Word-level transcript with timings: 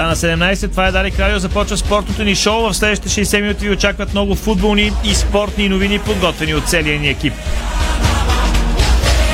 Стана 0.00 0.16
17, 0.16 0.70
това 0.70 0.86
е 0.86 0.92
Дарик 0.92 1.18
Радио, 1.18 1.38
започва 1.38 1.76
спортното 1.76 2.24
ни 2.24 2.34
шоу. 2.34 2.62
В 2.62 2.74
следващите 2.74 3.24
60 3.24 3.40
минути 3.40 3.68
ви 3.68 3.72
очакват 3.72 4.12
много 4.12 4.34
футболни 4.34 4.92
и 5.04 5.14
спортни 5.14 5.68
новини, 5.68 5.98
подготвени 5.98 6.54
от 6.54 6.68
целия 6.68 7.00
ни 7.00 7.08
екип. 7.08 7.32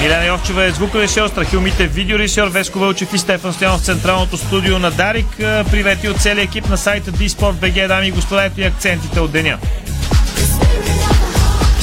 Милена 0.02 0.26
Йовчева 0.26 0.64
е 0.64 0.70
звукорежисьор, 0.70 1.28
Страхил 1.28 1.60
Мите 1.60 1.86
видеорежисьор, 1.86 2.48
Веско 2.48 2.78
Вълчев 2.78 3.12
и 3.14 3.18
Стефан 3.18 3.52
Стоянов 3.52 3.80
в 3.80 3.84
централното 3.84 4.36
студио 4.36 4.78
на 4.78 4.90
Дарик. 4.90 5.36
Привети 5.70 6.08
от 6.08 6.20
целия 6.20 6.42
екип 6.42 6.68
на 6.68 6.76
сайта 6.78 7.12
dsport.bg, 7.12 7.88
дами 7.88 8.06
и 8.08 8.10
господа, 8.10 8.50
и 8.56 8.62
акцентите 8.62 9.20
от 9.20 9.32
деня. 9.32 9.58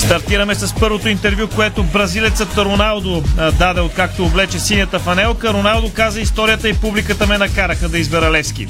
Стартираме 0.06 0.56
с 0.56 0.74
първото 0.74 1.10
интервю, 1.10 1.48
което 1.56 1.84
бразилецът 1.84 2.58
Роналдо 2.58 3.24
даде 3.60 3.82
откакто 3.82 4.26
облече 4.26 4.60
синята 4.60 5.00
фанелка. 5.00 5.54
Роналдо 5.54 5.92
каза 5.94 6.22
историята 6.22 6.70
и 6.70 6.74
публиката 6.74 7.28
ме 7.28 7.38
накараха 7.38 7.90
да 7.90 7.98
избера 7.98 8.32
Левски. 8.32 8.68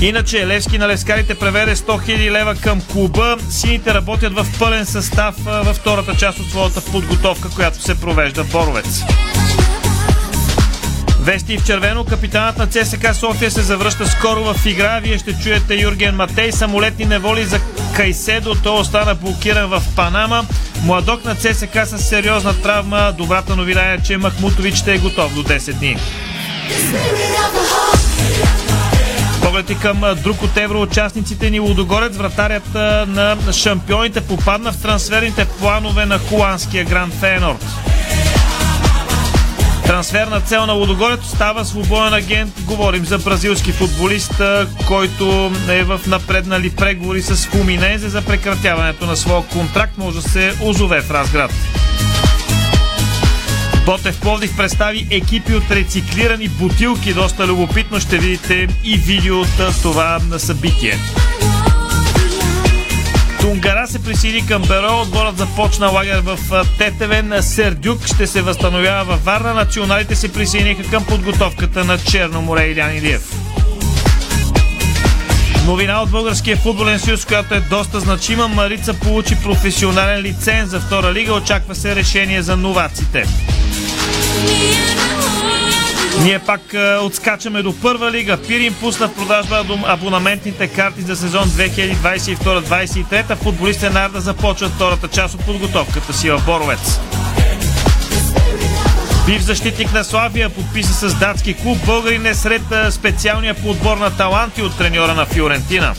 Иначе 0.00 0.46
Левски 0.46 0.78
на 0.78 0.88
лескарите 0.88 1.34
преведе 1.34 1.76
100 1.76 1.86
000 1.86 2.30
лева 2.30 2.54
към 2.54 2.80
клуба. 2.80 3.36
Сините 3.50 3.94
работят 3.94 4.34
в 4.34 4.46
пълен 4.58 4.86
състав 4.86 5.34
във 5.44 5.76
втората 5.76 6.16
част 6.16 6.40
от 6.40 6.50
своята 6.50 6.80
подготовка, 6.80 7.48
която 7.54 7.82
се 7.82 8.00
провежда 8.00 8.44
в 8.44 8.52
Боровец. 8.52 9.02
Вести 11.22 11.58
в 11.58 11.64
червено. 11.64 12.04
Капитанът 12.04 12.58
на 12.58 12.66
ЦСК 12.66 13.14
София 13.14 13.50
се 13.50 13.62
завръща 13.62 14.06
скоро 14.06 14.44
в 14.44 14.66
игра. 14.66 15.00
Вие 15.00 15.18
ще 15.18 15.38
чуете 15.38 15.74
Юрген 15.74 16.16
Матей. 16.16 16.52
Самолетни 16.52 17.04
неволи 17.04 17.44
за 17.44 17.60
Кайседо. 17.96 18.54
Той 18.54 18.80
остана 18.80 19.14
блокиран 19.14 19.70
в 19.70 19.82
Панама. 19.96 20.44
Младок 20.84 21.24
на 21.24 21.34
ЦСК 21.34 21.78
с 21.84 21.98
сериозна 21.98 22.62
травма. 22.62 23.14
Добрата 23.18 23.56
новина 23.56 23.92
е, 23.92 23.98
че 23.98 24.16
Махмутович 24.16 24.74
ще 24.74 24.94
е 24.94 24.98
готов 24.98 25.34
до 25.34 25.42
10 25.42 25.72
дни. 25.72 25.96
Поглед 29.42 29.70
и 29.70 29.78
към 29.78 30.02
друг 30.22 30.42
от 30.42 30.56
евроучастниците 30.56 31.50
ни 31.50 31.60
Лудогорец, 31.60 32.16
вратарят 32.16 32.74
на 33.08 33.36
шампионите 33.52 34.20
попадна 34.20 34.72
в 34.72 34.82
трансферните 34.82 35.44
планове 35.44 36.06
на 36.06 36.18
холандския 36.18 36.84
Гранд 36.84 37.14
Фейнорд. 37.14 37.64
Трансферна 39.86 40.40
цел 40.40 40.66
на 40.66 40.72
Лудогорец 40.72 41.20
става 41.24 41.64
свободен 41.64 42.14
агент. 42.14 42.52
Говорим 42.60 43.04
за 43.04 43.18
бразилски 43.18 43.72
футболист, 43.72 44.42
който 44.86 45.52
е 45.68 45.82
в 45.82 46.00
напреднали 46.06 46.70
преговори 46.70 47.22
с 47.22 47.46
Фуминезе 47.46 48.08
за 48.08 48.22
прекратяването 48.22 49.06
на 49.06 49.16
своя 49.16 49.42
контракт. 49.42 49.98
Може 49.98 50.16
да 50.16 50.28
се 50.28 50.54
озове 50.62 51.00
в 51.00 51.10
Разград. 51.10 51.50
Ботев 53.86 54.20
Пловдив 54.20 54.56
представи 54.56 55.06
екипи 55.10 55.54
от 55.54 55.70
рециклирани 55.70 56.48
бутилки. 56.48 57.14
Доста 57.14 57.46
любопитно 57.46 58.00
ще 58.00 58.18
видите 58.18 58.68
и 58.84 58.96
видео 58.96 59.40
от 59.40 59.82
това 59.82 60.20
събитие. 60.38 60.98
Тунгара 63.42 63.86
се 63.88 64.02
присъедини 64.02 64.46
към 64.46 64.62
Беро. 64.62 65.00
Отборът 65.00 65.38
започна 65.38 65.86
лагер 65.86 66.20
в 66.20 66.38
Тетевен. 66.78 67.42
Сердюк 67.42 68.06
ще 68.06 68.26
се 68.26 68.42
възстановява 68.42 69.04
във 69.04 69.24
Варна. 69.24 69.54
Националите 69.54 70.16
се 70.16 70.32
присъединиха 70.32 70.90
към 70.90 71.04
подготовката 71.04 71.84
на 71.84 71.98
Черно 71.98 72.42
море 72.42 72.66
Илян 72.66 72.96
Илиев. 72.96 73.22
Новина 75.66 76.02
от 76.02 76.10
Българския 76.10 76.56
футболен 76.56 76.98
съюз, 76.98 77.24
която 77.24 77.54
е 77.54 77.60
доста 77.60 78.00
значима. 78.00 78.48
Марица 78.48 78.94
получи 78.94 79.36
професионален 79.42 80.20
лиценз 80.20 80.70
за 80.70 80.80
втора 80.80 81.12
лига. 81.12 81.32
Очаква 81.32 81.74
се 81.74 81.96
решение 81.96 82.42
за 82.42 82.56
новаците. 82.56 83.26
Ние 86.20 86.38
пак 86.38 86.74
е, 86.74 86.96
отскачаме 86.96 87.62
до 87.62 87.80
първа 87.80 88.12
лига. 88.12 88.36
Пирин 88.36 88.74
пусна 88.74 89.08
в 89.08 89.14
продажба 89.14 89.64
абонаментните 89.86 90.66
карти 90.68 91.02
за 91.02 91.16
сезон 91.16 91.44
2022-2023. 91.44 93.34
Футболистите 93.36 93.90
на 93.90 94.04
Арда 94.04 94.20
започват 94.20 94.72
втората 94.72 95.08
част 95.08 95.34
от 95.34 95.44
подготовката 95.46 96.12
си 96.12 96.30
в 96.30 96.42
Боровец. 96.46 97.00
Бив 99.26 99.42
защитник 99.42 99.92
на 99.92 100.04
Славия 100.04 100.50
подписа 100.50 101.08
с 101.08 101.14
датски 101.14 101.54
клуб. 101.54 101.78
Българин 101.86 102.26
е 102.26 102.34
сред 102.34 102.62
специалния 102.90 103.54
подбор 103.54 103.96
на 103.96 104.16
таланти 104.16 104.62
от 104.62 104.78
треньора 104.78 105.14
на 105.14 105.26
Фиорентина. 105.26 105.94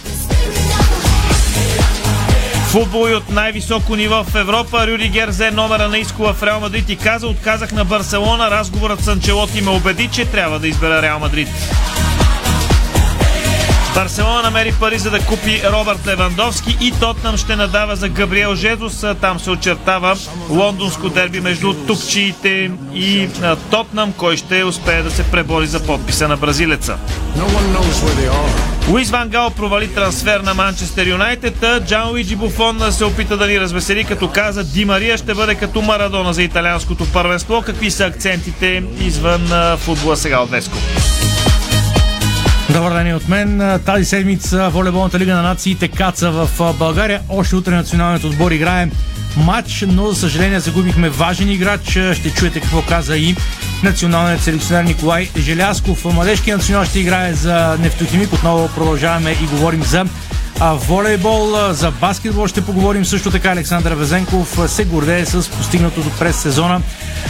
Футбол 2.73 3.09
и 3.09 3.13
от 3.13 3.29
най-високо 3.29 3.95
ниво 3.95 4.23
в 4.23 4.35
Европа. 4.35 4.88
Рюдигер 4.88 5.29
взе 5.29 5.51
номера 5.51 5.88
на 5.89 5.97
Искова 5.97 6.34
в 6.34 6.44
Реал 6.44 6.59
Мадрид 6.59 6.89
и 6.89 6.95
каза, 6.95 7.28
отказах 7.28 7.72
на 7.72 7.85
Барселона. 7.85 8.51
Разговорът 8.51 9.01
с 9.01 9.07
Анчелоти 9.07 9.61
ме 9.61 9.69
убеди, 9.69 10.09
че 10.13 10.25
трябва 10.25 10.59
да 10.59 10.67
избера 10.67 11.01
Реал 11.01 11.19
Мадрид. 11.19 11.47
Барселона 13.95 14.41
намери 14.41 14.73
пари 14.79 14.97
за 14.97 15.11
да 15.11 15.19
купи 15.19 15.61
Робърт 15.71 16.07
Левандовски 16.07 16.77
и 16.81 16.91
Тотнам 16.91 17.37
ще 17.37 17.55
надава 17.55 17.95
за 17.95 18.09
Габриел 18.09 18.55
Жезус. 18.55 19.05
Там 19.21 19.39
се 19.39 19.49
очертава 19.51 20.15
лондонско 20.49 21.09
дерби 21.09 21.39
между 21.39 21.73
тупчиите 21.73 22.71
и 22.93 23.29
Тотнам, 23.71 24.13
кой 24.13 24.37
ще 24.37 24.63
успее 24.63 25.01
да 25.01 25.11
се 25.11 25.23
пребори 25.23 25.67
за 25.67 25.85
подписа 25.85 26.27
на 26.27 26.37
бразилеца. 26.37 26.97
Луис 28.89 29.09
Ван 29.09 29.29
Гал 29.29 29.49
провали 29.49 29.87
трансфер 29.93 30.39
на 30.39 30.53
Манчестър 30.53 31.07
Юнайтед. 31.07 31.65
Джан 31.85 32.09
Луиджи 32.09 32.35
Буфон 32.35 32.91
се 32.91 33.05
опита 33.05 33.37
да 33.37 33.47
ни 33.47 33.59
развесели, 33.59 34.03
като 34.03 34.27
каза 34.27 34.63
Ди 34.63 34.85
Мария 34.85 35.17
ще 35.17 35.33
бъде 35.33 35.55
като 35.55 35.81
Марадона 35.81 36.33
за 36.33 36.43
италианското 36.43 37.05
първенство. 37.05 37.61
Какви 37.65 37.91
са 37.91 38.05
акцентите 38.05 38.83
извън 38.99 39.77
футбола 39.77 40.17
сега 40.17 40.39
от 40.39 40.49
Веско? 40.49 40.77
Добър 42.69 42.94
ден 42.94 43.16
от 43.16 43.29
мен. 43.29 43.79
Тази 43.85 44.06
седмица 44.06 44.69
волейболната 44.69 45.19
лига 45.19 45.35
на 45.35 45.41
нациите 45.41 45.88
каца 45.88 46.31
в 46.31 46.74
България. 46.79 47.22
Още 47.29 47.56
утре 47.56 47.75
националният 47.75 48.24
отбор 48.24 48.51
играе 48.51 48.90
матч, 49.38 49.85
но 49.88 50.09
за 50.09 50.19
съжаление 50.19 50.59
загубихме 50.59 51.09
важен 51.09 51.50
играч. 51.50 51.90
Ще 51.90 52.34
чуете 52.35 52.59
какво 52.59 52.81
каза 52.81 53.18
и 53.18 53.35
националният 53.84 54.41
селекционер 54.41 54.84
Николай 54.84 55.29
Желясков. 55.38 56.06
Младежкият 56.06 56.59
национал 56.59 56.85
ще 56.85 57.00
играе 57.00 57.34
за 57.34 57.78
нефтохимик. 57.79 58.34
Отново 58.34 58.68
продължаваме 58.68 59.31
и 59.31 59.45
говорим 59.45 59.84
за 59.84 60.06
волейбол, 60.59 61.72
за 61.72 61.91
баскетбол 61.91 62.47
ще 62.47 62.66
поговорим 62.66 63.06
също 63.06 63.31
така. 63.31 63.51
Александър 63.51 63.94
Везенков 63.94 64.59
се 64.68 64.85
гордее 64.85 65.25
с 65.25 65.50
постигнатото 65.50 66.09
през 66.19 66.35
сезона 66.35 66.81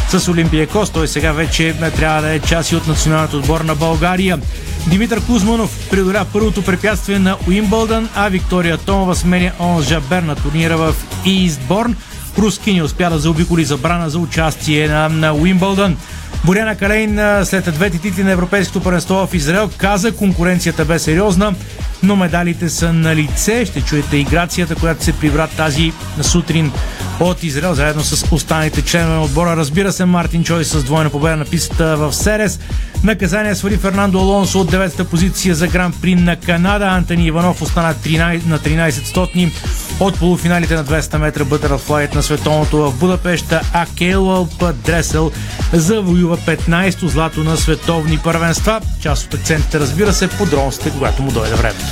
с 0.10 0.28
Олимпиякос. 0.28 0.90
Той 0.90 1.08
сега 1.08 1.32
вече 1.32 1.76
трябва 1.96 2.22
да 2.22 2.30
е 2.30 2.40
част 2.40 2.72
и 2.72 2.76
от 2.76 2.88
националният 2.88 3.34
отбор 3.34 3.62
на 3.62 3.76
България. 3.76 4.40
Димитър 4.88 5.26
Кузманов 5.26 5.88
преодоля 5.90 6.26
първото 6.34 6.62
препятствие 6.62 7.20
на 7.20 7.38
Уимбълдън, 7.48 8.10
а 8.16 8.30
Виктория 8.30 8.78
Томова 8.78 9.16
сменя 9.16 9.52
Он 9.60 9.82
Жабер 9.82 10.24
на 10.24 10.36
турнира 10.36 10.78
в 10.78 10.96
Истборн. 11.26 11.96
Руски 12.38 12.74
не 12.74 12.84
успя 12.84 13.10
да 13.10 13.20
заобиколи 13.20 13.66
забрана 13.66 14.10
за 14.10 14.20
участие 14.20 14.88
на, 14.88 15.10
на 15.10 15.34
Уимбълдън. 15.34 15.98
Боряна 16.46 16.76
Калейн 16.76 17.20
след 17.46 17.74
двете 17.74 17.98
титли 17.98 18.24
на 18.24 18.32
Европейското 18.32 18.84
първенство 18.84 19.28
в 19.28 19.34
Израел 19.34 19.70
каза 19.78 20.12
конкуренцията 20.12 20.86
бе 20.86 21.00
сериозна, 21.00 21.54
но 22.04 22.16
медалите 22.16 22.70
са 22.70 22.94
на 22.94 23.16
лице. 23.16 23.66
Ще 23.66 23.82
чуете 23.82 24.18
играцията, 24.18 24.76
която 24.76 25.03
се 25.03 25.14
прибра 25.14 25.47
тази 25.47 25.94
сутрин 26.22 26.72
от 27.20 27.44
Израел, 27.44 27.74
заедно 27.74 28.04
с 28.04 28.32
останалите 28.32 28.82
членове 28.82 29.16
на 29.16 29.24
отбора. 29.24 29.58
Разбира 29.58 29.92
се, 29.92 30.06
Мартин 30.06 30.44
Чой 30.44 30.64
с 30.66 30.84
двойна 30.84 31.10
победа 31.10 31.36
на 31.36 31.46
пистата 31.46 31.98
в 31.98 32.14
Серес. 32.14 32.60
Наказание 33.04 33.56
свали 33.56 33.78
Фернандо 33.78 34.20
Алонсо 34.20 34.60
от 34.60 34.72
9-та 34.72 35.04
позиция 35.04 35.56
за 35.56 35.68
Гран 35.68 35.94
При 36.02 36.16
на 36.16 36.36
Канада. 36.36 36.86
Антони 36.86 37.26
Иванов 37.26 37.62
остана 37.62 37.94
13, 37.94 38.46
на 38.46 38.60
13 38.60 39.06
стотни 39.06 39.52
от 40.00 40.20
полуфиналите 40.20 40.76
на 40.76 40.86
200 40.86 41.18
метра 41.18 41.44
бътърфлайт 41.44 42.16
на 42.16 42.24
световното 42.24 42.78
в 42.78 43.00
Будапешта, 43.00 43.62
а 43.74 43.86
Кейлълп 43.98 44.64
Дресел 44.86 45.32
завоюва 45.74 46.38
15-то 46.38 47.08
злато 47.08 47.44
на 47.44 47.58
световни 47.58 48.18
първенства. 48.18 48.82
Част 49.02 49.26
от 49.26 49.34
акцентите, 49.34 49.80
разбира 49.80 50.14
се, 50.14 50.28
подробностите, 50.28 50.92
когато 50.92 51.22
му 51.22 51.32
дойде 51.32 51.56
времето. 51.56 51.86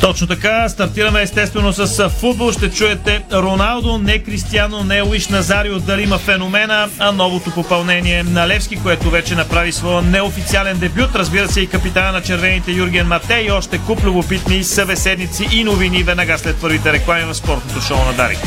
Точно 0.00 0.26
така, 0.26 0.68
стартираме 0.68 1.22
естествено 1.22 1.72
с 1.72 2.08
футбол. 2.08 2.52
Ще 2.52 2.70
чуете 2.70 3.22
Роналдо, 3.32 3.98
не 3.98 4.18
Кристиано, 4.18 4.84
не 4.84 5.00
Луиш 5.00 5.28
Назарио, 5.28 5.78
дали 5.78 6.02
има 6.02 6.18
феномена, 6.18 6.88
а 6.98 7.12
новото 7.12 7.50
попълнение 7.50 8.22
на 8.22 8.48
Левски, 8.48 8.76
което 8.82 9.10
вече 9.10 9.34
направи 9.34 9.72
своя 9.72 10.02
неофициален 10.02 10.78
дебют. 10.78 11.10
Разбира 11.14 11.48
се 11.48 11.60
и 11.60 11.66
капитана 11.66 12.12
на 12.12 12.22
червените 12.22 12.72
Юрген 12.72 13.06
Матей 13.06 13.46
и 13.46 13.50
още 13.50 13.78
куп 13.78 14.04
любопитни 14.04 14.64
събеседници 14.64 15.48
и 15.52 15.64
новини 15.64 16.02
веднага 16.02 16.38
след 16.38 16.56
първите 16.56 16.92
реклами 16.92 17.24
в 17.24 17.34
спортното 17.34 17.80
шоу 17.80 17.98
на 17.98 18.12
Дарик. 18.12 18.38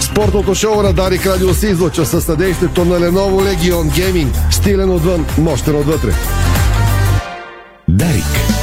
Спортното 0.00 0.54
шоу 0.54 0.82
на 0.82 0.92
Дарик 0.92 1.26
Радио 1.26 1.54
се 1.54 1.66
излъчва 1.66 2.06
със 2.06 2.24
съдействието 2.24 2.84
на 2.84 3.00
Lenovo 3.00 3.54
Legion 3.54 3.90
Gaming. 3.90 4.50
Стилен 4.50 4.90
отвън, 4.90 5.26
мощен 5.38 5.76
отвътре. 5.76 6.10
Дарик. 7.88 8.53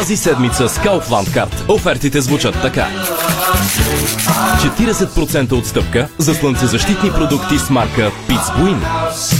Тази 0.00 0.16
седмица 0.16 0.68
с 0.68 0.78
Kaufland 0.78 1.28
Card 1.28 1.68
офертите 1.68 2.20
звучат 2.20 2.54
така. 2.62 2.88
40% 4.78 5.52
отстъпка 5.52 6.08
за 6.18 6.34
слънцезащитни 6.34 7.10
продукти 7.10 7.58
с 7.58 7.70
марка 7.70 8.12
Pizbuin 8.28 8.78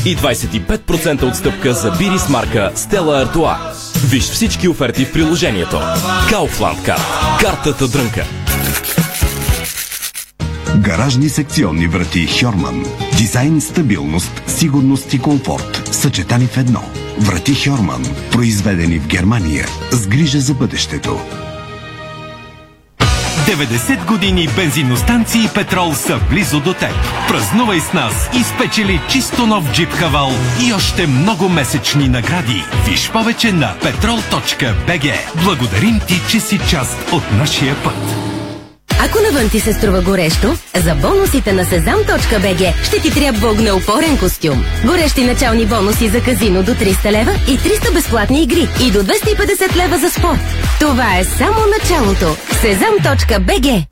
и 0.04 0.16
25% 0.16 1.22
отстъпка 1.22 1.74
за 1.74 1.90
бири 1.90 2.18
с 2.18 2.28
марка 2.28 2.72
Stella 2.76 3.26
Artois. 3.26 3.56
Виж 4.10 4.24
всички 4.24 4.68
оферти 4.68 5.04
в 5.04 5.12
приложението. 5.12 5.76
Kaufland 6.30 6.78
Card. 6.86 7.40
Картата 7.40 7.88
дрънка. 7.88 8.24
Гаражни 10.76 11.28
секционни 11.28 11.86
врати 11.86 12.26
Хьорман. 12.26 12.84
Дизайн, 13.16 13.60
стабилност, 13.60 14.42
сигурност 14.46 15.14
и 15.14 15.18
комфорт. 15.18 15.88
Съчетани 15.92 16.46
в 16.46 16.56
едно. 16.56 16.82
Врати 17.20 17.54
Хьорман. 17.54 18.06
Произведени 18.32 18.98
в 18.98 19.06
Германия. 19.06 19.66
С 19.90 20.06
грижа 20.06 20.40
за 20.40 20.54
бъдещето. 20.54 21.20
90 23.46 24.06
години 24.06 24.48
бензиностанции 24.56 25.48
петрол 25.54 25.94
са 25.94 26.20
близо 26.30 26.60
до 26.60 26.74
теб. 26.74 26.94
Празнувай 27.28 27.80
с 27.80 27.92
нас 27.92 28.30
и 28.40 28.44
спечели 28.44 29.00
чисто 29.10 29.46
нов 29.46 29.72
джип 29.72 29.92
Хавал 29.92 30.30
и 30.66 30.72
още 30.72 31.06
много 31.06 31.48
месечни 31.48 32.08
награди. 32.08 32.64
Виж 32.88 33.10
повече 33.10 33.52
на 33.52 33.74
petrol.bg. 33.82 35.12
Благодарим 35.44 36.00
ти, 36.08 36.20
че 36.30 36.40
си 36.40 36.60
част 36.70 37.12
от 37.12 37.32
нашия 37.32 37.76
път. 37.84 38.39
Ако 39.04 39.18
навън 39.20 39.50
ти 39.50 39.60
се 39.60 39.72
струва 39.72 40.00
горещо, 40.00 40.56
за 40.76 40.94
бонусите 40.94 41.52
на 41.52 41.64
sezam.bg 41.64 42.84
ще 42.84 43.00
ти 43.00 43.14
трябва 43.14 43.50
огнеупорен 43.50 44.18
костюм. 44.18 44.64
Горещи 44.84 45.24
начални 45.24 45.66
бонуси 45.66 46.08
за 46.08 46.20
казино 46.20 46.62
до 46.62 46.74
300 46.74 47.12
лева 47.12 47.32
и 47.48 47.58
300 47.58 47.94
безплатни 47.94 48.42
игри 48.42 48.68
и 48.86 48.90
до 48.90 48.98
250 48.98 49.76
лева 49.76 49.98
за 49.98 50.10
спорт. 50.10 50.40
Това 50.80 51.18
е 51.18 51.24
само 51.24 51.58
началото. 51.78 52.36
sezam.bg 52.62 53.86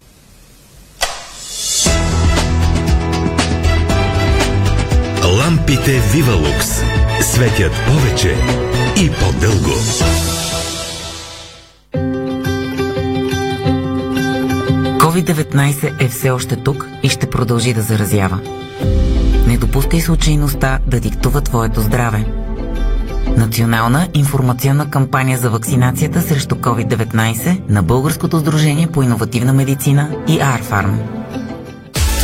Лампите 5.24 6.00
Вивалукс 6.12 6.68
светят 7.20 7.72
повече 7.86 8.34
и 8.96 9.10
по-дълго. 9.10 9.74
COVID-19 15.18 16.04
е 16.04 16.08
все 16.08 16.30
още 16.30 16.56
тук 16.56 16.88
и 17.02 17.08
ще 17.08 17.30
продължи 17.30 17.74
да 17.74 17.82
заразява. 17.82 18.40
Не 19.46 19.58
допускай 19.58 20.00
случайността 20.00 20.78
да 20.86 21.00
диктува 21.00 21.40
твоето 21.40 21.80
здраве. 21.80 22.24
Национална 23.36 24.08
информационна 24.14 24.90
кампания 24.90 25.38
за 25.38 25.50
вакцинацията 25.50 26.20
срещу 26.20 26.54
COVID-19 26.54 27.60
на 27.68 27.82
Българското 27.82 28.38
сдружение 28.38 28.86
по 28.86 29.02
иновативна 29.02 29.52
медицина 29.52 30.16
и 30.28 30.38
Арфарм. 30.40 31.00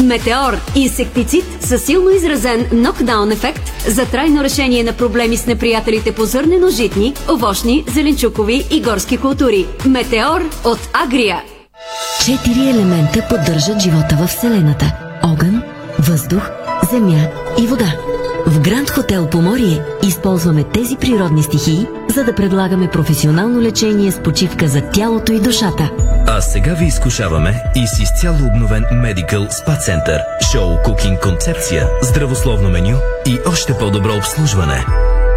Метеор– 0.05 0.56
инсектицид 0.75 1.44
със 1.61 1.85
силно 1.85 2.11
изразен 2.11 2.67
нокдаун 2.73 3.32
ефект 3.32 3.73
за 3.88 4.06
трайно 4.06 4.44
решение 4.44 4.85
на 4.85 4.93
проблеми 4.93 5.37
с 5.37 5.47
неприятелите 5.47 6.12
по 6.12 6.25
зърнено-житни, 6.25 7.14
овощни, 7.31 7.85
зеленчукови 7.88 8.67
и 8.70 8.82
горски 8.82 9.17
култури. 9.17 9.67
Метеор 9.87 10.40
от 10.64 10.88
Агрия. 10.93 11.43
Четири 12.25 12.69
елемента 12.69 13.27
поддържат 13.29 13.81
живота 13.81 14.17
в 14.17 14.27
Вселената. 14.27 14.93
Огън, 15.23 15.63
въздух, 15.99 16.51
земя 16.93 17.29
и 17.59 17.67
вода. 17.67 17.95
В 18.47 18.61
Гранд 18.61 18.91
Хотел 18.91 19.27
Поморие 19.27 19.83
използваме 20.03 20.65
тези 20.65 20.97
природни 20.97 21.43
стихии, 21.43 21.87
за 22.15 22.25
да 22.25 22.35
предлагаме 22.35 22.91
професионално 22.91 23.61
лечение 23.61 24.13
с 24.13 24.23
почивка 24.23 24.69
за 24.69 24.81
тялото 24.81 25.33
и 25.33 25.41
душата. 25.41 25.91
А 26.27 26.41
сега 26.41 26.75
ви 26.75 26.85
изкушаваме 26.85 27.63
и 27.77 27.87
с 27.87 28.01
изцяло 28.01 28.39
обновен 28.47 28.85
Medical 28.85 29.51
Spa 29.51 29.79
Center, 29.79 30.21
шоу 30.53 30.83
кукинг 30.85 31.23
концепция, 31.23 31.89
здравословно 32.03 32.71
меню 32.71 32.97
и 33.27 33.39
още 33.47 33.79
по-добро 33.79 34.17
обслужване. 34.17 34.85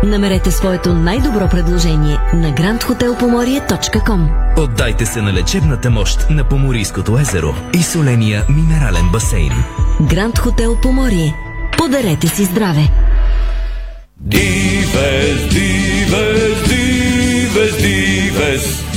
Намерете 0.04 0.52
своето 0.52 0.94
най-добро 0.94 1.50
предложение 1.50 2.18
на 2.34 2.54
grandhotelpomorie.com 2.54 4.28
Отдайте 4.58 5.06
се 5.06 5.22
на 5.22 5.34
лечебната 5.34 5.90
мощ 5.90 6.30
на 6.30 6.44
Поморийското 6.44 7.20
езеро 7.20 7.56
и 7.74 7.84
соления 7.84 8.44
минерален 8.50 9.10
басейн. 9.12 9.52
Гранд 10.02 10.40
Хотел 10.40 10.76
Поморие. 10.82 11.36
Подарете 11.78 12.28
си 12.28 12.44
здраве! 12.46 12.90
Дивес, 14.20 15.50
дивес, 15.50 16.70
дивес, 16.70 17.78
дивес. 17.78 18.06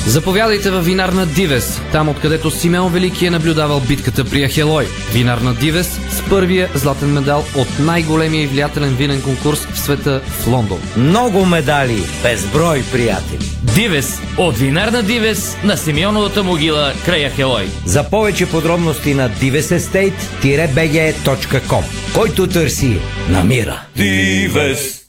Заповядайте 0.05 0.71
в 0.71 0.81
винарна 0.81 1.25
Дивес, 1.25 1.81
там 1.91 2.09
откъдето 2.09 2.51
Симеон 2.51 2.93
Велики 2.93 3.25
е 3.25 3.29
наблюдавал 3.29 3.79
битката 3.79 4.25
при 4.25 4.47
Ахелой. 4.47 4.87
Винарна 5.13 5.53
Дивес 5.53 5.87
с 5.87 6.29
първия 6.29 6.69
златен 6.75 7.09
медал 7.09 7.45
от 7.55 7.79
най-големия 7.79 8.43
и 8.43 8.47
влиятелен 8.47 8.95
винен 8.95 9.21
конкурс 9.21 9.67
в 9.73 9.79
света 9.79 10.21
в 10.27 10.47
Лондон. 10.47 10.79
Много 10.97 11.45
медали, 11.45 12.03
безброй 12.23 12.83
приятели. 12.91 13.51
Дивес 13.75 14.21
от 14.37 14.57
винарна 14.57 15.03
Дивес 15.03 15.57
на 15.63 15.77
Симеоновата 15.77 16.43
могила 16.43 16.93
край 17.05 17.29
Ахелой. 17.29 17.67
За 17.85 18.09
повече 18.09 18.49
подробности 18.49 19.13
на 19.13 19.29
divesestate-bg.com 19.29 21.83
Който 22.13 22.47
търси, 22.47 22.99
намира. 23.29 23.81
Дивес. 23.95 25.00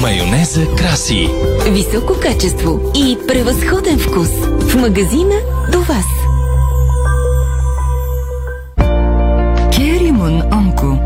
Майонеза 0.00 0.66
краси. 0.76 1.28
Високо 1.70 2.12
качество 2.22 2.80
и 2.96 3.18
превъзходен 3.28 3.98
вкус. 3.98 4.28
В 4.60 4.76
магазина 4.76 5.34
до 5.72 5.80
вас. 5.80 6.04
Керимон 9.76 10.42
Онко. 10.52 10.98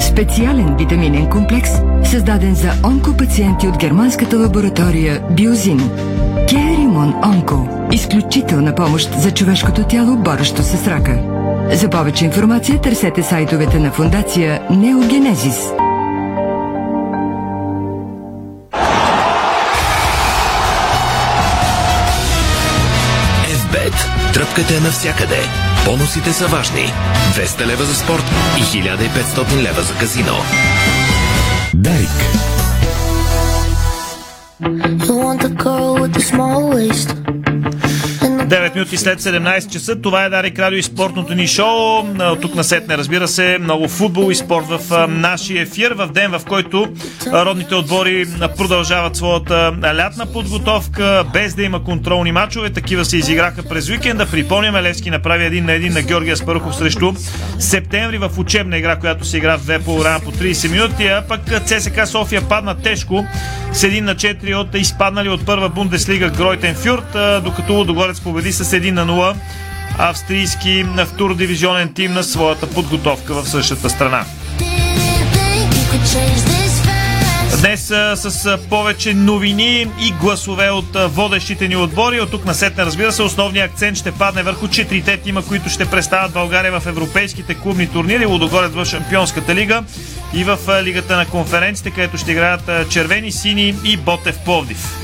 Специален 0.00 0.76
витаминен 0.76 1.30
комплекс, 1.30 1.70
създаден 2.04 2.54
за 2.54 2.72
онкопациенти 2.84 3.68
от 3.68 3.78
германската 3.78 4.38
лаборатория 4.38 5.22
Биозин. 5.30 5.90
Керимон 6.48 7.14
Онко. 7.24 7.68
Изключителна 7.92 8.74
помощ 8.74 9.10
за 9.18 9.30
човешкото 9.30 9.84
тяло, 9.84 10.16
борещо 10.16 10.62
се 10.62 10.76
с 10.76 10.86
рака. 10.86 11.20
За 11.72 11.88
повече 11.88 12.24
информация 12.24 12.80
търсете 12.80 13.22
сайтовете 13.22 13.78
на 13.78 13.90
фундация 13.90 14.62
Неогенезис. 14.70 15.72
FBET. 24.42 24.54
Тръпката 24.54 24.76
е 24.76 24.80
навсякъде. 24.80 25.40
Бонусите 25.84 26.32
са 26.32 26.46
важни. 26.46 26.92
200 27.34 27.66
лева 27.66 27.84
за 27.84 27.94
спорт 27.94 28.24
и 28.58 28.62
1500 28.62 29.62
лева 29.62 29.82
за 29.82 29.94
казино. 29.94 30.36
Дарик. 31.74 32.08
You 35.06 35.14
want 35.24 35.40
the 35.42 35.54
girl 35.64 35.90
with 36.00 36.12
the 36.12 36.24
small 36.32 36.60
waist. 36.74 37.08
9 38.52 38.74
минути 38.74 38.96
след 38.96 39.20
17 39.20 39.72
часа. 39.72 40.00
Това 40.00 40.24
е 40.24 40.28
Дарик 40.28 40.58
Радио 40.58 40.78
и 40.78 40.82
спортното 40.82 41.34
ни 41.34 41.46
шоу. 41.46 42.04
Тук 42.40 42.54
на 42.54 42.64
сетне, 42.64 42.98
разбира 42.98 43.28
се, 43.28 43.58
много 43.60 43.88
футбол 43.88 44.30
и 44.30 44.34
спорт 44.34 44.66
в 44.66 45.08
нашия 45.08 45.62
ефир. 45.62 45.92
В 45.92 46.06
ден, 46.06 46.30
в 46.30 46.40
който 46.48 46.88
родните 47.32 47.74
отбори 47.74 48.26
продължават 48.56 49.16
своята 49.16 49.72
лятна 49.96 50.26
подготовка, 50.26 51.24
без 51.32 51.54
да 51.54 51.62
има 51.62 51.84
контролни 51.84 52.32
матчове. 52.32 52.70
Такива 52.70 53.04
се 53.04 53.16
изиграха 53.16 53.62
през 53.62 53.90
уикенда. 53.90 54.26
Припомняме, 54.26 54.82
Левски 54.82 55.10
направи 55.10 55.44
един 55.44 55.64
на 55.64 55.72
един 55.72 55.92
на 55.92 56.02
Георгия 56.02 56.36
Спарухов 56.36 56.76
срещу 56.76 57.12
септември 57.58 58.18
в 58.18 58.30
учебна 58.38 58.78
игра, 58.78 58.96
която 58.96 59.24
се 59.24 59.36
игра 59.36 59.58
в 59.58 59.62
две 59.62 59.78
по 59.78 60.04
рана 60.04 60.20
по 60.20 60.32
30 60.32 60.70
минути. 60.70 61.06
А 61.06 61.24
пък 61.28 61.40
ЦСК 61.66 62.06
София 62.06 62.42
падна 62.48 62.74
тежко 62.74 63.26
с 63.72 63.82
1 63.82 64.00
на 64.00 64.14
4 64.14 64.54
от 64.54 64.74
изпаднали 64.74 65.28
от 65.28 65.46
първа 65.46 65.68
Бундеслига 65.68 66.30
Гройтен 66.30 66.74
Фюрт, 66.74 67.16
докато 67.44 67.72
Лудогорец 67.72 68.20
победи 68.20 68.52
с 68.52 68.64
1 68.64 68.90
на 68.90 69.06
0 69.06 69.34
австрийски 69.98 70.86
втор 71.06 71.34
дивизионен 71.34 71.92
тим 71.94 72.12
на 72.12 72.22
своята 72.24 72.66
подготовка 72.66 73.34
в 73.34 73.48
същата 73.48 73.90
страна. 73.90 74.24
Днес 77.62 77.86
с 78.14 78.58
повече 78.70 79.14
новини 79.14 79.86
и 80.00 80.12
гласове 80.20 80.70
от 80.70 80.96
водещите 80.96 81.68
ни 81.68 81.76
отбори. 81.76 82.20
От 82.20 82.30
тук 82.30 82.44
на 82.44 82.54
сетне, 82.54 82.84
разбира 82.86 83.12
се, 83.12 83.22
основният 83.22 83.70
акцент 83.70 83.96
ще 83.96 84.12
падне 84.12 84.42
върху 84.42 84.68
четирите 84.68 85.16
тима, 85.16 85.44
които 85.46 85.68
ще 85.68 85.90
представят 85.90 86.32
България 86.32 86.80
в 86.80 86.86
европейските 86.86 87.54
клубни 87.54 87.86
турнири. 87.86 88.26
Лудогорец 88.26 88.72
в 88.72 88.84
Шампионската 88.84 89.54
лига 89.54 89.82
и 90.34 90.44
в 90.44 90.58
Лигата 90.82 91.16
на 91.16 91.26
конференциите, 91.26 91.90
където 91.90 92.18
ще 92.18 92.32
играят 92.32 92.90
червени, 92.90 93.32
сини 93.32 93.74
и 93.84 93.96
Ботев 93.96 94.38
Пловдив. 94.38 94.96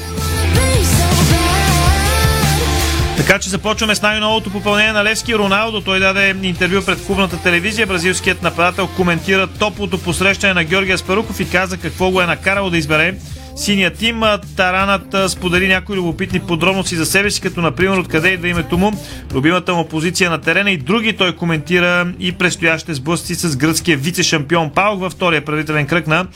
Така 3.18 3.38
че 3.38 3.50
започваме 3.50 3.94
с 3.94 4.02
най-новото 4.02 4.50
попълнение 4.50 4.92
на 4.92 5.04
Левски 5.04 5.34
Роналдо. 5.34 5.80
Той 5.80 6.00
даде 6.00 6.36
интервю 6.42 6.84
пред 6.86 7.06
клубната 7.06 7.42
телевизия. 7.42 7.86
Бразилският 7.86 8.42
нападател 8.42 8.88
коментира 8.96 9.46
топлото 9.46 9.98
посрещане 9.98 10.54
на 10.54 10.64
Георгия 10.64 10.98
Спаруков 10.98 11.40
и 11.40 11.50
каза 11.50 11.76
какво 11.76 12.10
го 12.10 12.22
е 12.22 12.26
накарало 12.26 12.70
да 12.70 12.78
избере 12.78 13.14
синия 13.58 13.90
тим. 13.90 14.22
Таранът 14.56 15.30
сподели 15.30 15.68
някои 15.68 15.96
любопитни 15.96 16.40
подробности 16.40 16.96
за 16.96 17.06
себе 17.06 17.30
си, 17.30 17.40
като 17.40 17.60
например 17.60 17.96
откъде 17.96 18.28
идва 18.28 18.48
името 18.48 18.78
му, 18.78 18.92
любимата 19.34 19.74
му 19.74 19.88
позиция 19.88 20.30
на 20.30 20.40
терена 20.40 20.70
и 20.70 20.76
други. 20.76 21.16
Той 21.16 21.36
коментира 21.36 22.12
и 22.20 22.32
предстоящите 22.32 22.94
сблъсъци 22.94 23.34
с 23.34 23.56
гръцкия 23.56 23.98
вице-шампион 23.98 24.70
Паук 24.70 25.00
във 25.00 25.12
втория 25.12 25.44
правителен 25.44 25.86
кръг 25.86 26.06
на 26.06 26.26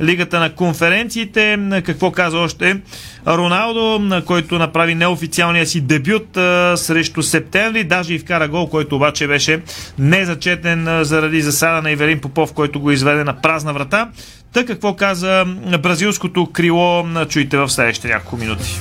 Лигата 0.00 0.40
на 0.40 0.54
конференциите. 0.54 1.58
Какво 1.84 2.10
каза 2.10 2.38
още 2.38 2.80
Роналдо, 3.26 4.22
който 4.26 4.58
направи 4.58 4.94
неофициалния 4.94 5.66
си 5.66 5.80
дебют 5.80 6.36
а, 6.36 6.76
срещу 6.76 7.22
септември, 7.22 7.84
даже 7.84 8.14
и 8.14 8.18
вкара 8.18 8.48
гол, 8.48 8.68
който 8.68 8.96
обаче 8.96 9.26
беше 9.26 9.62
незачетен 9.98 10.88
а, 10.88 11.04
заради 11.04 11.40
засада 11.40 11.82
на 11.82 11.90
Иверин 11.90 12.20
Попов, 12.20 12.52
който 12.52 12.80
го 12.80 12.90
изведе 12.90 13.24
на 13.24 13.40
празна 13.40 13.72
врата. 13.72 14.08
Та 14.52 14.64
какво 14.64 14.94
каза 14.94 15.44
бразилското 15.82 16.46
крило, 16.46 17.04
чуйте 17.28 17.56
в 17.56 17.68
следващите 17.68 18.08
няколко 18.08 18.36
минути. 18.36 18.80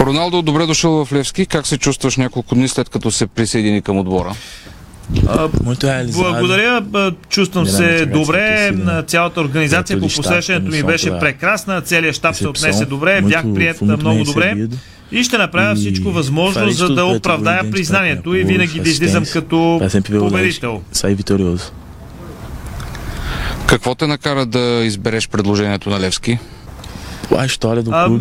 Роналдо, 0.00 0.42
добре 0.42 0.66
дошъл 0.66 1.04
в 1.04 1.12
Левски. 1.12 1.46
Как 1.46 1.66
се 1.66 1.78
чувстваш 1.78 2.16
няколко 2.16 2.54
дни 2.54 2.68
след 2.68 2.88
като 2.88 3.10
се 3.10 3.26
присъедини 3.26 3.82
към 3.82 3.98
отбора? 3.98 4.32
А, 5.28 5.48
благодаря, 6.12 6.82
чувствам 7.28 7.66
се 7.66 8.06
добре. 8.06 8.72
Цялата 9.06 9.40
организация 9.40 10.00
по 10.00 10.08
посрещането 10.08 10.70
ми 10.70 10.82
беше 10.82 11.18
прекрасна. 11.18 11.80
Целият 11.80 12.16
щаб 12.16 12.34
се 12.34 12.48
отнесе 12.48 12.84
добре. 12.84 13.22
Бях 13.22 13.44
прият 13.54 13.82
много 13.82 14.24
добре. 14.24 14.68
И 15.12 15.24
ще 15.24 15.38
направя 15.38 15.74
всичко 15.74 16.10
възможно, 16.10 16.70
за 16.70 16.88
да 16.88 17.04
оправдая 17.04 17.70
признанието 17.70 18.34
и 18.34 18.44
винаги 18.44 18.80
да 18.80 18.88
излизам 18.88 19.24
като 19.32 19.80
победител. 20.18 20.82
Какво 23.68 23.94
те 23.94 24.06
накара 24.06 24.46
да 24.46 24.82
избереш 24.84 25.28
предложението 25.28 25.90
на 25.90 26.00
Левски? 26.00 26.38
А, 27.30 27.46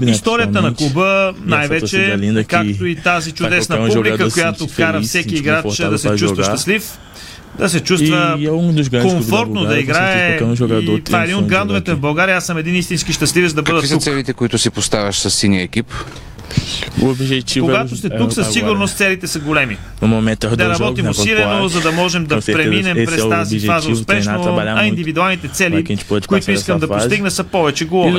историята 0.06 0.62
на 0.62 0.74
клуба, 0.74 1.34
най-вече, 1.46 2.20
както 2.48 2.86
и 2.86 2.96
тази 2.96 3.32
чудесна 3.32 3.88
публика, 3.88 4.30
която 4.30 4.68
кара 4.76 5.02
всеки 5.02 5.36
играч 5.36 5.78
да 5.78 5.98
се 5.98 6.16
чувства 6.16 6.44
щастлив, 6.44 6.98
да 7.60 7.70
се 7.70 7.80
чувства 7.80 8.40
комфортно 9.02 9.66
да 9.66 9.80
играе. 9.80 10.40
И 10.72 11.04
това 11.04 11.22
е 11.22 11.24
един 11.24 11.36
от 11.38 11.46
грандовете 11.46 11.94
в 11.94 12.00
България. 12.00 12.38
Аз 12.38 12.46
съм 12.46 12.58
един 12.58 12.76
истински 12.76 13.14
щастливец 13.14 13.54
да 13.54 13.62
бъда 13.62 13.82
тук. 13.82 13.90
Какви 13.90 14.04
са 14.04 14.12
целите, 14.12 14.34
които 14.34 14.58
си 14.58 14.70
поставяш 14.70 15.20
с 15.20 15.30
синия 15.30 15.64
екип? 15.64 15.94
Когато 17.62 17.98
сте 17.98 18.10
тук, 18.10 18.34
със 18.34 18.54
сигурност 18.54 18.98
целите 18.98 19.28
са 19.28 19.40
големи. 19.40 19.78
Да 20.58 20.70
работим 20.80 21.06
усилено, 21.10 21.68
за 21.68 21.82
да 21.82 21.92
можем 21.92 22.26
да 22.26 22.36
преминем 22.54 22.96
през 23.06 23.30
тази 23.30 23.60
фаза 23.60 23.92
успешно, 23.92 24.32
а 24.78 24.86
индивидуалните 24.88 25.48
цели, 25.48 25.84
които 26.28 26.52
искам 26.52 26.80
да 26.80 26.88
постигна, 27.00 27.32
са 27.32 27.44
повече 27.44 27.86
голове. 27.86 28.12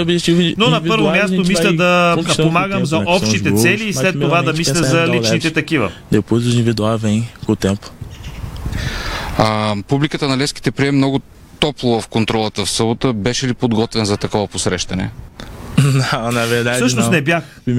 Но 0.59 0.71
на 0.71 0.85
първо 0.85 1.11
място 1.11 1.45
мисля 1.49 1.73
да 1.73 2.17
помагам 2.37 2.87
за 2.87 2.97
общите 3.07 3.53
цели 3.53 3.85
и 3.85 3.93
след 3.93 4.21
това 4.21 4.43
да 4.43 4.53
мисля 4.53 4.75
за 4.83 5.07
личните 5.09 5.51
такива. 5.53 5.91
А, 9.39 9.77
публиката 9.89 10.29
на 10.29 10.37
Леските 10.39 10.71
прие 10.71 10.93
много 10.93 11.21
топло 11.61 12.01
в 12.01 12.09
контролата 12.09 12.65
в 12.65 12.71
събота. 12.71 13.13
Беше 13.13 13.49
ли 13.49 13.55
подготвен 13.55 14.05
за 14.05 14.17
такова 14.17 14.47
посрещане? 14.47 15.11
No, 15.87 16.31
на 16.31 16.47
verdade, 16.47 16.77
Всъщност 16.77 17.11
не 17.11 17.21
бях. 17.21 17.45
А, 17.69 17.71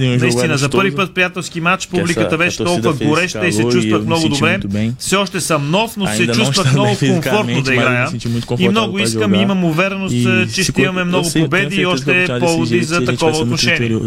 наистина, 0.00 0.58
за 0.58 0.68
първи 0.68 0.94
път 0.96 1.14
приятелски 1.14 1.60
матч 1.60 1.86
публиката 1.88 2.38
беше 2.38 2.64
толкова 2.64 2.92
гореща 2.92 3.46
и 3.46 3.52
се 3.52 3.62
чувствах 3.62 4.02
много 4.02 4.28
добре. 4.28 4.60
Все 4.98 5.16
още 5.16 5.40
съм 5.40 5.70
нов, 5.70 5.96
но 5.96 6.06
се 6.06 6.26
чувствах 6.26 6.72
много 6.72 6.96
комфортно 6.98 7.62
да 7.62 7.74
играя. 7.74 8.08
И 8.58 8.68
много 8.68 8.98
искам 8.98 9.34
и 9.34 9.38
имам 9.38 9.64
увереност, 9.64 10.14
че 10.54 10.62
ще 10.64 10.82
имаме 10.82 11.04
много 11.04 11.28
победи 11.32 11.76
и 11.80 11.86
още 11.86 12.26
поводи 12.40 12.82
за 12.82 13.04
такова 13.04 13.38
отношение. 13.38 14.00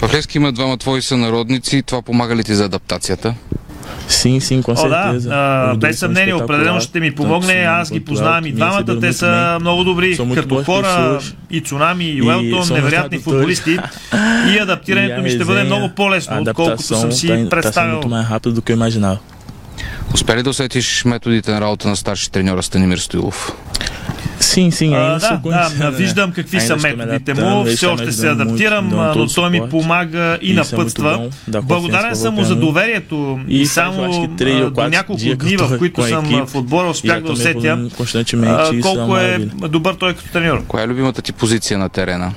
В 0.00 0.14
Левски 0.14 0.38
има 0.38 0.52
двама 0.52 0.76
твои 0.76 1.02
сънародници. 1.02 1.82
Това 1.86 2.02
помага 2.02 2.36
ли 2.36 2.44
ти 2.44 2.54
за 2.54 2.64
адаптацията? 2.64 3.34
Sim, 4.08 4.40
sim, 4.40 4.62
com 4.62 4.74
certeza. 4.76 5.28
Да, 5.28 5.74
без 5.76 5.98
съмнение, 5.98 6.34
определено 6.34 6.80
ще 6.80 7.00
ми 7.00 7.14
помогне. 7.14 7.52
Аз 7.52 7.92
ги 7.92 8.04
познавам 8.04 8.46
и 8.46 8.52
двамата. 8.52 9.00
Те 9.00 9.12
са 9.12 9.58
много 9.60 9.84
добри 9.84 10.18
като 10.34 10.64
хора. 10.64 11.20
И 11.50 11.60
Цунами, 11.60 12.04
и 12.04 12.22
Уелтон, 12.22 12.68
невероятни 12.76 13.18
футболисти. 13.18 13.78
И 14.54 14.58
адаптирането 14.58 15.22
ми 15.22 15.30
ще 15.30 15.44
бъде 15.44 15.64
много 15.64 15.88
по-лесно, 15.88 16.40
отколкото 16.40 16.82
съм 16.82 17.12
си 17.12 17.46
представил. 17.50 18.00
Успели 20.14 20.42
да 20.42 20.50
усетиш 20.50 21.04
методите 21.04 21.50
на 21.50 21.60
работа 21.60 21.88
на 21.88 21.96
старши 21.96 22.30
треньора 22.30 22.62
Станимир 22.62 22.98
Стоилов? 22.98 23.52
Sim, 24.58 24.70
sim, 24.70 24.92
а, 24.94 25.18
да, 25.44 25.70
да, 25.78 25.90
виждам 25.90 26.32
какви 26.32 26.60
са 26.60 26.76
методите 26.76 27.34
му, 27.34 27.64
все 27.64 27.86
още 27.86 28.12
се 28.12 28.28
адаптирам, 28.28 28.88
но 28.88 29.26
той 29.26 29.50
ми 29.50 29.62
помага 29.70 30.38
и 30.42 30.52
напътства. 30.54 31.30
Благодарен 31.62 32.16
съм 32.16 32.34
му 32.34 32.42
за 32.42 32.56
доверието. 32.56 33.40
И 33.48 33.66
само 33.66 34.28
до 34.74 34.88
няколко 34.88 35.22
дни, 35.34 35.56
в 35.56 35.78
които 35.78 36.08
съм 36.08 36.46
в 36.46 36.54
отбора, 36.54 36.88
успях 36.88 37.22
да 37.22 37.32
усетя 37.32 37.78
колко 38.82 39.16
е 39.16 39.38
добър 39.68 39.94
той 39.94 40.14
като 40.14 40.32
треньор. 40.32 40.64
Коя 40.68 40.84
е 40.84 40.86
любимата 40.86 41.22
ти 41.22 41.32
позиция 41.32 41.78
на 41.78 41.88
терена? 41.88 42.32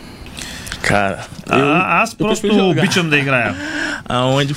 Кара. 0.84 1.28
А, 1.50 2.02
аз 2.02 2.16
просто 2.16 2.70
обичам 2.70 3.10
да 3.10 3.18
играя. 3.18 3.56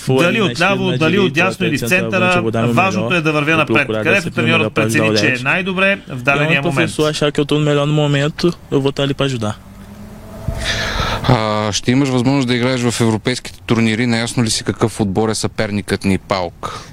Дали 0.08 0.42
отляво, 0.42 0.92
дали 0.92 1.18
отдясно 1.18 1.66
или 1.66 1.78
центъра, 1.78 2.42
важното 2.54 3.14
е 3.14 3.20
да 3.20 3.32
вървя 3.32 3.56
напред. 3.56 3.88
Където 4.02 4.30
треньорът 4.30 4.74
прецени, 4.74 5.16
че 5.16 5.26
е 5.26 5.36
най-добре 5.42 5.98
в 6.08 6.22
дадения 6.22 6.62
момент. 6.62 6.90
achar 6.90 7.32
que 7.32 7.40
eu 7.40 7.44
tô 7.44 7.58
no 7.58 7.64
melhor 7.70 7.86
momento, 7.86 8.44
eu 8.72 8.80
vou 8.80 8.90
estar 8.90 9.02
ali 9.02 9.14
para 9.14 9.26
ajudar. 9.26 9.54
А, 11.28 11.72
ще 11.72 11.90
имаш 11.90 12.08
възможност 12.08 12.48
да 12.48 12.54
играеш 12.54 12.80
в 12.80 13.00
европейските 13.00 13.60
турнири. 13.66 14.06
Наясно 14.06 14.44
ли 14.44 14.50
си 14.50 14.64
какъв 14.64 15.00
отбор 15.00 15.28
е 15.28 15.34
съперникът 15.34 16.04
ни 16.04 16.18
Паук? 16.18 16.84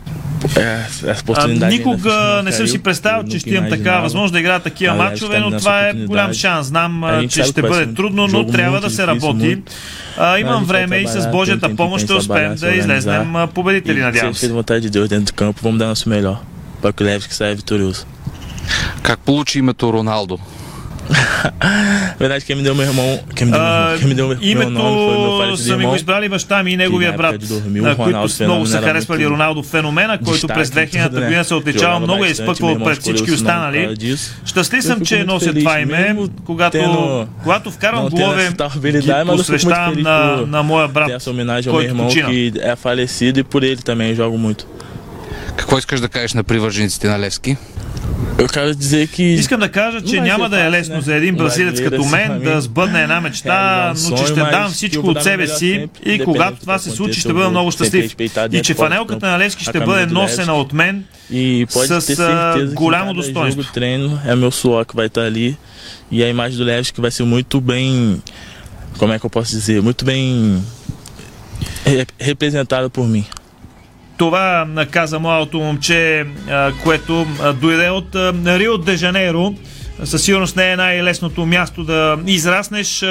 А, 1.37 1.47
никога 1.69 2.11
не 2.45 2.51
съм 2.51 2.67
си 2.67 2.83
представил, 2.83 3.23
че 3.31 3.39
ще 3.39 3.49
имам 3.49 3.69
такава 3.69 4.01
възможност 4.01 4.33
да 4.33 4.39
играя 4.39 4.59
такива 4.59 4.93
матчове, 4.95 5.39
но 5.39 5.57
това 5.57 5.87
е 5.87 5.93
голям 5.93 6.33
шанс. 6.33 6.67
Знам, 6.67 7.01
че 7.29 7.43
ще 7.43 7.61
бъде 7.61 7.93
трудно, 7.93 8.27
но 8.27 8.45
трябва 8.47 8.81
да 8.81 8.89
се 8.89 9.07
работи. 9.07 9.57
А, 10.17 10.39
имам 10.39 10.63
време 10.65 10.97
и 10.97 11.07
с 11.07 11.31
Божията 11.31 11.75
помощ 11.75 12.05
ще 12.05 12.13
успеем 12.13 12.55
да 12.55 12.67
излезнем 12.75 13.17
победители, 13.53 13.99
надявам 13.99 14.33
се. 14.35 14.45
Как 19.03 19.19
получи 19.19 19.59
името 19.59 19.93
Роналдо? 19.93 20.39
Verdade, 22.19 22.45
quem 22.45 22.55
me 22.55 22.63
deu 22.63 22.75
meu 22.75 22.85
irmão. 22.85 23.19
Quem 23.35 23.47
me 23.47 23.53
deu, 23.53 23.61
uh, 23.61 23.99
quem 23.99 24.07
me 24.07 24.13
deu 24.13 24.37
името 24.41 24.71
foi 24.71 25.17
meu 25.19 25.37
falecido 25.37 25.69
са 25.69 25.77
ми 25.77 25.85
го 25.85 25.95
избрали 25.95 26.29
баща 26.29 26.63
ми 26.63 26.71
и 26.71 26.77
неговия 26.77 27.13
брат, 27.13 27.35
на 27.65 27.95
които 27.95 28.27
много 28.43 28.65
са 28.65 28.81
харесвали 28.81 29.27
Роналдо 29.27 29.63
феномена, 29.63 30.19
който 30.25 30.47
през 30.47 30.69
2000-та 30.69 31.21
година 31.21 31.43
се 31.43 31.53
отличава 31.53 31.99
много 31.99 32.25
и 32.25 32.27
е 32.27 32.31
изпъквал 32.31 32.79
пред 32.79 33.01
всички 33.01 33.31
останали. 33.31 33.97
Щастлив 34.45 34.83
съм, 34.83 35.01
че 35.01 35.23
нося 35.23 35.53
това 35.53 35.79
име, 35.79 36.15
когато, 36.45 37.27
когато 37.43 37.71
вкарвам 37.71 38.09
голове, 38.09 38.49
ги 38.91 39.13
посвещавам 39.25 40.01
на, 40.01 40.43
на 40.47 40.63
моя 40.63 40.87
брат, 40.87 41.11
който 41.69 41.97
почина. 41.97 42.29
é 42.31 42.75
falecido 42.75 43.39
e 43.39 43.43
por 43.43 43.63
ele 43.63 43.81
também 43.81 44.15
jogo 44.15 44.37
muito. 44.37 44.65
Какво 45.55 45.77
искаш 45.77 45.99
да 45.99 46.09
кажеш 46.09 46.33
на 46.33 46.43
привържениците 46.43 47.07
на 47.07 47.19
Левски? 47.19 47.57
Искам 49.19 49.59
да 49.59 49.69
кажа, 49.69 50.01
че 50.01 50.21
няма 50.21 50.49
да 50.49 50.65
е 50.65 50.71
лесно 50.71 51.01
за 51.01 51.15
един 51.15 51.35
бразилец 51.35 51.81
като 51.81 52.05
мен 52.05 52.39
да 52.43 52.61
сбъдне 52.61 53.01
една 53.01 53.21
мечта, 53.21 53.93
но 54.09 54.17
че 54.17 54.23
ще 54.23 54.35
дам 54.35 54.71
всичко 54.71 55.07
от 55.07 55.23
себе 55.23 55.47
си 55.47 55.87
и 56.05 56.19
когато 56.23 56.59
това 56.59 56.79
се 56.79 56.89
случи, 56.89 57.19
ще 57.19 57.33
бъда 57.33 57.49
много 57.49 57.71
щастлив. 57.71 58.15
И 58.51 58.61
че 58.61 58.73
фанелката 58.73 59.27
на 59.27 59.39
Левски 59.39 59.63
ще 59.63 59.79
бъде 59.79 60.05
носена 60.05 60.53
от 60.53 60.73
мен 60.73 61.03
с 61.69 62.69
голямо 62.73 63.13
достоинство. 63.13 63.63
E 66.11 66.23
a 66.23 66.29
imagem 66.29 66.57
do 66.57 66.65
Levski 66.65 66.99
vai 66.99 67.11
ser 67.11 67.23
muito 67.23 67.61
bem, 67.61 68.21
como 68.97 69.13
é 69.13 69.19
que 69.19 69.25
eu 69.25 69.29
posso 69.29 69.51
dizer, 69.51 69.81
muito 69.81 70.03
bem 70.03 70.61
representada 72.19 72.89
por 72.89 73.07
mim. 73.07 73.25
Това 74.21 74.67
каза 74.91 75.19
младото 75.19 75.59
момче, 75.59 76.25
което 76.83 77.27
дойде 77.61 77.89
от 77.89 78.15
Рио 78.45 78.77
де 78.77 78.95
Жанейро 78.95 79.53
със 80.03 80.23
сигурност 80.23 80.55
не 80.55 80.71
е 80.71 80.75
най-лесното 80.75 81.45
място 81.45 81.83
да 81.83 82.17
израснеш 82.27 83.05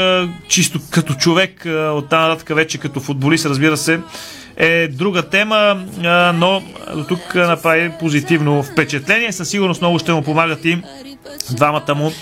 чисто 0.49 0.81
като 0.91 1.15
човек, 1.15 1.67
от 1.69 2.09
тази 2.09 2.29
нататък 2.29 2.57
вече 2.57 2.79
като 2.79 3.01
футболист, 3.01 3.47
разбира 3.47 3.77
се, 3.77 4.01
е 4.57 4.89
друга 4.89 5.23
тема, 5.23 5.85
но 6.35 6.63
до 6.95 7.05
тук 7.09 7.35
направи 7.35 7.93
позитивно 8.01 8.63
впечатление. 8.63 9.33
Със 9.33 9.49
сигурност 9.49 9.81
много 9.81 9.99
ще 9.99 10.13
му 10.13 10.23
помагат 10.23 10.65
и 10.65 10.83
двамата 11.51 11.95
му 11.95 12.13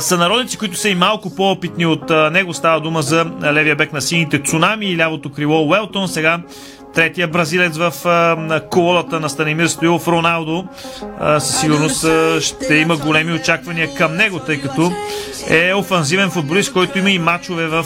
сънародници, 0.00 0.58
които 0.58 0.76
са 0.76 0.88
и 0.88 0.94
малко 0.94 1.34
по-опитни 1.36 1.86
от 1.86 2.10
него. 2.32 2.54
Става 2.54 2.80
дума 2.80 3.02
за 3.02 3.26
левия 3.42 3.76
бек 3.76 3.92
на 3.92 4.02
сините 4.02 4.38
Цунами 4.38 4.86
и 4.86 4.96
лявото 4.96 5.32
крило 5.32 5.68
Уелтон. 5.68 6.08
Сега 6.08 6.40
третия 6.94 7.28
бразилец 7.28 7.76
в 7.76 7.92
колата 8.70 9.20
на 9.20 9.28
Станимир 9.28 9.66
Стоилов 9.66 10.08
Роналдо. 10.08 10.64
Със 11.38 11.60
сигурност 11.60 12.06
ще 12.40 12.74
има 12.74 12.96
големи 12.96 13.32
очаквания 13.32 13.94
към 13.94 14.16
него, 14.16 14.38
тъй 14.38 14.60
като 14.60 14.92
е 15.48 15.74
офанзивен 15.74 16.30
футболист, 16.30 16.72
който 16.72 16.98
има 16.98 17.10
и 17.10 17.18
мачове 17.18 17.66
в 17.66 17.84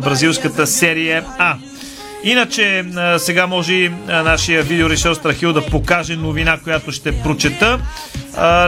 бразилската 0.00 0.66
серия 0.66 1.24
А. 1.38 1.56
Иначе 2.24 2.84
сега 3.18 3.46
може 3.46 3.72
и 3.74 3.90
нашия 4.06 4.62
видеорежисьор 4.62 5.14
Страхил 5.14 5.52
да 5.52 5.66
покаже 5.66 6.16
новина, 6.16 6.58
която 6.64 6.92
ще 6.92 7.22
прочета. 7.22 7.78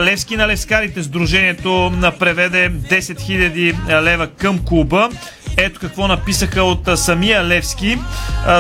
Левски 0.01 0.37
на 0.37 0.49
Левскарите 0.49 1.03
Сдружението 1.03 1.93
преведе 2.19 2.71
10 2.71 3.01
000 3.01 4.03
лева 4.03 4.27
към 4.27 4.59
клуба. 4.65 5.09
Ето 5.57 5.81
какво 5.81 6.09
написаха 6.09 6.63
от 6.63 6.89
самия 6.99 7.45
Левски. 7.45 7.99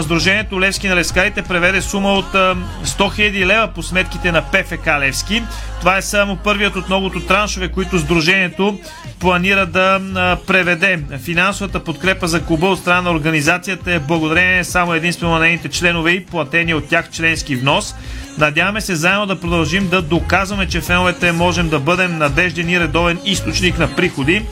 Сдружението 0.00 0.60
Левски 0.60 0.88
на 0.88 0.96
Левскарите 0.96 1.42
преведе 1.42 1.82
сума 1.82 2.12
от 2.12 2.32
100 2.32 2.56
000 2.84 3.46
лева 3.46 3.68
по 3.74 3.82
сметките 3.82 4.32
на 4.32 4.42
ПФК 4.42 4.86
Левски. 5.00 5.42
Това 5.80 5.96
е 5.96 6.02
само 6.02 6.36
първият 6.36 6.76
от 6.76 6.88
многото 6.88 7.20
траншове, 7.20 7.68
които 7.68 7.98
Сдружението 7.98 8.78
планира 9.18 9.66
да 9.66 10.00
преведе. 10.46 11.00
Финансовата 11.24 11.84
подкрепа 11.84 12.28
за 12.28 12.44
клуба 12.44 12.66
от 12.66 12.78
страна 12.78 13.00
на 13.00 13.10
организацията 13.10 13.92
е 13.92 13.98
благодарение 13.98 14.64
само 14.64 14.94
единствено 14.94 15.32
на 15.32 15.38
нейните 15.38 15.68
членове 15.68 16.10
и 16.10 16.26
платени 16.26 16.74
от 16.74 16.88
тях 16.88 17.10
членски 17.10 17.56
внос. 17.56 17.94
Надяваме 18.38 18.80
се 18.80 18.94
заедно 18.94 19.26
да 19.26 19.40
продължим 19.40 19.88
да 19.88 20.02
доказваме, 20.02 20.68
че 20.68 20.80
феновете 20.80 21.32
можем 21.32 21.68
да 21.68 21.80
бъдем 21.80 22.18
надежден 22.18 22.70
и 22.70 22.80
редовен 22.80 23.18
източник 23.24 23.78
на 23.78 23.96
приходи 23.96 24.42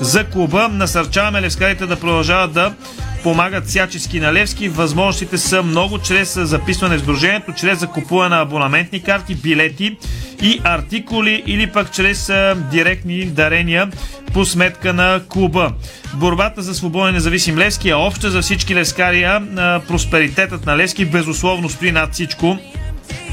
за 0.00 0.24
клуба. 0.24 0.68
Насърчаваме 0.68 1.42
левскарите 1.42 1.83
да 1.86 2.00
продължават 2.00 2.52
да 2.52 2.74
помагат 3.22 3.66
всячески 3.66 4.20
на 4.20 4.32
Левски. 4.32 4.68
Възможностите 4.68 5.38
са 5.38 5.62
много 5.62 5.98
чрез 5.98 6.34
записване 6.34 6.96
в 6.96 7.00
сдружението, 7.00 7.52
чрез 7.52 7.78
закупуване 7.78 8.36
на 8.36 8.42
абонаментни 8.42 9.02
карти, 9.02 9.34
билети 9.34 9.96
и 10.42 10.60
артикули 10.64 11.42
или 11.46 11.66
пък 11.66 11.92
чрез 11.92 12.32
директни 12.70 13.24
дарения 13.26 13.90
по 14.32 14.44
сметка 14.44 14.92
на 14.92 15.20
клуба. 15.28 15.72
Борбата 16.14 16.62
за 16.62 16.74
свободен 16.74 17.14
независим 17.14 17.58
Левски 17.58 17.88
е 17.88 17.94
обща 17.94 18.30
за 18.30 18.42
всички 18.42 18.74
левскария. 18.74 19.42
Просперитетът 19.88 20.66
на 20.66 20.76
Левски 20.76 21.04
безусловно 21.04 21.68
стои 21.68 21.92
над 21.92 22.12
всичко 22.12 22.58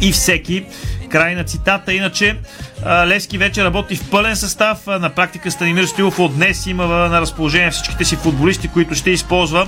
и 0.01 0.11
всеки. 0.11 0.63
Край 1.11 1.35
на 1.35 1.43
цитата. 1.43 1.93
Иначе 1.93 2.35
Левски 2.85 3.37
вече 3.37 3.63
работи 3.63 3.95
в 3.95 4.09
пълен 4.09 4.35
състав. 4.35 4.87
На 4.87 5.09
практика 5.09 5.51
Станимир 5.51 5.83
Стоилов 5.83 6.19
от 6.19 6.35
днес 6.35 6.65
има 6.65 6.85
на 6.85 7.21
разположение 7.21 7.71
всичките 7.71 8.05
си 8.05 8.15
футболисти, 8.15 8.67
които 8.67 8.95
ще 8.95 9.11
използва 9.11 9.67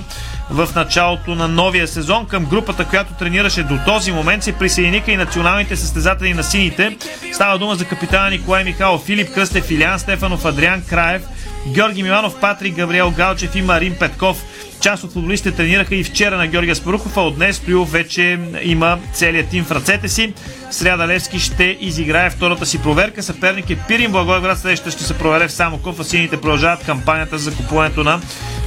в 0.50 0.68
началото 0.74 1.34
на 1.34 1.48
новия 1.48 1.88
сезон. 1.88 2.26
Към 2.26 2.44
групата, 2.44 2.84
която 2.84 3.14
тренираше 3.14 3.62
до 3.62 3.78
този 3.86 4.12
момент, 4.12 4.42
се 4.42 4.52
присъединиха 4.52 5.12
и 5.12 5.16
националните 5.16 5.76
състезатели 5.76 6.34
на 6.34 6.42
сините. 6.42 6.96
Става 7.32 7.58
дума 7.58 7.74
за 7.74 7.84
капитана 7.84 8.30
Николай 8.30 8.64
Михайлов, 8.64 9.04
Филип 9.04 9.34
Кръстев, 9.34 9.70
Илян 9.70 9.98
Стефанов, 9.98 10.44
Адриан 10.44 10.82
Краев, 10.82 11.22
Георги 11.68 12.02
Миланов, 12.02 12.40
Патрик, 12.40 12.74
Габриел 12.74 13.10
Галчев 13.10 13.54
и 13.56 13.62
Марин 13.62 13.96
Петков. 13.98 14.44
Част 14.84 15.04
от 15.04 15.12
футболистите 15.12 15.56
тренираха 15.56 15.94
и 15.94 16.04
вчера 16.04 16.36
на 16.36 16.46
Георгия 16.46 16.76
Спарухов, 16.76 17.16
а 17.16 17.20
от 17.20 17.34
днес 17.34 17.56
Стоилов 17.56 17.92
вече 17.92 18.38
има 18.62 18.98
целият 19.12 19.48
тим 19.48 19.64
в 19.64 19.70
ръцете 19.70 20.08
си. 20.08 20.32
Сряда 20.70 21.06
Левски 21.06 21.38
ще 21.38 21.78
изиграе 21.80 22.30
втората 22.30 22.66
си 22.66 22.82
проверка. 22.82 23.22
Съперник 23.22 23.70
е 23.70 23.78
Пирин 23.88 24.12
Благоевград. 24.12 24.58
Следващата 24.58 24.90
ще 24.90 25.04
се 25.04 25.18
проведе 25.18 25.48
в 25.48 25.52
Самоков, 25.52 26.00
а 26.00 26.04
сините 26.04 26.40
продължават 26.40 26.84
кампанията 26.84 27.38
за 27.38 27.56
купуването 27.56 28.04
на 28.04 28.20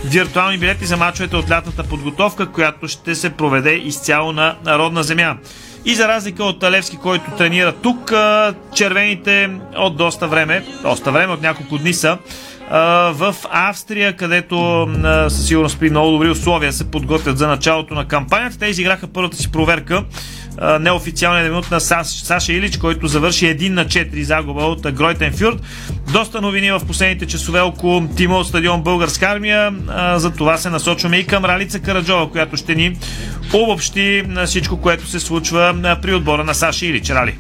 виртуални 0.05 0.57
билети 0.57 0.86
за 0.86 0.97
мачовете 0.97 1.36
от 1.36 1.51
лятната 1.51 1.83
подготовка, 1.83 2.45
която 2.51 2.87
ще 2.87 3.15
се 3.15 3.29
проведе 3.29 3.74
изцяло 3.74 4.31
на 4.31 4.55
народна 4.65 5.03
земя. 5.03 5.37
И 5.85 5.96
за 5.96 6.07
разлика 6.07 6.44
от 6.44 6.63
Левски, 6.63 6.98
който 6.98 7.31
тренира 7.31 7.72
тук, 7.72 8.13
червените 8.75 9.50
от 9.77 9.98
доста 9.98 10.27
време, 10.27 10.65
доста 10.81 11.11
време, 11.11 11.33
от 11.33 11.42
няколко 11.42 11.77
дни 11.77 11.94
са, 11.94 12.18
в 13.14 13.36
Австрия, 13.51 14.14
където 14.14 14.88
със 15.30 15.48
сигурност 15.48 15.80
при 15.80 15.90
много 15.90 16.12
добри 16.12 16.30
условия 16.30 16.74
се 16.74 16.92
подготвят 16.92 17.38
за 17.38 17.48
началото 17.48 17.94
на 17.94 18.08
кампанията. 18.08 18.60
Те 18.60 18.66
изиграха 18.66 19.08
първата 19.08 19.38
си 19.38 19.51
проверка 19.51 20.03
неофициалния 20.80 21.44
дебют 21.44 21.72
на 21.72 21.80
Саша 21.80 22.53
Илич, 22.53 22.77
който 22.77 23.08
завърши 23.08 23.46
1 23.46 23.70
на 23.70 23.86
4 23.86 24.22
загуба 24.22 24.62
от 24.62 24.92
Гройтен 24.92 25.34
Фюрт. 25.34 25.62
Доста 26.14 26.42
новини 26.42 26.72
в 26.72 26.82
последните 26.88 27.25
часове 27.25 27.62
около 27.62 28.08
тима 28.08 28.36
от 28.36 28.48
стадион 28.48 28.82
Българска 28.82 29.25
армия. 29.25 29.74
За 30.16 30.32
това 30.32 30.58
се 30.58 30.70
насочваме 30.70 31.18
и 31.18 31.27
към 31.27 31.46
Ралица 31.46 31.80
Караджова, 31.80 32.32
която 32.32 32.58
ще 32.58 32.75
ни 32.75 32.98
обобщи 33.53 34.24
всичко, 34.46 34.77
което 34.77 35.08
се 35.08 35.20
случва 35.20 35.98
при 36.01 36.14
отбора 36.14 36.44
на 36.44 36.53
Саша 36.53 36.86
Илич. 36.86 37.10
Рали. 37.10 37.38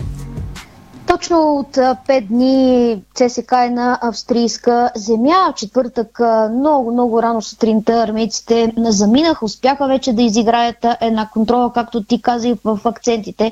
Точно 1.07 1.55
от 1.55 1.75
5 1.75 2.27
дни 2.27 3.03
ЦСК 3.13 3.51
е 3.51 3.69
на 3.69 3.99
австрийска 4.01 4.91
земя. 4.95 5.51
В 5.51 5.55
четвъртък 5.55 6.19
много, 6.51 6.91
много 6.91 7.21
рано 7.21 7.41
сутринта 7.41 7.93
армейците 7.93 8.73
заминаха, 8.77 9.45
успяха 9.45 9.87
вече 9.87 10.13
да 10.13 10.21
изиграят 10.21 10.85
една 11.01 11.29
контрола, 11.33 11.73
както 11.73 12.03
ти 12.03 12.21
каза 12.21 12.47
и 12.47 12.55
в 12.63 12.79
акцентите. 12.85 13.51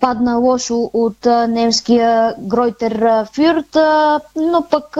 Падна 0.00 0.36
лошо 0.36 0.90
от 0.92 1.24
немския 1.48 2.34
Гройтер 2.38 3.24
Фюрт, 3.34 3.76
но 4.36 4.62
пък 4.70 4.96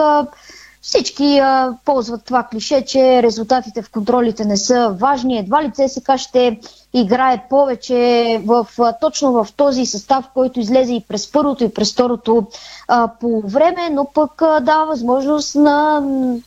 всички 0.88 1.38
а, 1.38 1.74
ползват 1.84 2.24
това 2.24 2.42
клише, 2.42 2.84
че 2.84 3.22
резултатите 3.22 3.82
в 3.82 3.90
контролите 3.90 4.44
не 4.44 4.56
са 4.56 4.88
важни. 4.90 5.38
Едва 5.38 5.62
ли 5.62 5.72
ЦСК 5.72 6.10
ще 6.16 6.58
играе 6.94 7.44
повече 7.50 7.96
в, 8.44 8.66
а, 8.78 8.92
точно 8.92 9.32
в 9.32 9.48
този 9.56 9.86
състав, 9.86 10.24
който 10.34 10.60
излезе 10.60 10.92
и 10.94 11.04
през 11.08 11.32
първото 11.32 11.64
и 11.64 11.68
през 11.68 11.92
второто 11.92 12.46
а, 12.88 13.08
по 13.20 13.40
време, 13.40 13.90
но 13.92 14.04
пък 14.04 14.42
а, 14.42 14.60
дава 14.60 14.86
възможност 14.86 15.54
на 15.54 16.00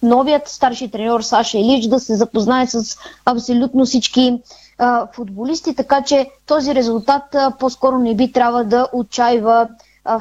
новият 0.04 0.48
старши 0.48 0.92
треньор 0.92 1.22
Саша 1.22 1.58
Илич 1.58 1.86
да 1.86 2.00
се 2.00 2.16
запознае 2.16 2.68
с 2.68 2.98
абсолютно 3.26 3.86
всички 3.86 4.42
а, 4.78 5.08
футболисти, 5.08 5.76
така 5.76 6.02
че 6.02 6.30
този 6.46 6.76
резултат 6.76 7.36
а, 7.36 7.52
по-скоро 7.52 8.00
не 8.00 8.16
би 8.16 8.32
трябва 8.32 8.64
да 8.64 8.88
отчаива 8.94 9.68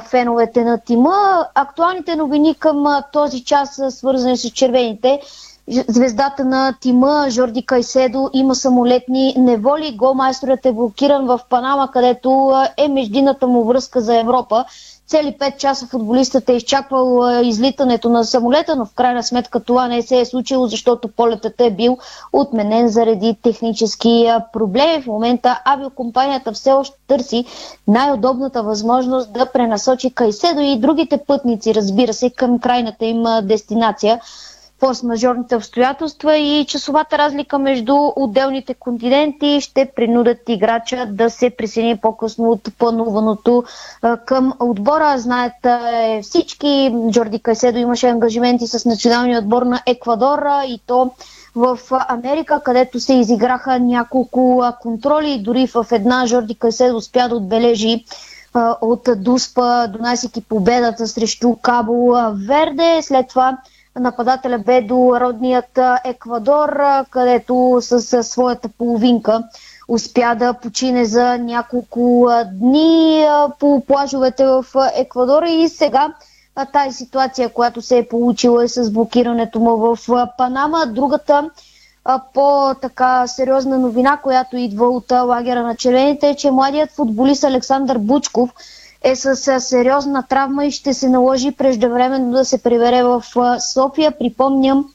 феновете 0.01 0.63
на 0.63 0.77
тима. 0.77 1.15
Актуалните 1.55 2.15
новини 2.15 2.55
към 2.55 2.83
този 3.13 3.43
час 3.43 3.75
са 3.75 3.91
свързани 3.91 4.37
с 4.37 4.49
червените. 4.49 5.21
Звездата 5.67 6.45
на 6.45 6.73
тима 6.73 7.25
Жорди 7.29 7.65
Кайседо 7.65 8.29
има 8.33 8.55
самолетни 8.55 9.35
неволи. 9.37 9.95
Голмайсторът 9.95 10.65
е 10.65 10.71
блокиран 10.71 11.25
в 11.25 11.39
Панама, 11.49 11.91
където 11.91 12.51
е 12.77 12.87
междината 12.87 13.47
му 13.47 13.63
връзка 13.63 14.01
за 14.01 14.17
Европа. 14.17 14.65
Цели 15.11 15.33
5 15.33 15.57
часа 15.57 15.87
футболистът 15.87 16.49
е 16.49 16.53
изчаквал 16.53 17.05
излитането 17.43 18.09
на 18.09 18.23
самолета, 18.23 18.75
но 18.75 18.85
в 18.85 18.93
крайна 18.93 19.23
сметка 19.23 19.59
това 19.59 19.87
не 19.87 20.01
се 20.01 20.19
е 20.19 20.25
случило, 20.25 20.67
защото 20.67 21.07
полетът 21.07 21.61
е 21.61 21.71
бил 21.71 21.97
отменен 22.33 22.87
заради 22.87 23.37
технически 23.43 24.09
проблеми. 24.53 25.03
В 25.03 25.07
момента 25.07 25.61
авиокомпанията 25.65 26.51
все 26.51 26.71
още 26.71 26.95
търси 27.07 27.45
най-удобната 27.87 28.63
възможност 28.63 29.33
да 29.33 29.45
пренасочи 29.45 30.11
Кайседо 30.11 30.59
и 30.61 30.79
другите 30.79 31.17
пътници, 31.17 31.75
разбира 31.75 32.13
се, 32.13 32.29
към 32.29 32.59
крайната 32.59 33.05
им 33.05 33.23
дестинация 33.43 34.19
форс-мажорните 34.81 35.55
обстоятелства 35.55 36.37
и 36.37 36.65
часовата 36.65 37.17
разлика 37.17 37.59
между 37.59 37.95
отделните 38.15 38.73
континенти 38.73 39.61
ще 39.61 39.91
принудят 39.95 40.37
играча 40.47 41.05
да 41.09 41.29
се 41.29 41.49
присъедини 41.49 41.97
по-късно 41.97 42.49
от 42.49 42.69
плануваното 42.77 43.63
към 44.25 44.53
отбора. 44.59 45.17
Знаят 45.17 45.53
всички, 46.21 46.95
Джорди 47.11 47.39
Кайседо 47.39 47.77
имаше 47.77 48.07
ангажименти 48.07 48.67
с 48.67 48.85
националния 48.85 49.39
отбор 49.39 49.61
на 49.61 49.81
Еквадор 49.85 50.39
и 50.67 50.79
то 50.87 51.11
в 51.55 51.79
Америка, 51.91 52.61
където 52.65 52.99
се 52.99 53.13
изиграха 53.13 53.79
няколко 53.79 54.63
контроли. 54.81 55.39
Дори 55.39 55.67
в 55.67 55.85
една 55.91 56.25
Жорди 56.25 56.55
Кайседо 56.55 56.97
успя 56.97 57.29
да 57.29 57.35
отбележи 57.35 58.05
от 58.81 59.07
Дуспа, 59.17 59.87
донасяйки 59.87 60.41
победата 60.41 61.07
срещу 61.07 61.55
Кабо 61.55 62.15
Верде. 62.47 62.99
След 63.01 63.27
това 63.27 63.57
Нападателя 63.95 64.59
бе 64.59 64.81
до 64.81 64.95
родният 65.15 65.79
Еквадор, 66.05 66.79
където 67.09 67.77
с 67.81 68.23
своята 68.23 68.69
половинка 68.69 69.43
успя 69.87 70.35
да 70.35 70.53
почине 70.53 71.05
за 71.05 71.37
няколко 71.37 72.27
дни 72.51 73.25
по 73.59 73.81
плажовете 73.81 74.45
в 74.45 74.65
Еквадор 74.95 75.43
и 75.43 75.69
сега 75.69 76.13
тази 76.65 76.95
ситуация, 76.95 77.49
която 77.49 77.81
се 77.81 77.97
е 77.97 78.07
получила 78.07 78.63
е 78.63 78.67
с 78.67 78.91
блокирането 78.91 79.59
му 79.59 79.77
в 79.77 79.97
Панама. 80.37 80.85
Другата 80.85 81.49
по-така 82.33 83.27
сериозна 83.27 83.77
новина, 83.77 84.17
която 84.17 84.57
идва 84.57 84.87
от 84.87 85.11
лагера 85.11 85.63
на 85.63 85.75
червените 85.75 86.29
е, 86.29 86.35
че 86.35 86.51
младият 86.51 86.91
футболист 86.91 87.43
Александър 87.43 87.97
Бучков 87.97 88.49
е 89.03 89.15
с 89.15 89.59
сериозна 89.59 90.23
травма 90.27 90.65
и 90.65 90.71
ще 90.71 90.93
се 90.93 91.09
наложи 91.09 91.51
преждевременно 91.51 92.31
да 92.31 92.45
се 92.45 92.63
прибере 92.63 93.03
в 93.03 93.23
София. 93.59 94.11
Припомням, 94.19 94.85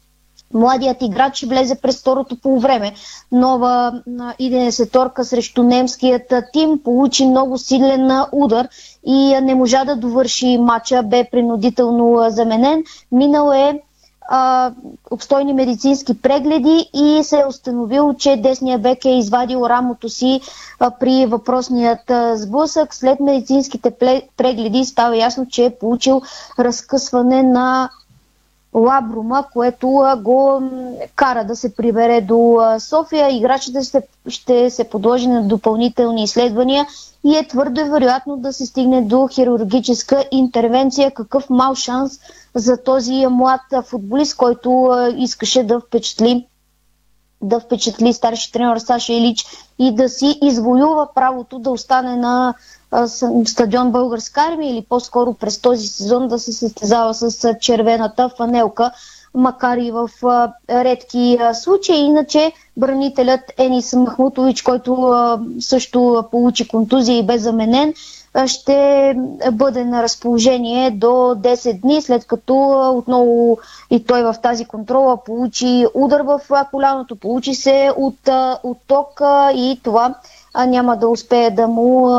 Младият 0.55 1.03
играч 1.03 1.45
влезе 1.45 1.75
през 1.75 2.01
второто 2.01 2.41
полувреме. 2.41 2.93
Нова 3.33 4.03
идене 4.39 4.71
торка 4.93 5.25
срещу 5.25 5.63
немският 5.63 6.33
тим 6.53 6.79
получи 6.85 7.27
много 7.27 7.59
силен 7.59 8.11
удар 8.33 8.69
и 9.07 9.41
не 9.43 9.55
можа 9.55 9.85
да 9.85 9.97
довърши 9.97 10.59
матча, 10.59 11.03
бе 11.03 11.29
принудително 11.31 12.31
заменен. 12.31 12.85
Минал 13.13 13.53
е 13.53 13.83
а, 14.29 14.73
обстойни 15.11 15.53
медицински 15.53 16.23
прегледи 16.23 16.91
и 16.95 17.21
се 17.25 17.41
е 17.41 17.47
установил, 17.47 18.15
че 18.15 18.37
десния 18.37 18.79
бек 18.79 19.05
е 19.05 19.11
извадил 19.11 19.67
рамото 19.69 20.09
си 20.09 20.41
а, 20.81 20.91
при 20.91 21.27
въпросният 21.27 22.11
а, 22.11 22.37
сблъсък. 22.37 22.95
След 22.95 23.21
медицинските 23.21 23.91
прегледи 24.37 24.85
става 24.85 25.17
ясно, 25.17 25.47
че 25.49 25.65
е 25.65 25.79
получил 25.79 26.23
разкъсване 26.59 27.43
на 27.43 27.91
Лабрума, 28.77 29.45
което 29.53 29.89
го 30.19 30.63
кара 31.17 31.45
да 31.45 31.57
се 31.57 31.75
прибере 31.75 32.21
до 32.21 32.59
София. 32.79 33.37
Играчите 33.37 33.83
ще, 33.83 34.03
ще 34.29 34.71
се 34.71 34.85
подложи 34.85 35.27
на 35.27 35.49
допълнителни 35.49 36.23
изследвания 36.23 36.87
и 37.25 37.37
е 37.37 37.49
твърдо 37.49 37.91
вероятно 37.91 38.37
да 38.37 38.53
се 38.53 38.67
стигне 38.67 39.03
до 39.03 39.29
хирургическа 39.29 40.25
интервенция. 40.31 41.11
Какъв 41.11 41.51
мал 41.51 41.75
шанс 41.75 42.13
за 42.55 42.83
този 42.83 43.27
млад 43.27 43.61
футболист, 43.85 44.37
който 44.37 44.91
искаше 45.17 45.63
да 45.63 45.81
впечатли 45.81 46.47
да 47.43 47.61
впечатли 47.61 48.13
старши 48.13 48.53
тренер 48.53 48.79
Саша 48.79 49.13
Илич 49.13 49.45
и 49.79 49.95
да 49.95 50.09
си 50.09 50.39
извоюва 50.43 51.09
правото 51.15 51.59
да 51.59 51.71
остане 51.71 52.17
на 52.17 52.55
стадион 53.47 53.93
Българска 53.93 54.41
армия 54.41 54.71
или 54.71 54.87
по-скоро 54.89 55.35
през 55.35 55.59
този 55.61 55.87
сезон 55.87 56.29
да 56.29 56.39
се 56.39 56.53
състезава 56.53 57.15
с 57.15 57.55
червената 57.61 58.31
фанелка, 58.37 58.91
макар 59.35 59.77
и 59.77 59.91
в 59.91 60.11
редки 60.71 61.39
случаи. 61.55 61.97
Иначе 61.97 62.53
бранителят 62.77 63.41
Енис 63.59 63.93
Махмутович, 63.93 64.63
който 64.63 65.15
също 65.61 66.25
получи 66.31 66.69
контузия 66.69 67.19
и 67.19 67.27
бе 67.27 67.39
заменен, 67.39 67.95
ще 68.47 69.15
бъде 69.53 69.85
на 69.85 70.03
разположение 70.03 70.91
до 70.91 71.07
10 71.07 71.81
дни, 71.81 72.03
след 72.03 72.27
като 72.27 72.55
отново 72.97 73.59
и 73.91 74.05
той 74.05 74.23
в 74.23 74.35
тази 74.43 74.65
контрола 74.65 75.25
получи 75.25 75.87
удар 75.95 76.21
в 76.21 76.41
коляното, 76.71 77.17
получи 77.17 77.55
се 77.55 77.91
от, 77.97 78.29
от 78.63 78.79
ток 78.87 79.21
и 79.55 79.81
това 79.83 80.15
няма 80.67 80.97
да 80.97 81.09
успее 81.09 81.51
да 81.51 81.69
му 81.69 82.19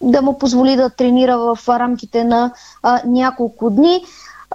да 0.00 0.22
му 0.22 0.38
позволи 0.38 0.76
да 0.76 0.90
тренира 0.90 1.38
в 1.38 1.58
рамките 1.68 2.24
на 2.24 2.52
а, 2.82 3.00
няколко 3.06 3.70
дни. 3.70 4.04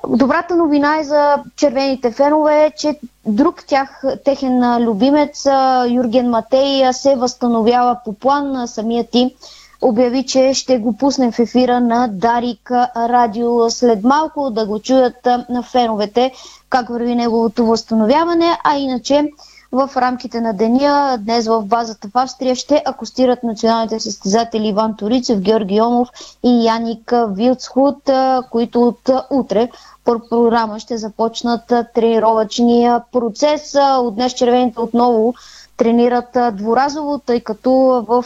Добрата 0.08 0.56
новина 0.56 1.00
е 1.00 1.04
за 1.04 1.36
червените 1.56 2.12
фенове, 2.12 2.72
че 2.78 3.00
друг 3.26 3.64
тях, 3.68 4.04
техен 4.26 4.84
любимец, 4.84 5.46
Юрген 5.90 6.30
Матей, 6.30 6.94
се 6.94 7.16
възстановява 7.16 7.98
по 8.06 8.14
план. 8.14 8.68
Самият 8.68 9.10
ти 9.10 9.36
обяви, 9.84 10.26
че 10.26 10.54
ще 10.54 10.78
го 10.78 10.98
пуснем 10.98 11.32
в 11.32 11.40
ефира 11.40 11.80
на 11.80 12.08
Дарик 12.08 12.72
Радио 12.96 13.70
след 13.70 14.04
малко, 14.04 14.50
да 14.50 14.66
го 14.66 14.80
чуят 14.80 15.28
на 15.50 15.64
феновете 15.64 16.32
как 16.70 16.90
върви 16.90 17.16
неговото 17.16 17.66
възстановяване, 17.66 18.58
а 18.64 18.78
иначе 18.78 19.30
в 19.72 19.90
рамките 19.96 20.42
на 20.42 20.54
деня 20.54 21.18
днес 21.20 21.48
в 21.48 21.62
базата 21.62 22.08
в 22.08 22.18
Австрия 22.18 22.56
ще 22.56 22.84
акустират 22.86 23.44
националните 23.44 24.00
състезатели 24.00 24.68
Иван 24.68 24.96
Торицев, 24.96 25.40
Георги 25.40 25.76
Йомов 25.76 26.10
и 26.44 26.66
Яник 26.66 27.14
Вилцхуд, 27.30 28.10
които 28.52 28.88
от 28.88 29.10
утре 29.30 29.70
по 30.06 30.20
програма 30.30 30.80
ще 30.80 30.98
започнат 30.98 31.74
тренировъчния 31.94 33.02
процес. 33.12 33.76
От 33.76 34.16
днес 34.16 34.34
червените 34.34 34.80
отново 34.80 35.34
тренират 35.78 36.38
дворазово, 36.54 37.20
тъй 37.20 37.40
като 37.40 37.72
в 38.08 38.26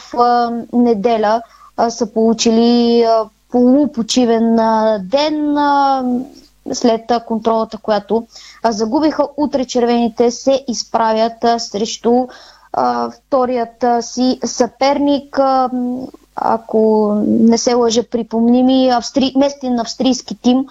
неделя 0.73 1.41
са 1.89 2.13
получили 2.13 3.05
полупочивен 3.51 4.55
ден 5.01 5.55
след 6.73 7.11
контролата, 7.27 7.77
която 7.77 8.27
загубиха. 8.69 9.27
Утре 9.37 9.65
червените 9.65 10.31
се 10.31 10.63
изправят 10.67 11.45
срещу 11.57 12.27
вторият 13.11 13.85
си 14.01 14.39
съперник. 14.45 15.39
Ако 16.35 17.13
не 17.27 17.57
се 17.57 17.73
лъжа, 17.73 18.03
припомни 18.03 18.63
ми, 18.63 18.89
австри... 18.89 19.33
местен 19.35 19.79
австрийски 19.79 20.35
тим, 20.41 20.65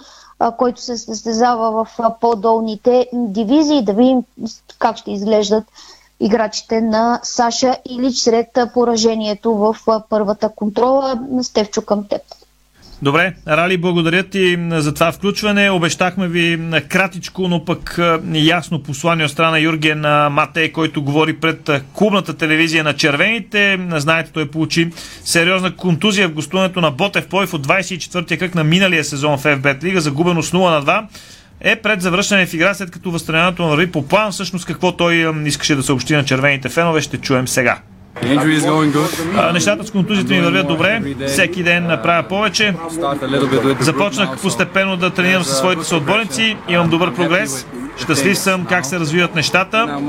който 0.57 0.81
се 0.81 0.97
състезава 0.97 1.71
в 1.71 1.99
по-долните 2.21 3.07
дивизии. 3.13 3.83
Да 3.83 3.93
видим 3.93 4.23
как 4.79 4.97
ще 4.97 5.11
изглеждат 5.11 5.63
играчите 6.19 6.81
на 6.81 7.19
Саша 7.23 7.75
Илич 7.89 8.15
сред 8.15 8.47
поражението 8.73 9.53
в 9.53 9.75
първата 10.09 10.49
контрола. 10.55 11.19
Стевчо 11.41 11.81
към 11.81 12.07
теб. 12.07 12.21
Добре, 13.01 13.33
Рали, 13.47 13.77
благодаря 13.77 14.23
ти 14.23 14.57
за 14.71 14.93
това 14.93 15.11
включване. 15.11 15.69
Обещахме 15.69 16.27
ви 16.27 16.59
кратичко, 16.89 17.47
но 17.47 17.65
пък 17.65 17.99
ясно 18.33 18.83
послание 18.83 19.25
от 19.25 19.31
страна 19.31 19.59
Юрген 19.59 19.99
Матей, 20.31 20.71
който 20.71 21.03
говори 21.03 21.39
пред 21.39 21.69
клубната 21.93 22.37
телевизия 22.37 22.83
на 22.83 22.93
червените. 22.93 23.79
Знаете, 23.95 24.31
той 24.31 24.51
получи 24.51 24.91
сериозна 25.23 25.75
контузия 25.75 26.29
в 26.29 26.33
гостуването 26.33 26.81
на 26.81 26.91
Ботев 26.91 27.27
Плойв 27.27 27.53
от 27.53 27.67
24-я 27.67 28.39
кръг 28.39 28.55
на 28.55 28.63
миналия 28.63 29.03
сезон 29.03 29.37
в 29.37 29.43
FBET 29.43 29.83
Лига, 29.83 30.01
загубено 30.01 30.43
с 30.43 30.51
0 30.51 30.69
на 30.69 30.83
2 30.83 31.05
е 31.61 31.75
пред 31.75 32.01
завръщане 32.01 32.45
в 32.45 32.53
игра, 32.53 32.73
след 32.73 32.91
като 32.91 33.11
възстановяването 33.11 33.63
на 33.63 33.69
върви 33.69 33.91
по 33.91 34.07
план. 34.07 34.31
Всъщност 34.31 34.65
какво 34.65 34.91
той 34.91 35.47
искаше 35.47 35.75
да 35.75 35.83
съобщи 35.83 36.13
на 36.13 36.25
червените 36.25 36.69
фенове, 36.69 37.01
ще 37.01 37.17
чуем 37.17 37.47
сега. 37.47 37.79
Нещата 39.53 39.87
с 39.87 39.91
контузите 39.91 40.33
ми 40.33 40.41
вървят 40.41 40.67
добре. 40.67 41.01
Всеки 41.27 41.63
ден 41.63 41.87
направя 41.87 42.23
повече. 42.23 42.73
Започнах 43.79 44.41
постепенно 44.41 44.97
да 44.97 45.09
тренирам 45.09 45.43
със 45.43 45.57
своите 45.57 45.83
съотборници. 45.83 46.57
Имам 46.69 46.89
добър 46.89 47.13
прогрес. 47.13 47.67
Щастлив 48.03 48.37
съм 48.37 48.65
как 48.65 48.85
се 48.85 48.99
развиват 48.99 49.35
нещата. 49.35 49.99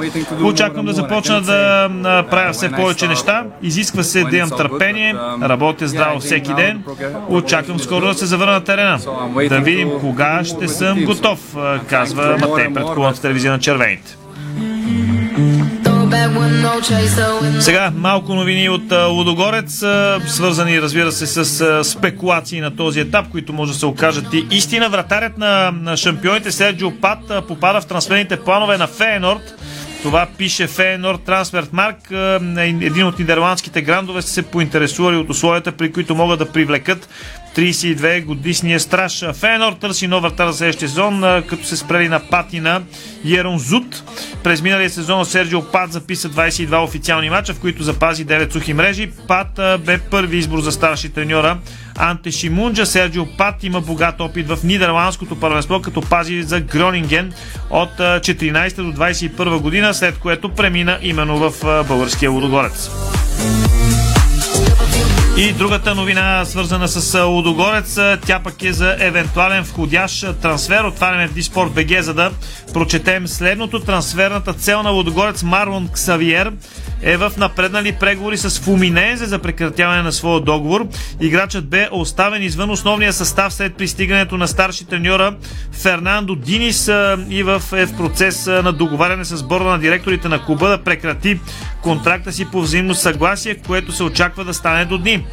Очаквам 0.42 0.86
да 0.86 0.92
започна 0.92 1.40
да 1.40 1.88
правя 2.30 2.52
все 2.52 2.72
повече 2.72 3.08
неща. 3.08 3.44
Изисква 3.62 4.02
се 4.02 4.24
да 4.24 4.36
имам 4.36 4.50
търпение, 4.50 5.14
работя 5.42 5.88
здраво 5.88 6.20
всеки 6.20 6.54
ден. 6.54 6.82
Очаквам 7.28 7.78
скоро 7.78 8.06
да 8.06 8.14
се 8.14 8.26
завърна 8.26 8.52
на 8.52 8.64
терена. 8.64 8.98
Да 9.48 9.58
видим 9.60 9.90
кога 10.00 10.44
ще 10.44 10.68
съм 10.68 11.04
готов, 11.04 11.56
казва 11.88 12.36
Матей 12.40 12.74
пред 12.74 12.84
кулната 12.84 13.20
телевизия 13.20 13.52
на 13.52 13.58
червените. 13.58 14.16
Сега 17.60 17.92
малко 17.96 18.34
новини 18.34 18.68
от 18.68 18.92
Лудогорец, 19.10 19.84
свързани 20.26 20.82
разбира 20.82 21.12
се 21.12 21.26
с 21.26 21.84
спекулации 21.84 22.60
на 22.60 22.76
този 22.76 23.00
етап, 23.00 23.28
които 23.30 23.52
може 23.52 23.72
да 23.72 23.78
се 23.78 23.86
окажат 23.86 24.34
и 24.34 24.46
истина. 24.50 24.88
Вратарят 24.88 25.38
на 25.38 25.72
шампионите 25.96 26.52
Серджио 26.52 27.00
Пат 27.00 27.46
попада 27.48 27.80
в 27.80 27.86
трансферните 27.86 28.36
планове 28.36 28.78
на 28.78 28.86
Фейнорд. 28.86 29.54
Това 30.02 30.26
пише 30.38 30.66
Фейнорд 30.66 31.22
Трансферт 31.22 31.72
Марк. 31.72 31.96
Един 32.58 33.06
от 33.06 33.18
нидерландските 33.18 33.82
грандове 33.82 34.22
са 34.22 34.28
се 34.28 34.42
поинтересували 34.42 35.16
от 35.16 35.30
условията, 35.30 35.72
при 35.72 35.92
които 35.92 36.14
могат 36.14 36.38
да 36.38 36.52
привлекат 36.52 37.08
32 37.56 38.24
годишния 38.24 38.80
страж. 38.80 39.24
Фенор 39.34 39.72
търси 39.72 40.06
нов 40.06 40.22
вратар 40.22 40.50
за 40.50 40.56
следващия 40.56 40.88
сезон, 40.88 41.42
като 41.46 41.64
се 41.64 41.76
спрели 41.76 42.08
на 42.08 42.20
патина 42.20 42.82
Ерон 43.30 43.58
Зут. 43.58 44.02
През 44.42 44.62
миналия 44.62 44.90
сезон 44.90 45.24
Серджио 45.24 45.62
Пат 45.62 45.92
записа 45.92 46.28
22 46.30 46.84
официални 46.84 47.30
мача, 47.30 47.54
в 47.54 47.60
които 47.60 47.82
запази 47.82 48.26
9 48.26 48.52
сухи 48.52 48.72
мрежи. 48.72 49.10
Пат 49.28 49.60
бе 49.84 49.98
първи 49.98 50.36
избор 50.36 50.60
за 50.60 50.72
старши 50.72 51.08
треньора 51.08 51.58
Анте 51.96 52.30
Шимунджа. 52.30 52.86
Серджио 52.86 53.36
Пат 53.36 53.64
има 53.64 53.80
богат 53.80 54.20
опит 54.20 54.48
в 54.48 54.58
нидерландското 54.64 55.40
първенство, 55.40 55.82
като 55.82 56.00
пази 56.00 56.42
за 56.42 56.60
Гронинген 56.60 57.32
от 57.70 57.98
14 57.98 58.76
до 58.76 58.92
21 58.92 59.58
година, 59.58 59.94
след 59.94 60.18
което 60.18 60.48
премина 60.48 60.98
именно 61.02 61.50
в 61.50 61.84
българския 61.88 62.30
Лудогорец. 62.30 62.90
И 65.36 65.52
другата 65.52 65.94
новина, 65.94 66.44
свързана 66.44 66.88
с 66.88 67.24
Лудогорец, 67.24 67.98
тя 68.26 68.40
пък 68.44 68.62
е 68.62 68.72
за 68.72 68.96
евентуален 69.00 69.64
входящ 69.64 70.40
трансфер. 70.42 70.84
Отваряме 70.84 71.28
в 71.28 71.32
Диспорт 71.32 71.72
БГ, 71.72 72.02
за 72.02 72.14
да 72.14 72.30
прочетем 72.72 73.28
следното. 73.28 73.80
Трансферната 73.80 74.52
цел 74.52 74.82
на 74.82 74.90
Лудогорец 74.90 75.42
Марлон 75.42 75.88
Ксавиер 75.88 76.52
е 77.02 77.16
в 77.16 77.32
напреднали 77.36 77.92
преговори 77.92 78.36
с 78.36 78.60
Фуминензе 78.60 79.26
за 79.26 79.38
прекратяване 79.38 80.02
на 80.02 80.12
своя 80.12 80.40
договор. 80.40 80.86
Играчът 81.20 81.68
бе 81.68 81.88
оставен 81.92 82.42
извън 82.42 82.70
основния 82.70 83.12
състав 83.12 83.54
след 83.54 83.74
пристигането 83.74 84.36
на 84.36 84.48
старши 84.48 84.84
треньора 84.84 85.34
Фернандо 85.72 86.34
Динис 86.34 86.88
и 87.28 87.42
в, 87.42 87.62
е 87.72 87.86
в 87.86 87.96
процес 87.96 88.46
на 88.46 88.72
договаряне 88.72 89.24
с 89.24 89.42
борда 89.42 89.70
на 89.70 89.78
директорите 89.78 90.28
на 90.28 90.44
клуба 90.44 90.68
да 90.68 90.78
прекрати 90.78 91.40
контракта 91.82 92.32
си 92.32 92.44
по 92.44 92.60
взаимно 92.60 92.94
съгласие, 92.94 93.54
което 93.54 93.92
се 93.92 94.02
очаква 94.02 94.44
да 94.44 94.54
стане 94.54 94.84
до 94.84 94.98
дни. 94.98 95.26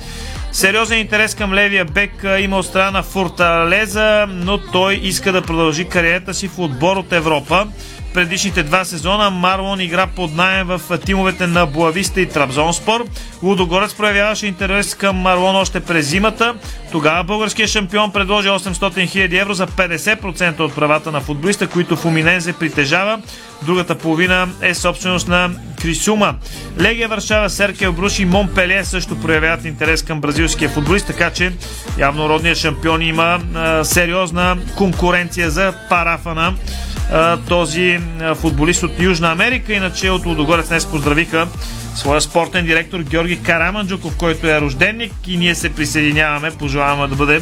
Сериозен 0.51 0.99
интерес 0.99 1.35
към 1.35 1.53
левия 1.53 1.85
бек 1.85 2.25
има 2.39 2.57
от 2.57 2.65
страна 2.65 2.91
на 2.91 3.03
Форталеза, 3.03 4.25
но 4.29 4.57
той 4.57 4.93
иска 4.93 5.31
да 5.31 5.41
продължи 5.41 5.85
кариерата 5.85 6.33
си 6.33 6.47
в 6.47 6.59
отбор 6.59 6.97
от 6.97 7.13
Европа 7.13 7.67
предишните 8.15 8.63
два 8.63 8.85
сезона 8.85 9.29
Марлон 9.29 9.79
игра 9.79 10.07
под 10.07 10.35
найем 10.35 10.67
в 10.67 10.81
тимовете 11.05 11.47
на 11.47 11.65
Буависта 11.65 12.21
и 12.21 12.29
Трабзонспор. 12.29 13.05
Лудогорец 13.43 13.93
проявяваше 13.93 14.47
интерес 14.47 14.95
към 14.95 15.15
Марлон 15.15 15.55
още 15.55 15.79
през 15.79 16.07
зимата. 16.07 16.55
Тогава 16.91 17.23
българският 17.23 17.69
шампион 17.69 18.11
предложи 18.11 18.49
800 18.49 18.73
000 18.73 19.41
евро 19.41 19.53
за 19.53 19.67
50% 19.67 20.59
от 20.59 20.75
правата 20.75 21.11
на 21.11 21.21
футболиста, 21.21 21.67
които 21.67 21.95
Фуминензе 21.95 22.53
притежава. 22.53 23.21
Другата 23.61 23.95
половина 23.95 24.47
е 24.61 24.73
собственост 24.73 25.27
на 25.27 25.49
Крисума. 25.81 26.35
Легия 26.79 27.07
Варшава, 27.07 27.49
Серкел 27.49 27.93
Бруш 27.93 28.19
и 28.19 28.25
Монпелие 28.25 28.85
също 28.85 29.21
проявяват 29.21 29.65
интерес 29.65 30.03
към 30.03 30.21
бразилския 30.21 30.69
футболист, 30.69 31.07
така 31.07 31.29
че 31.31 31.53
явно 31.97 32.29
родният 32.29 32.57
шампион 32.57 33.01
има 33.01 33.39
а, 33.55 33.85
сериозна 33.85 34.57
конкуренция 34.77 35.49
за 35.49 35.73
парафа 35.89 36.33
на 36.33 36.53
този 37.47 37.99
футболист 38.35 38.83
от 38.83 38.99
Южна 38.99 39.31
Америка. 39.31 39.73
Иначе 39.73 40.09
от 40.09 40.25
Лудогорец 40.25 40.67
днес 40.67 40.85
поздравиха 40.85 41.47
своя 41.95 42.21
спортен 42.21 42.65
директор 42.65 42.99
Георги 42.99 43.41
Караманджуков, 43.43 44.17
който 44.17 44.47
е 44.47 44.61
рожденник 44.61 45.13
и 45.27 45.37
ние 45.37 45.55
се 45.55 45.73
присъединяваме. 45.73 46.51
Пожелаваме 46.51 47.07
да 47.07 47.15
бъде 47.15 47.41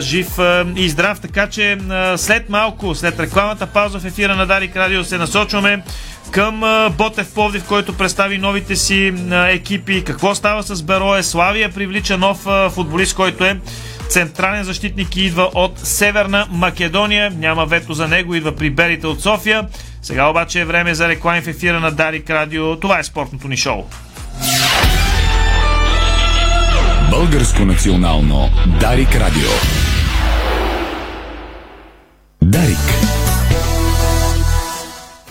жив 0.00 0.28
и 0.76 0.88
здрав. 0.88 1.20
Така 1.20 1.46
че 1.46 1.78
след 2.16 2.48
малко, 2.48 2.94
след 2.94 3.20
рекламата 3.20 3.66
пауза 3.66 4.00
в 4.00 4.04
ефира 4.04 4.36
на 4.36 4.46
Дарик 4.46 4.76
Радио 4.76 5.04
се 5.04 5.18
насочваме 5.18 5.82
към 6.30 6.60
Ботев 6.98 7.34
Пловдив, 7.34 7.64
който 7.64 7.96
представи 7.96 8.38
новите 8.38 8.76
си 8.76 9.14
екипи. 9.30 10.04
Какво 10.04 10.34
става 10.34 10.62
с 10.62 10.82
Берое? 10.82 11.22
Славия 11.22 11.72
привлича 11.72 12.18
нов 12.18 12.46
футболист, 12.72 13.16
който 13.16 13.44
е 13.44 13.60
централен 14.08 14.64
защитник 14.64 15.16
идва 15.16 15.50
от 15.54 15.78
Северна 15.78 16.46
Македония. 16.50 17.30
Няма 17.30 17.66
вето 17.66 17.94
за 17.94 18.08
него, 18.08 18.34
идва 18.34 18.56
при 18.56 18.70
Берите 18.70 19.06
от 19.06 19.22
София. 19.22 19.68
Сега 20.02 20.28
обаче 20.28 20.60
е 20.60 20.64
време 20.64 20.94
за 20.94 21.08
реклами 21.08 21.40
в 21.40 21.48
ефира 21.48 21.80
на 21.80 21.90
Дарик 21.90 22.30
Радио. 22.30 22.76
Това 22.76 22.98
е 22.98 23.04
спортното 23.04 23.48
ни 23.48 23.56
шоу. 23.56 23.84
Българско 27.10 27.64
национално 27.64 28.50
Дарик 28.80 29.14
Радио. 29.14 29.50
Дарик. 32.42 33.05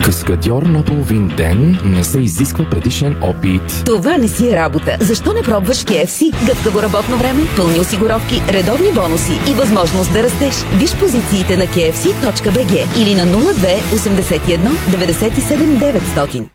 Каскадьор 0.06 0.62
на 0.62 0.84
половин 0.84 1.28
ден 1.36 1.78
не 1.84 2.04
се 2.04 2.18
изисква 2.18 2.64
предишен 2.70 3.16
опит. 3.22 3.82
Това 3.84 4.18
не 4.18 4.28
си 4.28 4.48
е 4.48 4.56
работа. 4.56 4.96
Защо 5.00 5.32
не 5.32 5.42
пробваш 5.42 5.84
KFC? 5.84 6.46
Гъвкаво 6.46 6.82
работно 6.82 7.16
време, 7.16 7.42
пълни 7.56 7.80
осигуровки, 7.80 8.42
редовни 8.48 8.92
бонуси 8.92 9.40
и 9.50 9.54
възможност 9.54 10.12
да 10.12 10.22
растеш. 10.22 10.54
Виж 10.74 10.96
позициите 10.96 11.56
на 11.56 11.66
kfc.bg 11.66 12.98
или 12.98 13.14
на 13.14 13.26
02 13.26 13.80
81 13.82 14.58
97 14.90 16.00
900. 16.16 16.48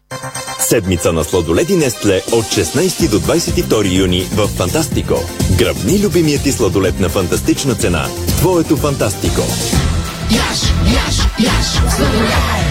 Седмица 0.60 1.14
на 1.14 1.24
сладоледи 1.24 1.76
Нестле 1.76 2.22
от 2.32 2.46
16 2.46 3.10
до 3.10 3.20
22 3.20 4.00
юни 4.00 4.22
в 4.22 4.48
Фантастико. 4.48 5.16
Гръбни 5.58 6.00
любимият 6.00 6.44
ти 6.44 6.52
сладолед 6.52 7.00
на 7.00 7.10
фантастична 7.10 7.76
цена. 7.76 8.06
Твоето 8.28 8.78
Фантастико. 8.78 9.42
Яш, 10.32 10.74
яш, 10.94 11.18
яш, 11.40 11.94
сладолед! 11.96 12.71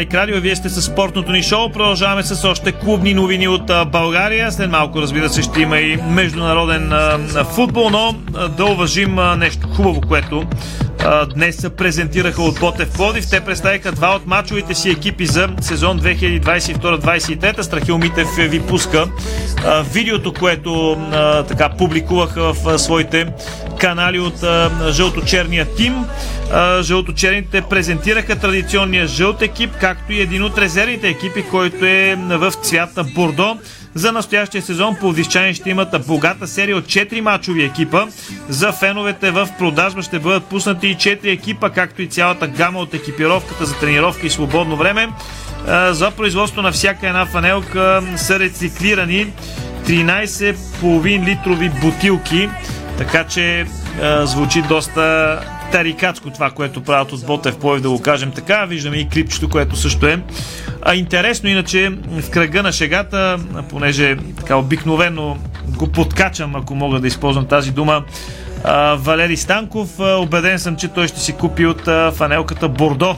Дарик 0.00 0.14
Радио. 0.14 0.40
Вие 0.40 0.56
сте 0.56 0.68
с 0.68 0.82
спортното 0.82 1.32
ни 1.32 1.42
шоу. 1.42 1.70
Продължаваме 1.70 2.22
с 2.22 2.44
още 2.44 2.72
клубни 2.72 3.14
новини 3.14 3.48
от 3.48 3.70
България. 3.92 4.52
След 4.52 4.70
малко, 4.70 5.02
разбира 5.02 5.28
се, 5.28 5.42
ще 5.42 5.60
има 5.60 5.78
и 5.78 5.96
международен 5.96 6.92
футбол, 7.54 7.90
но 7.90 8.14
да 8.56 8.64
уважим 8.64 9.18
нещо 9.38 9.68
хубаво, 9.68 10.00
което 10.00 10.44
днес 11.34 11.56
се 11.56 11.70
презентираха 11.70 12.42
от 12.42 12.60
Ботев 12.60 12.90
Плодив. 12.90 13.30
Те 13.30 13.40
представиха 13.40 13.92
два 13.92 14.08
от 14.16 14.26
мачовите 14.26 14.74
си 14.74 14.90
екипи 14.90 15.26
за 15.26 15.48
сезон 15.60 16.00
2022-2023. 16.00 17.60
Страхил 17.60 17.98
Митев 17.98 18.28
ви 18.36 18.60
пуска 18.60 19.06
видеото, 19.92 20.32
което 20.32 20.96
така 21.48 21.68
публикуваха 21.68 22.52
в 22.52 22.78
своите 22.78 23.26
канали 23.80 24.20
от 24.20 24.42
а, 24.42 24.70
жълто-черния 24.90 25.66
тим. 25.76 26.04
А, 26.52 26.82
жълто-черните 26.82 27.62
презентираха 27.62 28.36
традиционния 28.36 29.06
жълт 29.06 29.42
екип, 29.42 29.70
както 29.80 30.12
и 30.12 30.20
един 30.20 30.42
от 30.42 30.58
резервните 30.58 31.08
екипи, 31.08 31.44
който 31.50 31.84
е 31.84 32.16
в 32.28 32.52
цвят 32.62 32.96
на 32.96 33.04
Бордо. 33.04 33.58
За 33.94 34.12
настоящия 34.12 34.62
сезон 34.62 34.96
пловдивчани 34.96 35.54
ще 35.54 35.70
имат 35.70 36.06
богата 36.06 36.46
серия 36.46 36.76
от 36.76 36.84
4 36.84 37.20
мачови 37.20 37.64
екипа. 37.64 38.06
За 38.48 38.72
феновете 38.72 39.30
в 39.30 39.48
продажба 39.58 40.02
ще 40.02 40.18
бъдат 40.18 40.44
пуснати 40.44 40.86
и 40.86 40.96
4 40.96 41.24
екипа, 41.24 41.70
както 41.70 42.02
и 42.02 42.06
цялата 42.06 42.46
гама 42.48 42.78
от 42.78 42.94
екипировката 42.94 43.66
за 43.66 43.78
тренировки 43.78 44.26
и 44.26 44.30
свободно 44.30 44.76
време. 44.76 45.08
За 45.90 46.10
производство 46.10 46.62
на 46.62 46.72
всяка 46.72 47.06
една 47.06 47.26
фанелка 47.26 48.02
са 48.16 48.38
рециклирани 48.38 49.32
13 49.86 50.56
половин 50.80 51.24
литрови 51.24 51.70
бутилки, 51.80 52.48
така 52.98 53.24
че 53.24 53.66
звучи 54.22 54.62
доста 54.62 55.38
тарикатско 55.72 56.30
това, 56.30 56.50
което 56.50 56.82
правят 56.82 57.12
от 57.12 57.26
Ботев 57.26 57.58
Плоев, 57.58 57.82
да 57.82 57.90
го 57.90 58.02
кажем 58.02 58.32
така. 58.32 58.64
Виждаме 58.64 58.96
и 58.96 59.08
клипчето, 59.08 59.48
което 59.48 59.76
също 59.76 60.06
е 60.06 60.22
а, 60.82 60.94
интересно, 60.94 61.48
иначе 61.48 61.90
в 62.08 62.30
кръга 62.30 62.62
на 62.62 62.72
шегата, 62.72 63.38
понеже 63.68 64.16
така 64.36 64.56
обикновено 64.56 65.38
го 65.68 65.88
подкачам, 65.88 66.56
ако 66.56 66.74
мога 66.74 67.00
да 67.00 67.06
използвам 67.06 67.46
тази 67.46 67.70
дума, 67.70 68.04
а, 68.64 68.94
Валери 68.94 69.36
Станков. 69.36 69.88
Обеден 69.98 70.58
съм, 70.58 70.76
че 70.76 70.88
той 70.88 71.08
ще 71.08 71.20
си 71.20 71.32
купи 71.32 71.66
от 71.66 71.88
а, 71.88 72.12
фанелката 72.12 72.68
Бордо, 72.68 73.16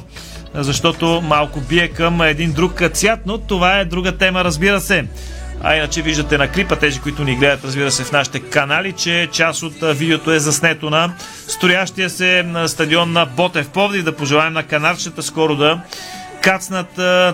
защото 0.54 1.22
малко 1.24 1.60
бие 1.60 1.88
към 1.88 2.22
един 2.22 2.52
друг 2.52 2.82
цвят, 2.92 3.20
но 3.26 3.38
това 3.38 3.78
е 3.78 3.84
друга 3.84 4.16
тема, 4.16 4.44
разбира 4.44 4.80
се. 4.80 5.04
А 5.64 5.76
иначе 5.76 6.02
виждате 6.02 6.38
на 6.38 6.48
клипа, 6.48 6.76
тези, 6.76 7.00
които 7.00 7.24
ни 7.24 7.36
гледат, 7.36 7.64
разбира 7.64 7.90
се, 7.90 8.04
в 8.04 8.12
нашите 8.12 8.40
канали, 8.40 8.92
че 8.92 9.28
част 9.32 9.62
от 9.62 9.74
видеото 9.82 10.32
е 10.32 10.38
заснето 10.38 10.90
на 10.90 11.12
строящия 11.48 12.10
се 12.10 12.42
на 12.42 12.68
стадион 12.68 13.12
на 13.12 13.26
Ботев 13.26 13.68
Повди. 13.68 14.02
Да 14.02 14.16
пожелаем 14.16 14.52
на 14.52 14.62
канарчета 14.62 15.22
скоро 15.22 15.56
да 15.56 15.80
кацнат 16.42 16.88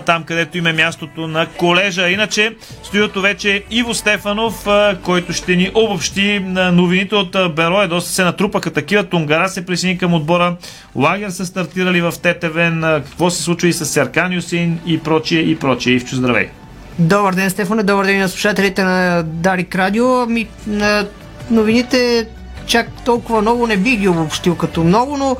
там, 0.05 0.23
където 0.23 0.57
има 0.57 0.73
мястото 0.73 1.27
на 1.27 1.45
колежа. 1.45 2.09
Иначе, 2.09 2.55
студиото 2.83 3.21
вече 3.21 3.55
е 3.55 3.63
Иво 3.71 3.93
Стефанов, 3.93 4.67
който 5.03 5.33
ще 5.33 5.55
ни 5.55 5.71
обобщи 5.75 6.39
новините 6.73 7.15
от 7.15 7.55
Берое. 7.55 7.87
Доста 7.87 8.11
се 8.11 8.23
натрупаха 8.23 8.73
такива. 8.73 9.03
Тунгара 9.03 9.49
се 9.49 9.65
присъедини 9.65 9.99
към 9.99 10.13
отбора. 10.13 10.55
Лагер 10.95 11.29
са 11.29 11.45
стартирали 11.45 12.01
в 12.01 12.13
Тетевен. 12.23 12.81
Какво 12.81 13.29
се 13.29 13.43
случва 13.43 13.67
и 13.67 13.73
с 13.73 13.85
Серкан 13.85 14.33
Юсин 14.33 14.79
и 14.85 14.99
прочие 14.99 15.39
и 15.39 15.59
прочие. 15.59 15.93
Ивчо, 15.93 16.15
здравей! 16.15 16.58
Добър 16.99 17.35
ден, 17.35 17.49
Стефане. 17.49 17.83
Добър 17.83 18.05
ден 18.05 18.19
на 18.19 18.29
слушателите 18.29 18.83
на 18.83 19.23
Дарик 19.23 19.75
Радио. 19.75 20.21
Ами, 20.21 20.47
на 20.67 21.05
новините 21.51 22.27
чак 22.65 22.91
толкова 23.05 23.41
много 23.41 23.67
не 23.67 23.77
бих 23.77 23.99
ги 23.99 24.07
обобщил 24.07 24.55
като 24.55 24.83
много, 24.83 25.17
но 25.17 25.37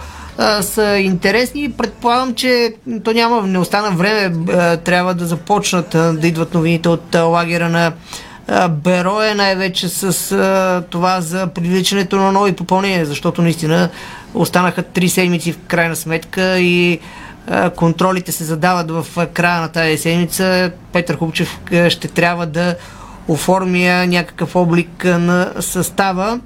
са 0.61 0.97
интересни. 0.97 1.71
Предполагам, 1.71 2.35
че 2.35 2.73
то 3.03 3.11
няма, 3.11 3.47
не 3.47 3.59
остана 3.59 3.91
време. 3.91 4.35
Трябва 4.77 5.13
да 5.13 5.25
започнат 5.25 5.89
да 5.89 6.27
идват 6.27 6.53
новините 6.53 6.89
от 6.89 7.15
лагера 7.15 7.69
на 7.69 7.91
Берое, 8.69 9.35
най-вече 9.35 9.89
с 9.89 10.83
това 10.89 11.21
за 11.21 11.47
привличането 11.47 12.15
на 12.15 12.31
нови 12.31 12.51
попълнения, 12.51 13.05
защото 13.05 13.41
наистина 13.41 13.89
останаха 14.33 14.83
три 14.83 15.09
седмици 15.09 15.53
в 15.53 15.57
крайна 15.67 15.95
сметка 15.95 16.59
и 16.59 16.99
контролите 17.75 18.31
се 18.31 18.43
задават 18.43 18.91
в 18.91 19.27
края 19.33 19.62
на 19.62 19.69
тази 19.69 19.97
седмица. 19.97 20.71
Петър 20.93 21.17
Хубчев 21.17 21.59
ще 21.89 22.07
трябва 22.07 22.45
да 22.45 22.75
оформя 23.27 24.05
някакъв 24.07 24.55
облик 24.55 25.03
на 25.05 25.53
състава. 25.59 26.39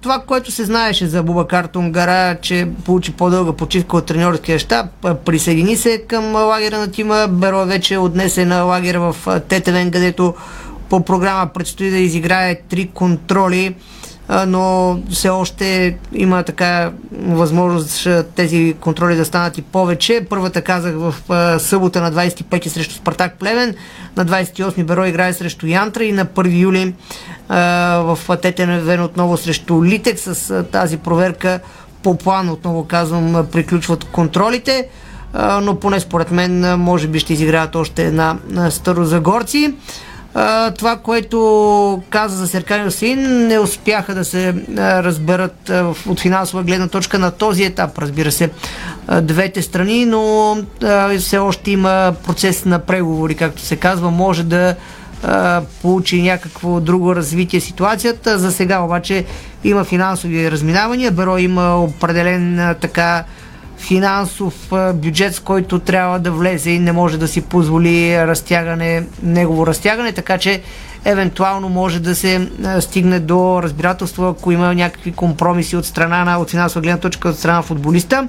Това, 0.00 0.22
което 0.26 0.50
се 0.50 0.64
знаеше 0.64 1.06
за 1.06 1.22
Бубакар 1.22 1.64
Тунгара, 1.64 2.36
че 2.40 2.68
получи 2.84 3.12
по-дълга 3.12 3.52
почивка 3.52 3.96
от 3.96 4.06
треньорския 4.06 4.58
щаб, 4.58 4.86
присъедини 5.24 5.76
се 5.76 6.02
към 6.08 6.34
лагера 6.34 6.78
на 6.78 6.90
тима. 6.90 7.26
Беро 7.30 7.66
вече 7.66 7.94
е 7.94 7.98
отнесе 7.98 8.44
на 8.44 8.62
лагера 8.62 9.00
в 9.12 9.40
Тетевен, 9.48 9.90
където 9.90 10.34
по 10.88 11.04
програма 11.04 11.46
предстои 11.54 11.90
да 11.90 11.98
изиграе 11.98 12.60
три 12.68 12.88
контроли 12.94 13.74
но 14.46 14.98
все 15.10 15.28
още 15.28 15.96
има 16.12 16.42
така 16.42 16.92
възможност 17.22 18.08
тези 18.34 18.74
контроли 18.80 19.16
да 19.16 19.24
станат 19.24 19.58
и 19.58 19.62
повече. 19.62 20.26
Първата 20.30 20.62
казах 20.62 20.94
в 20.96 21.14
събота 21.60 22.00
на 22.00 22.12
25 22.12 22.68
срещу 22.68 22.94
Спартак 22.94 23.38
Плевен, 23.38 23.74
на 24.16 24.26
28 24.26 24.84
Беро 24.84 25.04
играе 25.04 25.32
срещу 25.32 25.66
Янтра 25.66 26.04
и 26.04 26.12
на 26.12 26.26
1 26.26 26.58
юли 26.58 26.94
в 27.48 28.18
Тетеневен 28.42 29.02
отново 29.02 29.36
срещу 29.36 29.84
Литек. 29.84 30.18
С 30.18 30.64
тази 30.64 30.96
проверка 30.96 31.60
по 32.02 32.18
план, 32.18 32.48
отново 32.48 32.84
казвам, 32.84 33.46
приключват 33.52 34.04
контролите. 34.04 34.88
Но 35.62 35.80
поне 35.80 36.00
според 36.00 36.30
мен 36.30 36.80
може 36.80 37.08
би 37.08 37.18
ще 37.18 37.32
изиграят 37.32 37.74
още 37.74 38.06
една 38.06 38.36
старозагорци 38.70 39.74
това, 40.78 40.96
което 41.02 42.02
каза 42.10 42.36
за 42.36 42.48
Серкан 42.48 42.84
Юсин, 42.84 43.46
не 43.46 43.58
успяха 43.58 44.14
да 44.14 44.24
се 44.24 44.54
разберат 44.78 45.70
от 46.06 46.20
финансова 46.20 46.62
гледна 46.62 46.88
точка 46.88 47.18
на 47.18 47.30
този 47.30 47.64
етап, 47.64 47.98
разбира 47.98 48.32
се, 48.32 48.50
двете 49.22 49.62
страни, 49.62 50.04
но 50.04 50.56
все 51.18 51.38
още 51.38 51.70
има 51.70 52.14
процес 52.26 52.64
на 52.64 52.78
преговори, 52.78 53.34
както 53.34 53.62
се 53.62 53.76
казва, 53.76 54.10
може 54.10 54.44
да 54.44 54.74
получи 55.82 56.22
някакво 56.22 56.80
друго 56.80 57.16
развитие 57.16 57.60
ситуацията. 57.60 58.38
За 58.38 58.52
сега 58.52 58.80
обаче 58.80 59.24
има 59.64 59.84
финансови 59.84 60.50
разминавания. 60.50 61.10
Беро 61.10 61.38
има 61.38 61.76
определен 61.76 62.74
така 62.80 63.24
финансов 63.78 64.72
бюджет, 64.94 65.34
с 65.34 65.40
който 65.40 65.78
трябва 65.78 66.18
да 66.18 66.30
влезе 66.30 66.70
и 66.70 66.78
не 66.78 66.92
може 66.92 67.18
да 67.18 67.28
си 67.28 67.40
позволи 67.40 68.26
разтягане, 68.26 69.06
негово 69.22 69.66
разтягане, 69.66 70.12
така 70.12 70.38
че 70.38 70.62
евентуално 71.04 71.68
може 71.68 72.00
да 72.00 72.14
се 72.14 72.48
стигне 72.80 73.20
до 73.20 73.62
разбирателство, 73.62 74.24
ако 74.24 74.52
има 74.52 74.74
някакви 74.74 75.12
компромиси 75.12 75.76
от 75.76 75.86
страна 75.86 76.24
на 76.24 76.38
от 76.38 76.50
финансова 76.50 76.80
гледна 76.80 77.00
точка 77.00 77.28
от 77.28 77.38
страна 77.38 77.56
на 77.56 77.62
футболиста. 77.62 78.28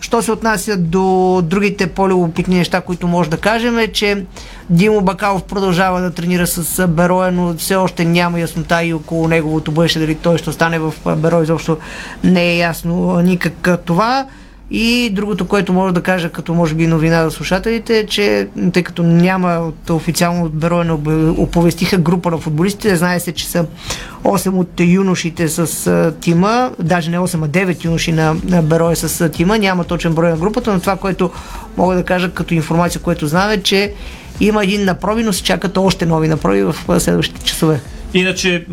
Що 0.00 0.22
се 0.22 0.32
отнася 0.32 0.76
до 0.76 1.40
другите 1.44 1.86
по-любопитни 1.86 2.56
неща, 2.56 2.80
които 2.80 3.08
може 3.08 3.30
да 3.30 3.36
кажем 3.36 3.78
е, 3.78 3.88
че 3.88 4.24
Димо 4.70 5.00
Бакалов 5.00 5.44
продължава 5.44 6.00
да 6.00 6.10
тренира 6.10 6.46
с 6.46 6.88
Бероя, 6.88 7.32
но 7.32 7.54
все 7.54 7.76
още 7.76 8.04
няма 8.04 8.40
яснота 8.40 8.84
и 8.84 8.94
около 8.94 9.28
неговото 9.28 9.72
бъдеще, 9.72 9.98
дали 9.98 10.14
той 10.14 10.38
ще 10.38 10.50
остане 10.50 10.78
в 10.78 10.94
Берой, 11.16 11.42
изобщо 11.42 11.78
не 12.24 12.42
е 12.42 12.56
ясно 12.56 13.20
никак 13.20 13.68
това. 13.84 14.26
И 14.70 15.10
другото, 15.12 15.48
което 15.48 15.72
може 15.72 15.94
да 15.94 16.02
кажа 16.02 16.30
като 16.30 16.54
може 16.54 16.74
би 16.74 16.86
новина 16.86 17.24
за 17.24 17.30
слушателите 17.30 17.98
е, 17.98 18.06
че 18.06 18.48
тъй 18.72 18.82
като 18.82 19.02
няма 19.02 19.48
от 19.48 19.90
официално 19.90 20.44
от 20.44 20.54
Берой 20.54 20.84
не 20.84 20.92
оповестиха 21.30 21.98
група 21.98 22.30
на 22.30 22.38
футболистите, 22.38 22.96
знае 22.96 23.20
се, 23.20 23.32
че 23.32 23.46
са 23.46 23.66
8 24.24 24.48
от 24.48 24.80
юношите 24.80 25.48
с 25.48 26.12
тима, 26.20 26.70
даже 26.78 27.10
не 27.10 27.18
8, 27.18 27.44
а 27.44 27.48
9 27.48 27.84
юноши 27.84 28.12
на, 28.12 28.36
на 28.44 28.62
Берой 28.62 28.96
с 28.96 29.28
тима, 29.28 29.58
няма 29.58 29.84
точен 29.84 30.14
брой 30.14 30.30
на 30.30 30.36
групата, 30.36 30.72
но 30.72 30.80
това, 30.80 30.96
което 30.96 31.30
мога 31.76 31.94
да 31.94 32.04
кажа 32.04 32.30
като 32.30 32.54
информация, 32.54 33.00
което 33.00 33.26
знам 33.26 33.50
е, 33.50 33.62
че 33.62 33.92
има 34.40 34.64
един 34.64 34.84
напроби, 34.84 35.22
но 35.22 35.32
се 35.32 35.42
чакат 35.42 35.76
още 35.76 36.06
нови 36.06 36.28
напроби 36.28 36.62
в 36.62 37.00
следващите 37.00 37.44
часове. 37.44 37.80
Иначе 38.14 38.66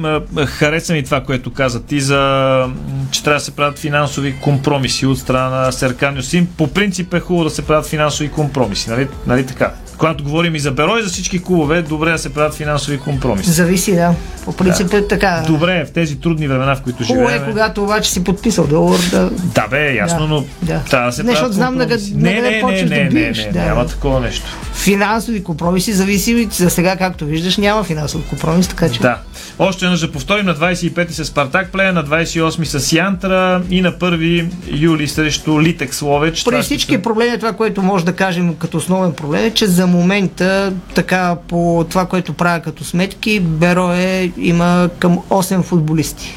хареса 0.45 0.93
ми 0.93 1.03
това, 1.03 1.21
което 1.21 1.53
каза 1.53 1.83
ти 1.83 1.99
за 1.99 2.69
че 3.11 3.23
трябва 3.23 3.39
да 3.39 3.45
се 3.45 3.51
правят 3.51 3.79
финансови 3.79 4.35
компромиси 4.41 5.05
от 5.05 5.19
страна 5.19 5.49
на 5.49 5.71
Серкан 5.71 6.15
Юсин. 6.15 6.47
По 6.57 6.67
принцип 6.67 7.13
е 7.13 7.19
хубаво 7.19 7.43
да 7.43 7.49
се 7.49 7.61
правят 7.61 7.85
финансови 7.85 8.29
компромиси, 8.29 8.89
нали, 8.89 9.07
нали 9.27 9.45
така? 9.45 9.73
Когато 9.97 10.23
говорим 10.23 10.55
и 10.55 10.59
за 10.59 10.71
Беро 10.71 10.97
и 10.97 11.03
за 11.03 11.09
всички 11.09 11.43
клубове, 11.43 11.81
добре 11.81 12.11
да 12.11 12.17
се 12.17 12.33
правят 12.33 12.53
финансови 12.53 12.99
компромиси. 12.99 13.51
Зависи, 13.51 13.95
да. 13.95 14.15
По 14.45 14.53
принцип 14.53 14.91
да. 14.91 14.97
е 14.97 15.07
така. 15.07 15.43
Добре, 15.47 15.85
в 15.85 15.91
тези 15.91 16.19
трудни 16.19 16.47
времена, 16.47 16.75
в 16.75 16.81
които 16.81 17.03
живеем. 17.03 17.27
Хубаво 17.27 17.43
е, 17.43 17.51
когато 17.51 17.83
обаче 17.83 18.11
си 18.11 18.23
подписал 18.23 18.67
договор 18.67 18.99
да... 19.11 19.29
Да, 19.29 19.67
бе, 19.67 19.95
ясно, 19.95 20.19
да. 20.19 20.27
но 20.27 20.45
да. 20.61 20.79
трябва 20.89 21.09
да 21.09 21.15
се 21.15 21.23
не, 21.23 21.33
правят 21.33 21.53
знам 21.53 21.77
да, 21.77 21.85
не, 21.85 21.95
не, 22.15 22.41
не, 22.41 22.61
не, 22.63 22.83
не, 22.83 23.03
да 23.03 23.09
биеш, 23.09 23.37
не, 23.37 23.45
не, 23.45 23.51
да. 23.51 23.59
няма 23.59 23.87
такова 23.87 24.19
нещо. 24.19 24.45
Финансови 24.73 25.43
компромиси 25.43 25.93
зависи, 25.93 26.47
за 26.51 26.69
сега, 26.69 26.95
както 26.95 27.25
виждаш, 27.25 27.57
няма 27.57 27.83
финансов 27.83 28.29
компромис, 28.29 28.67
така 28.67 28.89
че... 28.89 28.99
Да. 28.99 29.17
Още 29.59 29.85
веднъж 29.85 29.99
да 29.99 30.11
повторим 30.11 30.45
на 30.45 30.55
25 30.55 31.11
с 31.11 31.25
Спартак 31.25 31.71
Плея, 31.71 31.93
на 31.93 32.03
28 32.03 32.63
с 32.63 32.93
Янтра 32.93 33.63
и 33.69 33.81
на 33.81 33.93
1 33.93 34.47
юли 34.67 35.07
срещу 35.07 35.61
Литек 35.61 35.93
Словеч. 35.93 36.43
При 36.43 36.61
всички 36.61 37.01
проблеми, 37.01 37.37
това, 37.39 37.53
което 37.53 37.81
може 37.81 38.05
да 38.05 38.13
кажем 38.13 38.55
като 38.55 38.77
основен 38.77 39.13
проблем 39.13 39.45
е, 39.45 39.51
че 39.51 39.67
за 39.67 39.84
момента, 39.87 40.73
така 40.95 41.35
по 41.47 41.85
това, 41.89 42.05
което 42.05 42.33
правя 42.33 42.59
като 42.59 42.83
сметки, 42.83 43.39
Берое 43.39 44.31
има 44.37 44.89
към 44.99 45.17
8 45.19 45.61
футболисти. 45.63 46.33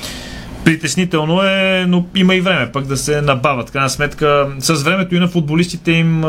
Притеснително 0.65 1.43
е, 1.43 1.85
но 1.89 2.05
има 2.15 2.35
и 2.35 2.41
време 2.41 2.73
пък 2.73 2.87
да 2.87 2.97
се 2.97 3.21
набавят. 3.21 3.71
Крайна 3.71 3.91
сметка, 3.91 4.47
с 4.59 4.75
времето 4.75 5.15
и 5.15 5.19
на 5.19 5.29
футболистите 5.29 5.93
им 5.93 6.25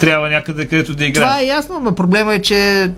трябва 0.00 0.28
някъде 0.28 0.66
където 0.66 0.94
да 0.94 1.04
играят. 1.04 1.28
Това 1.28 1.40
е 1.40 1.46
ясно, 1.46 1.80
но 1.80 1.94
проблема 1.94 2.34
е, 2.34 2.42
че 2.42 2.82
е, 2.82 2.88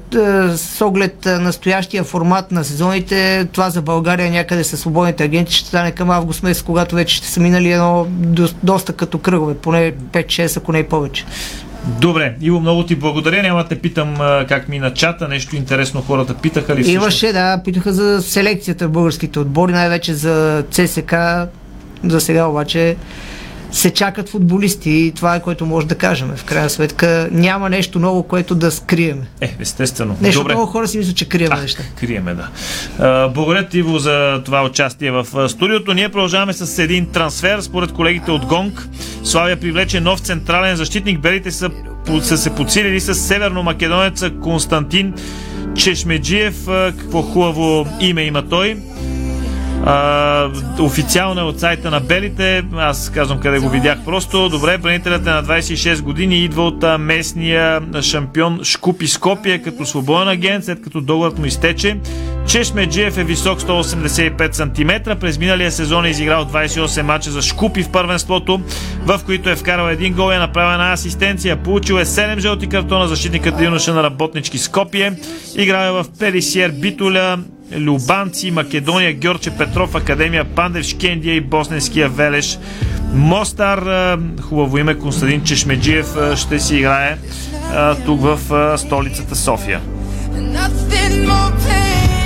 с 0.56 0.84
оглед 0.86 1.24
настоящия 1.24 2.04
формат 2.04 2.52
на 2.52 2.64
сезоните, 2.64 3.48
това 3.52 3.70
за 3.70 3.82
България 3.82 4.30
някъде 4.30 4.64
със 4.64 4.80
свободните 4.80 5.24
агенти 5.24 5.54
ще 5.54 5.68
стане 5.68 5.90
към 5.90 6.10
август 6.10 6.42
месец, 6.42 6.62
когато 6.62 6.94
вече 6.94 7.16
ще 7.16 7.28
са 7.28 7.40
минали 7.40 7.72
едно 7.72 8.06
до- 8.08 8.54
доста 8.62 8.92
като 8.92 9.18
кръгове, 9.18 9.54
поне 9.54 9.92
5-6, 10.12 10.56
ако 10.56 10.72
не 10.72 10.78
и 10.78 10.82
повече. 10.82 11.24
Добре, 11.86 12.34
Иво, 12.40 12.60
много 12.60 12.86
ти 12.86 12.96
благодаря. 12.96 13.42
Няма 13.42 13.68
те 13.68 13.78
питам 13.78 14.16
как 14.48 14.68
мина 14.68 14.94
чата, 14.94 15.28
нещо 15.28 15.56
интересно 15.56 16.02
хората 16.02 16.34
питаха 16.34 16.76
ли? 16.76 16.90
Имаше, 16.90 17.32
да, 17.32 17.60
питаха 17.64 17.92
за 17.92 18.22
селекцията 18.22 18.88
в 18.88 18.90
българските 18.90 19.38
отбори, 19.38 19.72
най-вече 19.72 20.14
за 20.14 20.64
ЦСК. 20.70 21.14
За 22.04 22.20
сега 22.20 22.46
обаче 22.46 22.96
се 23.72 23.90
чакат 23.90 24.28
футболисти 24.28 24.90
и 24.90 25.12
това 25.12 25.36
е 25.36 25.42
което 25.42 25.66
може 25.66 25.86
да 25.86 25.94
кажем. 25.94 26.32
В 26.36 26.44
крайна 26.44 26.70
сметка 26.70 27.28
няма 27.32 27.70
нещо 27.70 27.98
ново, 27.98 28.22
което 28.22 28.54
да 28.54 28.70
скрием. 28.70 29.22
Е, 29.40 29.56
естествено. 29.60 30.16
Нещо 30.20 30.40
Добре. 30.40 30.54
много 30.54 30.66
хора 30.66 30.88
си 30.88 30.98
мислят, 30.98 31.16
че 31.16 31.28
крием 31.28 31.50
неща. 31.60 31.82
Криеме, 32.00 32.34
да. 32.34 32.48
А, 32.98 33.28
Благодаря 33.28 33.68
ти, 33.68 33.78
Иво, 33.78 33.98
за 33.98 34.42
това 34.44 34.64
участие 34.64 35.10
в 35.10 35.48
студиото. 35.48 35.94
Ние 35.94 36.08
продължаваме 36.08 36.52
с 36.52 36.82
един 36.82 37.06
трансфер. 37.06 37.60
Според 37.60 37.92
колегите 37.92 38.30
от 38.30 38.46
ГОНГ, 38.46 38.88
Славия 39.24 39.60
привлече 39.60 40.00
нов 40.00 40.20
централен 40.20 40.76
защитник. 40.76 41.20
Белите 41.20 41.50
са, 41.50 41.70
са 42.22 42.38
се 42.38 42.54
подсилили 42.54 43.00
с 43.00 43.14
северно-македонеца 43.14 44.40
Константин 44.40 45.14
Чешмеджиев. 45.74 46.66
Какво 46.66 47.22
хубаво 47.22 47.86
име 48.00 48.22
има 48.22 48.48
той. 48.48 48.76
А, 49.84 50.50
официално 50.80 51.40
е 51.40 51.44
от 51.44 51.60
сайта 51.60 51.90
на 51.90 52.00
Белите. 52.00 52.64
Аз 52.76 53.10
казвам 53.10 53.40
къде 53.40 53.58
го 53.58 53.68
видях 53.68 53.98
просто. 54.04 54.48
Добре, 54.48 54.78
бранителят 54.78 55.26
е 55.26 55.30
на 55.30 55.44
26 55.44 56.02
години 56.02 56.44
идва 56.44 56.62
от 56.62 56.84
местния 56.98 57.80
шампион 58.02 58.60
Шкупи 58.64 59.08
Скопие 59.08 59.62
като 59.62 59.86
свободен 59.86 60.28
агент, 60.28 60.64
след 60.64 60.82
като 60.82 61.00
договорът 61.00 61.38
му 61.38 61.46
изтече. 61.46 61.96
Чешмеджиев 62.46 63.18
е 63.18 63.24
висок 63.24 63.60
185 63.60 64.52
см. 64.52 65.20
През 65.20 65.38
миналия 65.38 65.72
сезон 65.72 66.04
е 66.04 66.08
изиграл 66.10 66.44
28 66.44 67.02
мача 67.02 67.30
за 67.30 67.42
Шкупи 67.42 67.82
в 67.82 67.88
първенството, 67.88 68.60
в 69.06 69.20
които 69.26 69.50
е 69.50 69.56
вкарал 69.56 69.88
един 69.88 70.14
гол 70.14 70.32
и 70.32 70.34
е 70.34 70.38
направена 70.38 70.74
една 70.74 70.92
асистенция. 70.92 71.56
Получил 71.56 71.94
е 71.94 72.04
7 72.04 72.38
жълти 72.38 72.66
картона 72.66 73.08
защитникът 73.08 73.60
юноша 73.60 73.94
на 73.94 74.02
работнички 74.02 74.58
Скопие. 74.58 75.12
Играл 75.56 75.88
е 75.88 76.02
в 76.02 76.06
Перисиер 76.18 76.70
Битуля, 76.70 77.38
Любанци, 77.76 78.50
Македония, 78.50 79.12
Георче 79.12 79.50
Петров, 79.50 79.94
Академия 79.94 80.44
Пандев, 80.44 80.86
Шкендия 80.86 81.34
и 81.34 81.40
Босненския 81.40 82.08
Велеш. 82.08 82.58
Мостар, 83.14 83.82
хубаво 84.40 84.78
име, 84.78 84.94
Константин 84.94 85.44
Чешмеджиев 85.44 86.06
ще 86.36 86.60
си 86.60 86.76
играе 86.76 87.16
тук 88.06 88.20
в 88.20 88.38
столицата 88.78 89.36
София. 89.36 89.80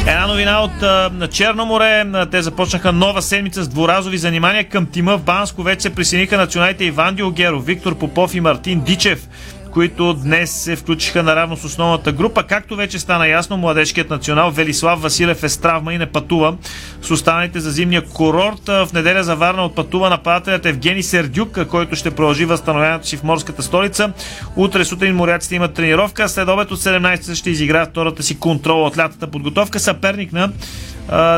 Една 0.09 0.27
новина 0.27 0.61
от 0.61 0.83
на 1.13 1.29
Черно 1.29 1.67
море. 1.67 2.05
Те 2.31 2.43
започнаха 2.43 2.93
нова 2.93 3.23
седмица 3.23 3.63
с 3.63 3.69
дворазови 3.69 4.19
занимания 4.19 4.65
към 4.65 4.87
тима 4.87 5.19
в 5.19 5.23
Банско. 5.23 5.63
Вече 5.63 5.81
се 5.81 5.95
присъединиха 5.95 6.37
националите 6.37 6.85
Иван 6.85 7.15
Диогеров, 7.15 7.67
Виктор 7.67 7.99
Попов 7.99 8.35
и 8.35 8.41
Мартин 8.41 8.81
Дичев 8.81 9.29
които 9.77 10.15
днес 10.15 10.51
се 10.51 10.77
включиха 10.77 11.23
наравно 11.23 11.57
с 11.57 11.65
основната 11.65 12.13
група. 12.13 12.43
Както 12.43 12.77
вече 12.77 12.99
стана 12.99 13.29
ясно, 13.29 13.57
младежкият 13.57 14.11
национал 14.11 14.51
Велислав 14.51 15.03
Василев 15.03 15.43
е 15.43 15.49
с 15.49 15.59
травма 15.59 15.95
и 15.95 15.99
не 15.99 16.07
пътува 16.07 16.57
с 17.03 17.11
останалите 17.11 17.61
за 17.61 17.71
зимния 17.71 18.03
курорт. 18.03 18.67
В 18.67 18.89
неделя 18.95 19.25
за 19.25 19.37
Варна 19.37 19.65
отпътува 19.65 20.11
нападателят 20.11 20.67
Евгений 20.67 21.03
Сердюк, 21.03 21.67
който 21.69 21.97
ще 21.97 22.11
продължи 22.11 22.45
възстановяването 22.45 23.07
си 23.07 23.17
в 23.17 23.23
морската 23.23 23.63
столица. 23.63 24.13
Утре 24.57 24.85
сутрин 24.85 25.17
моряците 25.17 25.55
имат 25.55 25.75
тренировка. 25.75 26.29
След 26.29 26.49
обед 26.49 26.71
от 26.71 26.79
17 26.79 27.35
ще 27.35 27.51
изиграят 27.51 27.91
втората 27.91 28.23
си 28.23 28.39
контрола 28.39 28.87
от 28.87 28.99
лятата 28.99 29.27
подготовка. 29.27 29.81
Съперник 29.81 30.33
на 30.33 30.53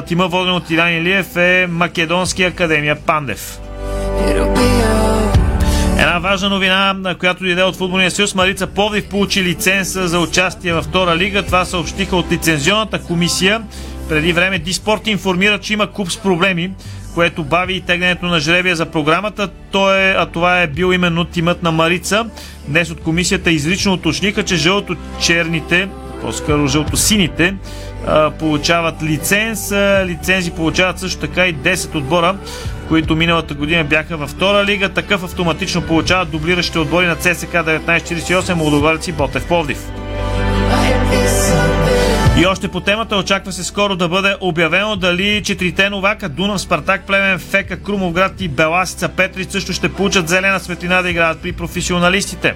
тима 0.02 0.28
воден 0.28 0.54
от 0.54 0.70
Илян 0.70 0.92
Илиев 0.92 1.36
е 1.36 1.66
Македонски 1.70 2.42
академия 2.42 2.96
Пандев. 2.96 3.67
Една 5.98 6.18
важна 6.18 6.48
новина, 6.48 6.92
на 6.92 7.14
която 7.14 7.44
дойде 7.44 7.62
от 7.62 7.76
Футболния 7.76 8.10
съюз, 8.10 8.34
Марица 8.34 8.66
Пловдив 8.66 9.08
получи 9.08 9.44
лиценз 9.44 9.88
за 9.88 10.20
участие 10.20 10.72
във 10.72 10.84
втора 10.84 11.16
лига. 11.16 11.42
Това 11.42 11.64
съобщиха 11.64 12.16
от 12.16 12.32
лицензионната 12.32 13.02
комисия. 13.02 13.62
Преди 14.08 14.32
време 14.32 14.58
Диспорт 14.58 15.06
информира, 15.06 15.58
че 15.58 15.72
има 15.72 15.86
куп 15.86 16.10
с 16.10 16.16
проблеми, 16.16 16.70
което 17.14 17.44
бави 17.44 17.74
и 17.74 17.80
теглянето 17.80 18.26
на 18.26 18.40
жребия 18.40 18.76
за 18.76 18.86
програмата. 18.86 19.48
То 19.70 19.94
е, 19.94 20.14
а 20.18 20.26
това 20.26 20.62
е 20.62 20.66
бил 20.66 20.92
именно 20.92 21.24
тимът 21.24 21.62
на 21.62 21.72
Марица. 21.72 22.26
Днес 22.68 22.90
от 22.90 23.00
комисията 23.00 23.50
изрично 23.50 23.92
уточниха, 23.92 24.42
че 24.42 24.56
жълто-черните, 24.56 25.88
по-скоро 26.22 26.68
жълто-сините, 26.68 27.54
получават 28.38 29.02
лиценз. 29.02 29.72
Лицензи 30.04 30.50
получават 30.50 30.98
също 30.98 31.20
така 31.20 31.46
и 31.46 31.56
10 31.56 31.94
отбора, 31.94 32.36
които 32.88 33.16
миналата 33.16 33.54
година 33.54 33.84
бяха 33.84 34.16
във 34.16 34.30
втора 34.30 34.64
лига. 34.64 34.88
Такъв 34.88 35.24
автоматично 35.24 35.82
получават 35.82 36.30
дублиращите 36.30 36.78
отбори 36.78 37.06
на 37.06 37.16
ЦСК 37.16 37.52
1948, 37.52 38.54
Молдогорец 38.54 39.08
и 39.08 39.12
Ботев 39.12 39.46
Пловдив. 39.46 39.78
И 42.40 42.46
още 42.46 42.68
по 42.68 42.80
темата 42.80 43.16
очаква 43.16 43.52
се 43.52 43.64
скоро 43.64 43.96
да 43.96 44.08
бъде 44.08 44.36
обявено 44.40 44.96
дали 44.96 45.42
четирите 45.44 45.90
новака 45.90 46.28
Дунав, 46.28 46.60
Спартак, 46.60 47.06
Племен, 47.06 47.38
Фека, 47.38 47.82
Крумовград 47.82 48.40
и 48.40 48.48
Беласица 48.48 49.08
Петри 49.08 49.44
също 49.44 49.72
ще 49.72 49.88
получат 49.88 50.28
зелена 50.28 50.60
светлина 50.60 51.02
да 51.02 51.10
играят 51.10 51.38
при 51.42 51.52
професионалистите. 51.52 52.54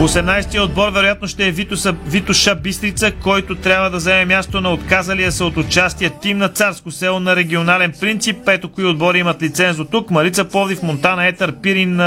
18-ти 0.00 0.60
отбор 0.60 0.88
вероятно 0.88 1.28
ще 1.28 1.48
е 1.48 1.50
Витуса, 1.50 1.92
Витуша 2.06 2.54
Бистрица, 2.54 3.12
който 3.12 3.54
трябва 3.54 3.90
да 3.90 3.96
вземе 3.96 4.24
място 4.24 4.60
на 4.60 4.72
отказалия 4.72 5.32
се 5.32 5.44
от 5.44 5.56
участие 5.56 6.10
тим 6.22 6.38
на 6.38 6.48
Царско 6.48 6.90
село 6.90 7.20
на 7.20 7.36
регионален 7.36 7.92
принцип. 8.00 8.36
Ето 8.48 8.72
кои 8.72 8.84
отбори 8.84 9.18
имат 9.18 9.42
лиценз 9.42 9.78
от 9.78 9.90
тук. 9.90 10.10
Марица 10.10 10.44
Пловдив, 10.44 10.82
Монтана, 10.82 11.26
Етър, 11.26 11.54
Пирин, 11.62 12.00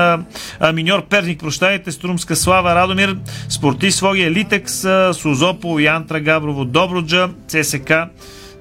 Миньор, 0.73 1.05
Перник, 1.09 1.39
прощайте, 1.39 1.91
Струмска, 1.91 2.35
Слава, 2.35 2.75
Радомир, 2.75 3.17
Спортист, 3.49 3.97
Своги, 3.97 4.31
Литекс, 4.31 4.85
а, 4.85 5.13
Сузопол, 5.13 5.79
Янтра, 5.79 6.19
Габрово, 6.19 6.65
Добруджа, 6.65 7.29
ЦСК, 7.47 7.91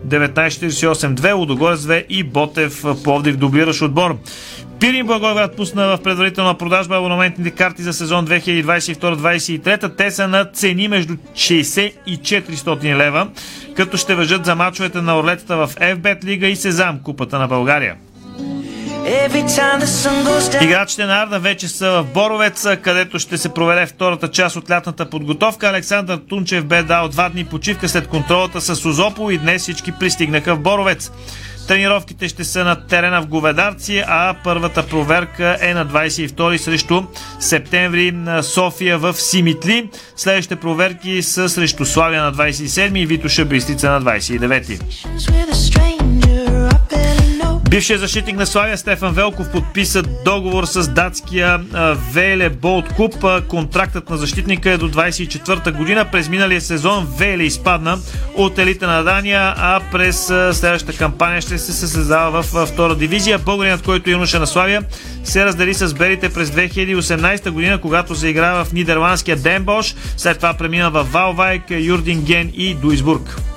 1948-2, 0.09 1.35
Лудогорец 1.35 1.81
2 1.81 2.07
и 2.09 2.23
Ботев 2.23 2.85
Пловдив 3.05 3.37
дублираш 3.37 3.83
отбор. 3.83 4.17
Пирин 4.83 5.07
Благоевград 5.07 5.57
пусна 5.57 5.87
в 5.87 6.03
предварителна 6.03 6.55
продажба 6.59 6.97
абонаментните 6.97 7.51
карти 7.51 7.83
за 7.83 7.93
сезон 7.93 8.27
2022-2023. 8.27 9.97
Те 9.97 10.11
са 10.11 10.29
на 10.29 10.45
цени 10.45 10.89
между 10.89 11.15
60 11.15 11.93
и 12.07 12.19
400 12.19 12.97
лева, 12.97 13.29
като 13.77 13.97
ще 13.97 14.15
въжат 14.15 14.45
за 14.45 14.55
мачовете 14.55 15.01
на 15.01 15.19
орлетата 15.19 15.57
в 15.57 15.71
FBET 15.75 16.25
Лига 16.25 16.47
и 16.47 16.57
Сезам, 16.57 16.99
Купата 17.03 17.39
на 17.39 17.49
България. 17.49 17.97
Играчите 20.63 21.05
на 21.05 21.23
Арда 21.23 21.39
вече 21.39 21.69
са 21.69 21.91
в 21.91 22.05
Боровец, 22.15 22.67
където 22.83 23.19
ще 23.19 23.39
се 23.39 23.49
проведе 23.49 23.87
втората 23.87 24.29
част 24.29 24.57
от 24.57 24.71
лятната 24.71 25.11
подготовка. 25.11 25.69
Александър 25.69 26.21
Тунчев 26.29 26.65
бе 26.65 26.83
дал 26.83 27.09
два 27.09 27.29
дни 27.29 27.45
почивка 27.45 27.89
след 27.89 28.09
контролата 28.09 28.61
с 28.61 28.77
Созопо 28.77 29.31
и 29.31 29.39
днес 29.39 29.63
всички 29.63 29.93
пристигнаха 29.93 30.55
в 30.55 30.61
Боровец. 30.61 31.13
Тренировките 31.69 32.29
ще 32.29 32.45
са 32.45 32.65
на 32.65 32.87
терена 32.87 33.23
в 33.23 33.27
Говедарци, 33.27 34.05
а 34.07 34.35
първата 34.45 34.87
проверка 34.87 35.59
е 35.61 35.75
на 35.75 35.87
22 35.87 36.57
срещу 36.57 37.03
септември 37.41 38.13
на 38.13 38.43
София 38.43 38.99
в 38.99 39.15
Симитли. 39.15 39.91
Следващите 40.17 40.57
проверки 40.57 41.23
са 41.23 41.49
срещу 41.49 41.85
Славия 41.85 42.23
на 42.23 42.33
27 42.33 42.99
и 42.99 43.07
Витоша 43.07 43.45
Бистрица 43.45 43.91
на 43.91 44.03
29. 44.03 45.92
Бившият 47.73 48.01
защитник 48.01 48.37
на 48.37 48.47
Славия 48.47 48.79
Стефан 48.79 49.15
Велков 49.15 49.51
подписа 49.53 50.03
договор 50.03 50.65
с 50.65 50.89
датския 50.89 51.61
Веле 52.13 52.51
Болт 52.51 52.89
Клуб. 52.97 53.25
А, 53.25 53.41
Контрактът 53.41 54.11
на 54.11 54.17
защитника 54.17 54.71
е 54.71 54.77
до 54.77 54.91
24-та 54.91 55.73
година. 55.73 56.11
През 56.13 56.29
миналия 56.29 56.61
сезон 56.61 57.09
Веле 57.19 57.43
изпадна 57.43 57.99
от 58.37 58.59
елита 58.59 58.87
на 58.87 59.03
Дания, 59.03 59.55
а 59.57 59.81
през 59.93 60.27
следващата 60.53 60.99
кампания 60.99 61.41
ще 61.41 61.59
се 61.59 61.73
състезава 61.73 62.43
в 62.43 62.67
втора 62.67 62.95
дивизия. 62.95 63.39
Българинът, 63.39 63.83
който 63.83 64.11
е 64.11 64.13
юноша 64.13 64.39
на 64.39 64.47
Славия, 64.47 64.83
се 65.25 65.45
раздели 65.45 65.75
с 65.75 65.95
белите 65.95 66.29
през 66.29 66.51
2018 66.51 67.51
година, 67.51 67.81
когато 67.81 68.15
се 68.15 68.29
играва 68.29 68.65
в 68.65 68.73
нидерландския 68.73 69.37
Денбош. 69.37 69.95
След 70.17 70.37
това 70.37 70.55
премина 70.55 70.91
в 70.91 71.07
Валвайк, 71.13 71.63
Юрдинген 71.71 72.51
и 72.55 72.75
Дуисбург. 72.75 73.52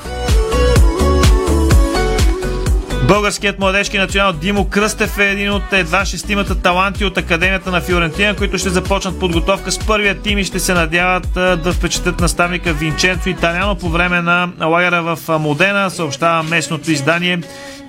Българският 3.07 3.59
младежки 3.59 3.97
национал 3.97 4.33
Димо 4.33 4.69
Кръстев 4.69 5.19
е 5.19 5.31
един 5.31 5.51
от 5.51 5.63
едва 5.71 6.05
шестимата 6.05 6.55
таланти 6.55 7.05
от 7.05 7.17
Академията 7.17 7.71
на 7.71 7.81
Фиорентина, 7.81 8.35
които 8.35 8.57
ще 8.57 8.69
започнат 8.69 9.19
подготовка 9.19 9.71
с 9.71 9.79
първия 9.79 10.21
тим 10.21 10.37
и 10.39 10.43
ще 10.43 10.59
се 10.59 10.73
надяват 10.73 11.27
да 11.33 11.73
впечатлят 11.73 12.19
наставника 12.19 12.73
Винченцо 12.73 13.29
Италяно 13.29 13.75
по 13.75 13.89
време 13.89 14.21
на 14.21 14.49
лагера 14.61 15.15
в 15.15 15.39
Модена, 15.39 15.89
съобщава 15.89 16.43
местното 16.43 16.91
издание 16.91 17.41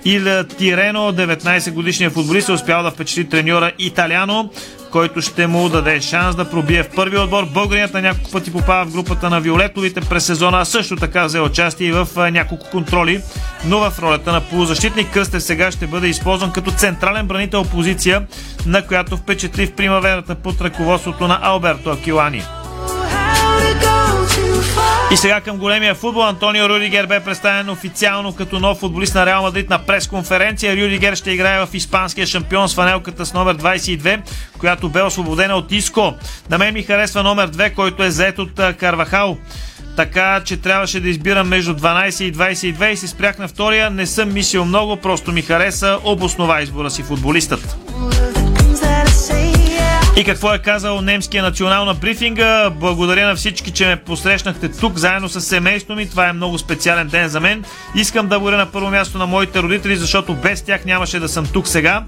Ил 0.07 0.43
Тирено, 0.43 1.13
19 1.13 1.71
годишният 1.71 2.13
футболист, 2.13 2.49
е 2.49 2.51
успял 2.51 2.83
да 2.83 2.91
впечатли 2.91 3.29
треньора 3.29 3.71
Италяно, 3.79 4.49
който 4.91 5.21
ще 5.21 5.47
му 5.47 5.69
даде 5.69 6.01
шанс 6.01 6.35
да 6.35 6.49
пробие 6.49 6.83
в 6.83 6.89
първи 6.95 7.17
отбор. 7.17 7.45
Българият 7.45 7.93
на 7.93 8.01
няколко 8.01 8.31
пъти 8.31 8.51
попава 8.51 8.85
в 8.85 8.91
групата 8.91 9.29
на 9.29 9.41
Виолетовите 9.41 10.01
през 10.01 10.25
сезона, 10.25 10.59
а 10.59 10.65
също 10.65 10.95
така 10.95 11.25
взе 11.25 11.39
участие 11.39 11.87
и 11.87 11.91
в 11.91 12.31
няколко 12.31 12.69
контроли, 12.69 13.21
но 13.65 13.79
в 13.79 13.99
ролята 13.99 14.31
на 14.31 14.41
полузащитник 14.41 15.13
Кръстев 15.13 15.43
сега 15.43 15.71
ще 15.71 15.87
бъде 15.87 16.07
използван 16.07 16.51
като 16.51 16.71
централен 16.71 17.27
бранител 17.27 17.63
позиция, 17.63 18.27
на 18.65 18.81
която 18.81 19.17
впечатли 19.17 19.67
в 19.67 19.73
примаверата 19.73 20.35
под 20.35 20.61
ръководството 20.61 21.27
на 21.27 21.39
Алберто 21.41 21.89
Акилани. 21.89 22.43
И 25.11 25.17
сега 25.17 25.41
към 25.41 25.57
големия 25.57 25.95
футбол. 25.95 26.23
Антонио 26.23 26.69
Рюдигер 26.69 27.05
бе 27.05 27.19
представен 27.19 27.69
официално 27.69 28.35
като 28.35 28.59
нов 28.59 28.77
футболист 28.77 29.15
на 29.15 29.25
Реал 29.25 29.41
Мадрид 29.41 29.69
на 29.69 29.79
пресконференция. 29.79 30.75
Рюдигер 30.77 31.15
ще 31.15 31.31
играе 31.31 31.65
в 31.65 31.69
испанския 31.73 32.27
шампион 32.27 32.69
с 32.69 32.75
фанелката 32.75 33.25
с 33.25 33.33
номер 33.33 33.57
22, 33.57 34.19
която 34.59 34.89
бе 34.89 35.01
освободена 35.01 35.55
от 35.55 35.71
Иско. 35.71 36.13
На 36.49 36.57
мен 36.57 36.73
ми 36.73 36.83
харесва 36.83 37.23
номер 37.23 37.51
2, 37.51 37.73
който 37.73 38.03
е 38.03 38.11
заед 38.11 38.39
от 38.39 38.51
Карвахал 38.77 39.37
така 39.97 40.41
че 40.45 40.57
трябваше 40.57 40.99
да 40.99 41.09
избирам 41.09 41.47
между 41.47 41.73
12 41.73 42.23
и 42.23 42.33
22 42.33 42.87
и 42.87 42.97
се 42.97 43.07
спрях 43.07 43.37
на 43.37 43.47
втория. 43.47 43.89
Не 43.89 44.05
съм 44.05 44.33
мислил 44.33 44.65
много, 44.65 44.97
просто 44.97 45.31
ми 45.31 45.41
хареса 45.41 45.99
обоснова 46.03 46.61
избора 46.61 46.89
си 46.89 47.03
футболистът. 47.03 47.86
И 50.17 50.23
какво 50.23 50.53
е 50.53 50.59
казал 50.59 51.01
немския 51.01 51.43
национал 51.43 51.85
на 51.85 51.93
брифинга? 51.93 52.69
Благодаря 52.69 53.27
на 53.27 53.35
всички, 53.35 53.71
че 53.71 53.85
ме 53.85 53.95
посрещнахте 53.95 54.71
тук 54.71 54.97
заедно 54.97 55.29
с 55.29 55.41
семейството 55.41 55.95
ми. 55.95 56.09
Това 56.09 56.27
е 56.27 56.33
много 56.33 56.57
специален 56.57 57.07
ден 57.07 57.27
за 57.29 57.39
мен. 57.39 57.63
Искам 57.95 58.27
да 58.27 58.39
благодаря 58.39 58.57
на 58.57 58.65
първо 58.65 58.89
място 58.89 59.17
на 59.17 59.25
моите 59.25 59.61
родители, 59.61 59.95
защото 59.95 60.33
без 60.35 60.61
тях 60.61 60.85
нямаше 60.85 61.19
да 61.19 61.29
съм 61.29 61.47
тук 61.53 61.67
сега. 61.67 62.03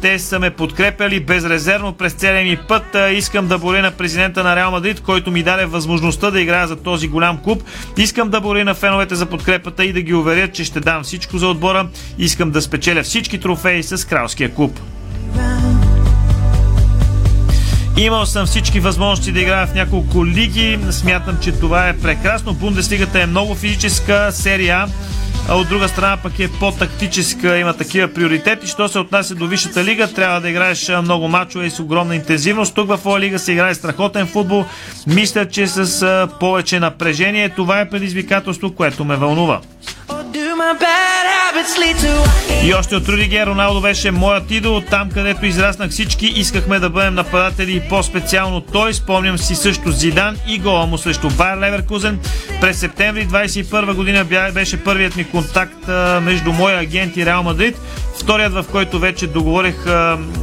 Те 0.00 0.18
са 0.18 0.38
ме 0.38 0.50
подкрепяли 0.50 1.20
безрезервно 1.20 1.92
през 1.92 2.12
целия 2.12 2.44
ми 2.44 2.56
път. 2.56 2.96
Искам 3.12 3.48
да 3.48 3.58
благодаря 3.58 3.82
на 3.82 3.90
президента 3.90 4.44
на 4.44 4.56
Реал 4.56 4.70
Мадрид, 4.70 5.00
който 5.00 5.30
ми 5.30 5.42
даде 5.42 5.64
възможността 5.64 6.30
да 6.30 6.40
играя 6.40 6.68
за 6.68 6.76
този 6.76 7.08
голям 7.08 7.38
клуб. 7.42 7.62
Искам 7.96 8.30
да 8.30 8.40
благодаря 8.40 8.64
на 8.64 8.74
феновете 8.74 9.14
за 9.14 9.26
подкрепата 9.26 9.84
и 9.84 9.92
да 9.92 10.00
ги 10.00 10.14
уверя, 10.14 10.48
че 10.48 10.64
ще 10.64 10.80
дам 10.80 11.02
всичко 11.02 11.38
за 11.38 11.48
отбора. 11.48 11.88
Искам 12.18 12.50
да 12.50 12.62
спечеля 12.62 13.02
всички 13.02 13.40
трофеи 13.40 13.82
с 13.82 14.08
кралския 14.08 14.54
клуб. 14.54 14.80
Имал 17.96 18.26
съм 18.26 18.46
всички 18.46 18.80
възможности 18.80 19.32
да 19.32 19.40
играя 19.40 19.66
в 19.66 19.74
няколко 19.74 20.26
лиги. 20.26 20.78
Смятам, 20.90 21.38
че 21.42 21.52
това 21.52 21.88
е 21.88 21.98
прекрасно. 21.98 22.54
Бундеслигата 22.54 23.20
е 23.20 23.26
много 23.26 23.54
физическа 23.54 24.28
серия, 24.32 24.86
а 25.48 25.56
от 25.56 25.68
друга 25.68 25.88
страна 25.88 26.16
пък 26.16 26.38
е 26.38 26.48
по-тактическа, 26.48 27.58
има 27.58 27.74
такива 27.74 28.08
приоритети. 28.08 28.66
Що 28.66 28.88
се 28.88 28.98
отнася 28.98 29.34
до 29.34 29.46
Висшата 29.46 29.84
лига, 29.84 30.06
трябва 30.06 30.40
да 30.40 30.50
играеш 30.50 30.90
много 31.02 31.28
мачове 31.28 31.66
и 31.66 31.70
с 31.70 31.80
огромна 31.80 32.16
интензивност. 32.16 32.74
Тук 32.74 32.88
в 32.88 33.00
Оя 33.04 33.20
лига 33.20 33.38
се 33.38 33.52
играе 33.52 33.74
страхотен 33.74 34.26
футбол. 34.26 34.64
Мисля, 35.06 35.48
че 35.48 35.66
с 35.66 36.28
повече 36.40 36.80
напрежение 36.80 37.48
това 37.48 37.80
е 37.80 37.90
предизвикателство, 37.90 38.74
което 38.74 39.04
ме 39.04 39.16
вълнува. 39.16 39.60
И 42.64 42.74
още 42.74 42.96
от 42.96 43.08
Рудигер 43.08 43.46
Роналдо 43.46 43.80
беше 43.80 44.10
моят 44.10 44.50
идол. 44.50 44.80
Там, 44.90 45.10
където 45.10 45.46
израснах 45.46 45.90
всички, 45.90 46.26
искахме 46.26 46.78
да 46.78 46.90
бъдем 46.90 47.14
нападатели 47.14 47.76
и 47.76 47.88
по-специално 47.88 48.60
той. 48.60 48.94
Спомням 48.94 49.38
си 49.38 49.54
също 49.54 49.90
Зидан 49.90 50.36
и 50.48 50.58
гола 50.58 50.86
му 50.86 50.98
срещу 50.98 51.28
Байер 51.28 51.56
Леверкузен. 51.56 52.18
През 52.60 52.78
септември 52.78 53.28
21 53.28 53.94
година 53.94 54.24
беше 54.54 54.84
първият 54.84 55.16
ми 55.16 55.24
контакт 55.24 55.88
между 56.22 56.52
моя 56.52 56.80
агент 56.80 57.16
и 57.16 57.26
Реал 57.26 57.42
Мадрид. 57.42 57.76
Вторият, 58.20 58.52
в 58.52 58.64
който 58.72 58.98
вече 58.98 59.26
договорих 59.26 59.76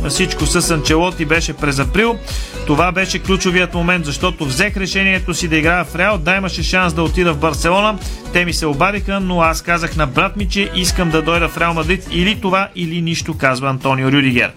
всичко 0.10 0.46
с 0.46 0.72
Анчелоти, 0.72 1.26
беше 1.26 1.54
през 1.54 1.80
април. 1.80 2.20
Това 2.68 2.92
беше 2.92 3.20
ключовият 3.20 3.74
момент, 3.74 4.06
защото 4.06 4.46
взех 4.46 4.78
решението 4.78 5.34
си 5.34 5.48
да 5.48 5.58
играя 5.58 5.86
в 5.86 5.96
Реал. 5.96 6.18
Да, 6.18 6.36
имаше 6.36 6.64
шанс 6.64 6.94
да 6.94 7.04
отида 7.04 7.34
в 7.34 7.38
Барселона. 7.38 7.98
Те 8.34 8.46
ми 8.46 8.54
се 8.54 8.66
обадиха, 8.66 9.20
но 9.20 9.42
аз 9.42 9.62
казах 9.62 9.96
брат 10.08 10.36
ми, 10.36 10.50
че 10.50 10.72
искам 10.76 11.10
да 11.10 11.22
дойда 11.22 11.50
в 11.50 11.58
Реал 11.58 11.74
Мадрид 11.74 12.08
или 12.12 12.42
това, 12.42 12.70
или 12.76 13.02
нищо, 13.02 13.38
казва 13.38 13.70
Антонио 13.70 14.12
Рюдигер. 14.12 14.52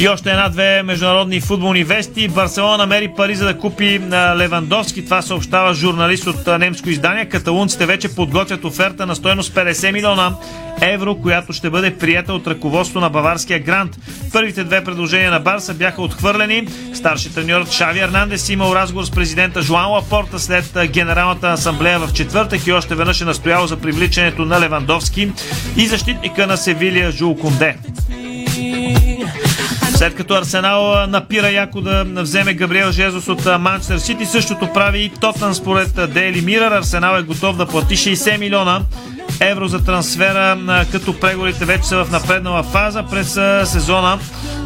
И 0.00 0.08
още 0.08 0.30
една-две 0.30 0.82
международни 0.82 1.40
футболни 1.40 1.84
вести. 1.84 2.28
Барселона 2.28 2.76
намери 2.76 3.08
пари 3.16 3.34
за 3.34 3.44
да 3.44 3.58
купи 3.58 4.00
Левандовски. 4.36 5.04
Това 5.04 5.22
съобщава 5.22 5.74
журналист 5.74 6.26
от 6.26 6.46
немско 6.46 6.88
издание. 6.88 7.24
Каталунците 7.24 7.86
вече 7.86 8.14
подготвят 8.14 8.64
оферта 8.64 9.06
на 9.06 9.16
стоеност 9.16 9.54
50 9.54 9.92
милиона 9.92 10.34
евро, 10.80 11.16
която 11.16 11.52
ще 11.52 11.70
бъде 11.70 11.98
прията 11.98 12.32
от 12.32 12.46
ръководство 12.46 13.00
на 13.00 13.10
баварския 13.10 13.58
грант. 13.58 13.98
Първите 14.32 14.64
две 14.64 14.84
предложения 14.84 15.30
на 15.30 15.40
Барса 15.40 15.74
бяха 15.74 16.02
отхвърлени. 16.02 16.68
Старши 16.94 17.34
треньорът 17.34 17.72
Шави 17.72 18.00
Ернандес 18.00 18.48
имал 18.48 18.74
разговор 18.74 19.04
с 19.04 19.10
президента 19.10 19.62
Жуан 19.62 19.90
Лапорта 19.90 20.38
след 20.38 20.78
Генералната 20.86 21.48
асамблея 21.48 21.98
в 21.98 22.12
четвъртък 22.12 22.66
и 22.66 22.72
още 22.72 22.94
веднъж 22.94 23.20
е 23.20 23.24
настоял 23.24 23.66
за 23.66 23.76
привличането 23.76 24.44
на 24.44 24.60
Левандовски 24.60 25.32
и 25.76 25.86
защитника 25.86 26.46
на 26.46 26.56
Севилия 26.56 27.10
Жул 27.10 27.36
Конде. 27.36 27.76
След 30.00 30.14
като 30.14 30.34
Арсенал 30.34 31.06
напира 31.06 31.50
яко 31.50 31.80
да 31.80 32.04
вземе 32.04 32.54
Габриел 32.54 32.92
Жезус 32.92 33.28
от 33.28 33.60
Манчестър 33.60 33.98
Сити, 33.98 34.26
същото 34.26 34.72
прави 34.72 34.98
и 34.98 35.08
Тотън 35.08 35.54
според 35.54 35.88
Daily 35.88 36.44
Mirror. 36.44 36.78
Арсенал 36.78 37.18
е 37.18 37.22
готов 37.22 37.56
да 37.56 37.66
плати 37.66 37.96
60 37.96 38.38
милиона 38.38 38.82
евро 39.40 39.68
за 39.68 39.84
трансфера, 39.84 40.58
като 40.92 41.20
преговорите 41.20 41.64
вече 41.64 41.84
са 41.84 42.04
в 42.04 42.10
напреднала 42.10 42.62
фаза 42.62 43.02
през 43.10 43.32
сезона, 43.70 44.18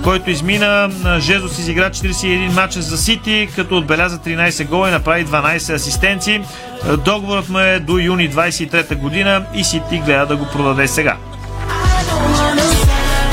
който 0.03 0.31
измина. 0.31 0.91
Жезус 1.19 1.59
изигра 1.59 1.91
41 1.91 2.55
мача 2.55 2.83
за 2.83 2.99
Сити, 2.99 3.49
като 3.57 3.77
отбеляза 3.77 4.19
13 4.19 4.69
гола 4.69 4.89
и 4.89 4.93
направи 4.93 5.27
12 5.27 5.75
асистенции. 5.75 6.41
Договорът 7.05 7.49
му 7.49 7.59
е 7.59 7.81
до 7.81 7.99
юни 7.99 8.31
23 8.31 8.95
година 8.97 9.45
и 9.55 9.65
Сити 9.65 10.03
гледа 10.05 10.27
да 10.27 10.37
го 10.37 10.47
продаде 10.53 10.89
сега. 10.89 11.17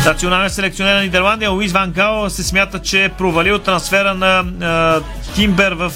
Национален 0.06 0.50
селекционер 0.50 0.96
на 0.96 1.02
Нидерландия 1.02 1.52
Луис 1.52 1.72
Ван 1.72 1.92
Гал 1.92 2.30
се 2.30 2.44
смята, 2.44 2.80
че 2.80 3.04
е 3.04 3.10
провалил 3.10 3.60
трансфера 3.60 4.14
на 4.14 4.40
е, 4.40 5.34
Тимбер 5.36 5.72
в 5.72 5.92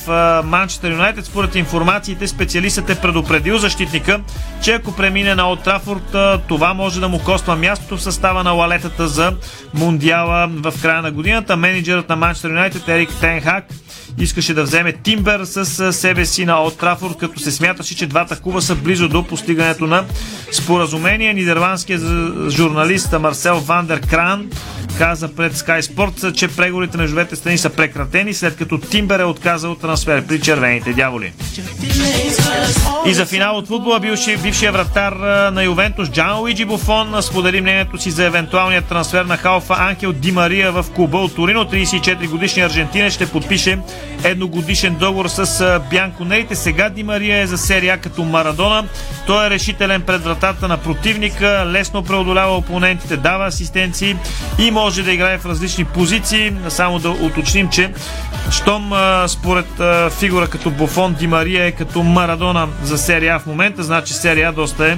Манчестър 0.46 0.92
Юнайтед. 0.92 1.26
Според 1.26 1.56
информациите, 1.56 2.28
специалистът 2.28 2.90
е 2.90 3.02
предупредил 3.02 3.58
защитника, 3.58 4.22
че 4.62 4.74
ако 4.74 4.96
премине 4.96 5.36
на 5.36 5.50
Олд 5.50 5.64
Трафорд, 5.64 6.16
това 6.48 6.74
може 6.74 7.00
да 7.00 7.08
му 7.08 7.20
коства 7.20 7.56
мястото 7.56 7.98
в 7.98 8.04
състава 8.04 8.44
на 8.44 8.52
лалетата 8.52 9.08
за 9.08 9.34
Мундиала 9.74 10.48
в 10.52 10.74
края 10.82 11.02
на 11.02 11.12
годината. 11.12 11.58
Менеджерът 11.58 12.10
на 12.10 12.16
Манчестър 12.16 12.50
Юнайтед 12.50 12.90
Ерик 12.90 13.10
Тенхак 13.22 13.66
искаше 14.20 14.54
да 14.54 14.64
вземе 14.64 14.94
Тимбер 14.94 15.46
с 15.46 15.94
себе 15.94 16.26
си 16.26 16.46
на 16.46 16.62
Олд 16.62 16.78
Трафорд, 16.78 17.18
като 17.18 17.40
се 17.40 17.52
смяташе, 17.52 17.96
че 17.96 18.08
двата 18.08 18.40
клуба 18.40 18.62
са 18.62 18.76
близо 18.76 19.10
до 19.10 19.24
постигането 19.24 19.88
на 19.88 20.06
споразумение. 20.52 21.34
Нидерландският 21.34 22.02
журналист 22.50 23.20
Марсел 23.20 23.60
Вандер 23.60 24.02
Кран 24.02 24.50
каза 24.98 25.36
пред 25.36 25.54
Sky 25.54 25.82
Sports, 25.82 26.34
че 26.34 26.48
преговорите 26.48 26.98
между 26.98 27.16
двете 27.16 27.36
страни 27.36 27.58
са 27.58 27.70
прекратени, 27.70 28.34
след 28.34 28.58
като 28.58 28.78
Тимбер 28.78 29.20
е 29.20 29.24
отказал 29.24 29.76
трансфер 29.76 30.26
при 30.26 30.42
червените 30.42 30.94
дяволи. 30.94 31.34
И 33.06 33.14
за 33.14 33.26
финал 33.26 33.58
от 33.58 33.68
футбола 33.68 34.00
бивши, 34.00 34.38
бившия 34.38 34.72
вратар 34.72 35.14
на 35.52 35.64
Ювентус 35.64 36.10
Джан 36.10 36.40
Луиджи 36.40 36.66
Буфон 36.66 37.22
сподели 37.22 37.62
мнението 37.62 37.98
си 37.98 38.12
за 38.12 38.26
евентуалния 38.26 38.82
трансфер 38.82 39.26
на 39.26 39.38
халфа 39.38 39.76
Анхел 39.80 40.14
Ди 40.14 40.32
Мария 40.32 40.72
в 40.72 40.86
клуба 40.96 41.18
от 41.18 41.36
Торино. 41.36 41.66
34 41.66 42.30
годишни 42.30 42.62
аржентинец 42.62 43.14
ще 43.14 43.26
подпише 43.26 43.80
едногодишен 44.24 44.96
договор 44.96 45.28
с 45.28 45.80
Бянко 45.90 46.26
Нерите. 46.26 46.56
Сега 46.56 46.90
Ди 46.90 47.04
Мария 47.04 47.40
е 47.40 47.48
за 47.48 47.58
серия 47.58 47.98
като 47.98 48.24
Марадона. 48.24 48.88
Той 49.28 49.48
е 49.48 49.50
решителен 49.50 50.02
пред 50.02 50.24
вратата 50.24 50.68
на 50.68 50.78
противника, 50.78 51.64
лесно 51.68 52.04
преодолява 52.04 52.58
опонентите, 52.58 53.18
дава 53.18 53.46
асистенции 53.46 54.16
и 54.60 54.72
може 54.72 55.04
да 55.04 55.12
играе 55.12 55.38
в 55.38 55.46
различни 55.46 55.86
позиции. 55.86 56.54
Само 56.70 57.00
да 57.00 57.10
уточним, 57.10 57.70
че 57.70 57.94
щом 58.52 58.92
според 59.28 59.68
фигура 60.20 60.48
като 60.48 60.70
Буфон 60.70 61.14
Ди 61.14 61.28
Мария 61.28 61.66
е 61.66 61.72
като 61.72 62.04
Марадона 62.04 62.68
за 62.84 62.98
серия 62.98 63.40
в 63.40 63.46
момента, 63.46 63.84
значи 63.84 64.14
серия 64.14 64.52
доста 64.52 64.88
е 64.88 64.98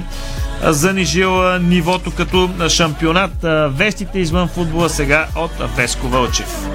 занижил 0.62 1.58
нивото 1.58 2.10
като 2.10 2.50
шампионат. 2.68 3.32
Вестите 3.68 4.18
извън 4.18 4.48
футбола 4.48 4.88
сега 4.88 5.26
от 5.36 5.76
Веско 5.76 6.08
Вълчев. 6.08 6.68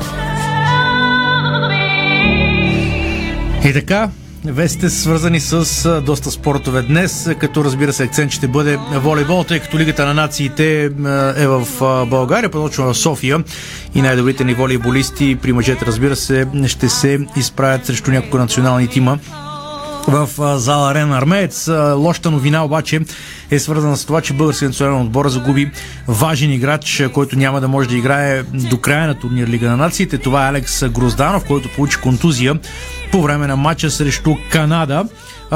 И 3.66 3.74
така, 3.74 4.10
вестите 4.46 4.90
са 4.90 5.02
свързани 5.02 5.40
с 5.40 6.02
доста 6.02 6.32
спортове 6.32 6.82
днес, 6.82 7.30
като 7.40 7.64
разбира 7.64 7.94
се 7.94 8.04
акцент 8.04 8.32
ще 8.32 8.48
бъде 8.48 8.80
волейбол, 8.94 9.44
тъй 9.44 9.60
като 9.60 9.80
Лигата 9.80 10.06
на 10.06 10.14
нациите 10.14 10.84
е 11.38 11.48
в 11.48 11.68
България, 12.10 12.50
по-точно 12.50 12.86
в 12.86 12.98
София 12.98 13.44
и 13.96 14.02
най-добрите 14.02 14.44
ни 14.44 14.54
волейболисти 14.54 15.38
при 15.42 15.54
мъжете, 15.54 15.86
разбира 15.86 16.16
се, 16.16 16.48
ще 16.68 16.90
се 16.90 17.20
изправят 17.36 17.86
срещу 17.86 18.12
няколко 18.12 18.38
национални 18.38 18.88
тима 18.88 19.20
в 20.08 20.30
зала 20.60 20.92
Арена 20.92 21.18
Армеец. 21.18 21.68
Лошата 21.96 22.32
новина 22.32 22.66
обаче 22.66 23.00
е 23.52 23.60
свързана 23.60 23.98
с 23.98 24.06
това, 24.06 24.22
че 24.22 24.34
българският 24.34 24.70
национален 24.70 25.02
отбор 25.02 25.30
загуби 25.30 25.72
важен 26.08 26.52
играч, 26.52 27.04
който 27.14 27.38
няма 27.38 27.62
да 27.62 27.68
може 27.68 27.90
да 27.90 27.96
играе 27.96 28.44
до 28.44 28.78
края 28.78 29.08
на 29.08 29.16
турнир 29.20 29.48
Лига 29.48 29.70
на 29.70 29.78
нациите. 29.78 30.18
Това 30.18 30.46
е 30.46 30.50
Алекс 30.50 30.90
Грозданов, 30.90 31.46
който 31.46 31.70
получи 31.76 31.98
контузия 31.98 32.60
по 33.14 33.22
време 33.22 33.48
на 33.48 33.56
матча 33.56 33.92
срещу 33.92 34.36
Канада. 34.50 35.06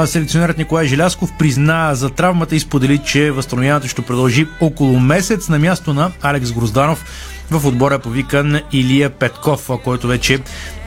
Селекционерът 0.06 0.58
Николай 0.58 0.86
Желясков 0.86 1.32
призна 1.38 1.94
за 1.94 2.10
травмата 2.10 2.56
и 2.56 2.60
сподели, 2.60 2.98
че 2.98 3.30
възстановяването 3.30 3.88
ще 3.88 4.02
продължи 4.02 4.46
около 4.60 5.00
месец 5.00 5.48
на 5.48 5.58
място 5.58 5.94
на 5.94 6.10
Алекс 6.22 6.52
Грозданов. 6.52 7.04
В 7.50 7.66
отбора 7.66 7.98
повикан 7.98 8.60
Илия 8.72 9.10
Петков, 9.10 9.70
който 9.84 10.06
вече 10.06 10.38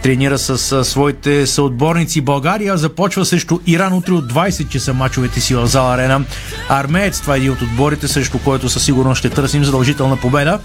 тренира 0.04 0.38
с 0.38 0.86
своите 0.86 1.48
съотборници. 1.48 2.22
България 2.22 2.78
започва 2.78 3.26
срещу 3.26 3.60
Иран 3.68 3.94
утре 3.94 4.14
от 4.14 4.34
20 4.34 4.70
часа 4.70 4.94
мачовете 4.94 5.42
си 5.42 5.56
в 5.56 5.68
зала 5.68 5.94
Арена. 5.94 6.26
Армеец, 6.70 7.22
това 7.22 7.36
е 7.36 7.38
един 7.38 7.52
от 7.52 7.62
отборите, 7.62 8.08
срещу 8.08 8.40
който 8.40 8.70
със 8.70 8.84
сигурност 8.84 9.20
ще 9.20 9.30
търсим 9.30 9.64
задължителна 9.64 10.18
победа. 10.18 10.60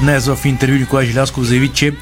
Днес 0.00 0.26
в 0.26 0.38
интервю 0.44 0.74
Николай 0.74 1.06
Жилясков 1.06 1.44
заяви, 1.44 1.68
че 1.68 1.92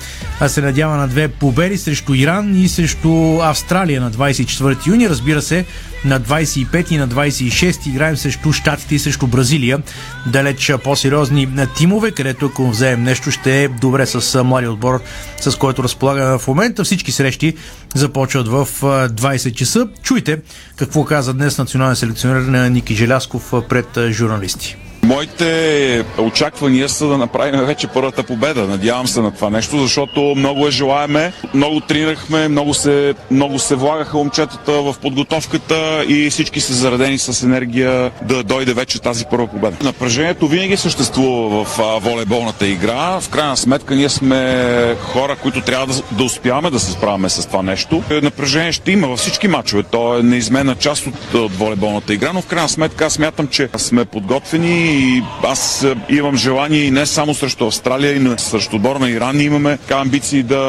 се 0.47 0.61
надява 0.61 0.97
на 0.97 1.09
две 1.09 1.29
победи 1.29 1.79
срещу 1.79 2.15
Иран 2.15 2.57
и 2.57 2.69
срещу 2.69 3.41
Австралия 3.43 4.01
на 4.01 4.11
24 4.12 4.87
юни. 4.87 5.09
Разбира 5.09 5.43
се, 5.43 5.65
на 6.05 6.21
25 6.21 6.93
и 6.93 6.97
на 6.97 7.09
26 7.09 7.89
играем 7.89 8.17
срещу 8.17 8.53
Штатите 8.53 8.95
и 8.95 8.99
срещу 8.99 9.27
Бразилия. 9.27 9.83
Далеч 10.27 10.73
по-сериозни 10.85 11.49
тимове, 11.77 12.11
където 12.11 12.47
ако 12.47 12.71
вземем 12.71 13.03
нещо, 13.03 13.31
ще 13.31 13.65
е 13.65 13.69
добре 13.69 14.07
с 14.07 14.45
младия 14.45 14.73
отбор, 14.73 15.03
с 15.41 15.57
който 15.57 15.83
разполагаме 15.83 16.39
в 16.39 16.49
момента. 16.49 16.85
Всички 16.85 17.12
срещи 17.12 17.55
започват 17.95 18.49
в 18.49 18.69
а, 18.83 19.09
20 19.09 19.55
часа. 19.55 19.89
Чуйте 20.03 20.39
какво 20.77 21.05
каза 21.05 21.35
днес 21.35 21.59
национален 21.59 21.97
селекционер 21.97 22.69
Ники 22.69 22.95
Желясков 22.95 23.53
пред 23.69 23.99
журналисти. 24.11 24.77
Моите 25.15 26.05
очаквания 26.19 26.89
са 26.89 27.07
да 27.07 27.19
направим 27.19 27.61
вече 27.61 27.87
първата 27.87 28.23
победа. 28.23 28.67
Надявам 28.67 29.07
се 29.07 29.21
на 29.21 29.31
това 29.31 29.51
нещо, 29.51 29.79
защото 29.79 30.21
много 30.21 30.67
е 30.67 30.71
желаеме, 30.71 31.33
много 31.55 31.81
тренирахме, 31.81 32.49
много 32.49 32.75
се, 32.75 33.15
много 33.31 33.59
се 33.59 33.75
влагаха 33.75 34.17
момчетата 34.17 34.73
в 34.73 34.95
подготовката 35.03 36.05
и 36.09 36.31
всички 36.31 36.61
са 36.61 36.75
заредени 36.75 37.19
с 37.19 37.43
енергия 37.43 38.11
да 38.23 38.43
дойде 38.43 38.75
вече 38.75 39.01
тази 39.01 39.25
първа 39.31 39.47
победа. 39.47 39.77
Напрежението 39.83 40.49
винаги 40.49 40.77
съществува 40.77 41.65
в 41.65 42.01
волейболната 42.01 42.67
игра. 42.67 43.21
В 43.21 43.29
крайна 43.29 43.57
сметка 43.57 43.95
ние 43.95 44.09
сме 44.09 44.97
хора, 45.01 45.37
които 45.37 45.61
трябва 45.61 45.87
да, 45.87 46.03
да 46.12 46.25
успяваме 46.25 46.71
да 46.71 46.81
се 46.81 46.93
справяме 46.93 47.29
с 47.29 47.47
това 47.47 47.62
нещо. 47.62 48.03
Е, 48.11 48.21
Напрежение 48.21 48.73
ще 48.73 48.93
има 48.93 49.09
във 49.09 49.19
всички 49.19 49.49
матчове. 49.49 49.83
То 49.83 50.19
е 50.19 50.23
неизменна 50.23 50.75
част 50.75 51.07
от, 51.07 51.35
от 51.35 51.57
волейболната 51.57 52.15
игра, 52.15 52.33
но 52.33 52.43
в 52.43 52.47
крайна 52.47 52.69
сметка 52.69 53.07
аз 53.07 53.12
смятам, 53.12 53.49
че 53.49 53.69
сме 53.77 54.05
подготвени 54.05 55.03
и 55.05 55.22
аз 55.42 55.84
е, 55.84 55.94
имам 56.09 56.36
желание 56.36 56.80
и 56.80 56.90
не 56.90 57.07
само 57.07 57.34
срещу 57.34 57.66
Австралия, 57.66 58.16
и 58.16 58.18
на- 58.18 58.38
срещу 58.38 58.76
отбор 58.76 58.96
на 58.96 59.11
Иран 59.11 59.40
имаме 59.40 59.76
така 59.76 60.00
амбиции 60.00 60.42
да, 60.42 60.64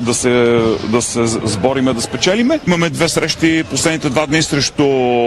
да, 0.00 0.14
се, 0.14 0.60
да 0.88 1.02
се 1.02 1.26
сбориме, 1.26 1.92
да 1.92 2.00
спечелиме. 2.00 2.60
Имаме 2.66 2.90
две 2.90 3.08
срещи 3.08 3.64
последните 3.70 4.10
два 4.10 4.26
дни 4.26 4.42
срещу 4.42 4.84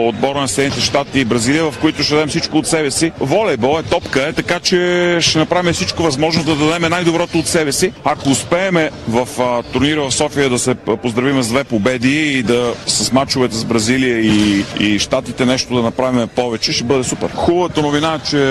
отбора 0.08 0.42
на 0.42 0.48
Съединените 0.48 0.86
щати 0.86 1.20
и 1.20 1.26
Бразилия, 1.26 1.72
в 1.72 1.78
които 1.82 2.04
ще 2.04 2.14
дадем 2.14 2.30
всичко 2.30 2.58
от 2.58 2.68
себе 2.68 2.92
си. 2.92 3.12
Волейбол 3.20 3.80
е 3.80 3.84
топка, 3.84 4.28
е, 4.28 4.34
така 4.34 4.60
че 4.60 5.18
ще 5.22 5.40
направим 5.40 5.74
всичко 5.74 6.04
възможно 6.04 6.44
да 6.44 6.56
дадем 6.56 6.90
най-доброто 6.90 7.40
от 7.40 7.48
себе 7.48 7.72
си. 7.72 7.92
Ако 8.04 8.30
успееме 8.30 8.90
в 9.08 9.28
турнира 9.74 10.10
в 10.10 10.14
София 10.14 10.50
да 10.50 10.60
се 10.60 10.76
поздравим 10.76 11.44
с 11.44 11.48
две 11.48 11.64
победи 11.64 12.34
и 12.38 12.44
да 12.44 12.74
с 12.86 13.12
мачовете 13.12 13.56
с 13.56 13.66
Бразилия 13.66 14.20
и, 14.20 14.66
и 14.80 15.00
щатите 15.00 15.46
нещо 15.46 15.76
да 15.76 15.82
направим 15.82 16.28
повече, 16.28 16.72
ще 16.72 16.84
бъде 16.84 17.04
супер. 17.04 17.30
Хубавата 17.36 17.82
новина 17.82 18.14
е, 18.14 18.30
че 18.30 18.47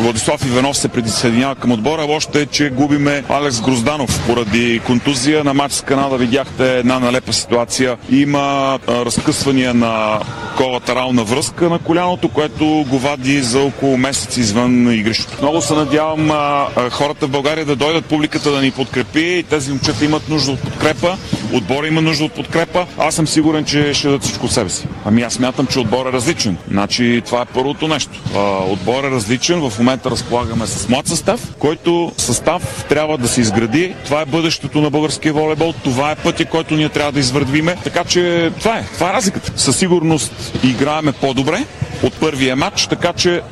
Владислав 0.00 0.46
Иванов 0.46 0.76
се 0.76 0.88
присъединява 0.88 1.54
към 1.54 1.72
отбора. 1.72 2.06
Още 2.08 2.40
е, 2.40 2.46
че 2.46 2.70
губиме 2.70 3.24
Алекс 3.28 3.60
Грозданов 3.60 4.26
поради 4.26 4.80
контузия. 4.86 5.44
На 5.44 5.54
матч 5.54 5.74
с 5.74 5.82
Канада 5.82 6.16
видяхте 6.16 6.78
една 6.78 6.98
налепа 6.98 7.32
ситуация. 7.32 7.96
Има 8.10 8.78
разкъсвания 8.88 9.74
на 9.74 10.20
колатерална 10.56 11.24
връзка 11.24 11.68
на 11.68 11.78
коляното, 11.78 12.28
което 12.28 12.84
го 12.88 12.98
вади 12.98 13.42
за 13.42 13.60
около 13.60 13.96
месец 13.96 14.36
извън 14.36 14.92
игрището. 14.92 15.36
Много 15.42 15.62
се 15.62 15.74
надявам 15.74 16.30
а, 16.30 16.66
хората 16.90 17.26
в 17.26 17.30
България 17.30 17.64
да 17.64 17.76
дойдат, 17.76 18.04
публиката 18.04 18.50
да 18.50 18.62
ни 18.62 18.70
подкрепи. 18.70 19.44
Тези 19.50 19.70
момчета 19.70 20.04
имат 20.04 20.28
нужда 20.28 20.52
от 20.52 20.60
подкрепа, 20.60 21.16
отбора 21.52 21.86
има 21.86 22.00
нужда 22.00 22.24
от 22.24 22.32
подкрепа. 22.32 22.86
Аз 22.98 23.14
съм 23.14 23.26
сигурен, 23.26 23.64
че 23.64 23.94
ще 23.94 24.06
дадат 24.06 24.22
всичко 24.22 24.48
себе 24.48 24.70
си. 24.70 24.86
Ами 25.04 25.22
аз 25.22 25.32
смятам, 25.32 25.66
че 25.66 25.78
отбор 25.78 26.06
е 26.06 26.12
различен. 26.12 26.56
Значи 26.70 27.22
това 27.26 27.42
е 27.42 27.44
първото 27.44 27.88
нещо. 27.88 28.20
А, 28.36 28.38
отбор 28.64 29.03
е 29.04 29.10
различен. 29.10 29.70
В 29.70 29.78
момента 29.78 30.10
разполагаме 30.10 30.66
с 30.66 30.88
млад 30.88 31.06
състав, 31.06 31.54
който 31.58 32.12
състав 32.16 32.84
трябва 32.88 33.18
да 33.18 33.28
се 33.28 33.40
изгради. 33.40 33.94
Това 34.04 34.20
е 34.20 34.26
бъдещето 34.26 34.80
на 34.80 34.90
българския 34.90 35.32
волейбол. 35.32 35.74
Това 35.84 36.10
е 36.10 36.16
пътя, 36.16 36.44
който 36.44 36.74
ние 36.74 36.88
трябва 36.88 37.12
да 37.12 37.20
извървиме. 37.20 37.76
Така 37.84 38.04
че 38.04 38.52
това 38.58 38.78
е. 38.78 38.84
Това 38.94 39.10
е 39.10 39.12
разликата. 39.12 39.52
Със 39.56 39.76
сигурност 39.76 40.58
играеме 40.64 41.12
по-добре 41.12 41.64
от 42.02 42.14
първия 42.14 42.56
матч, 42.56 42.86
така 42.86 43.12
че 43.12 43.42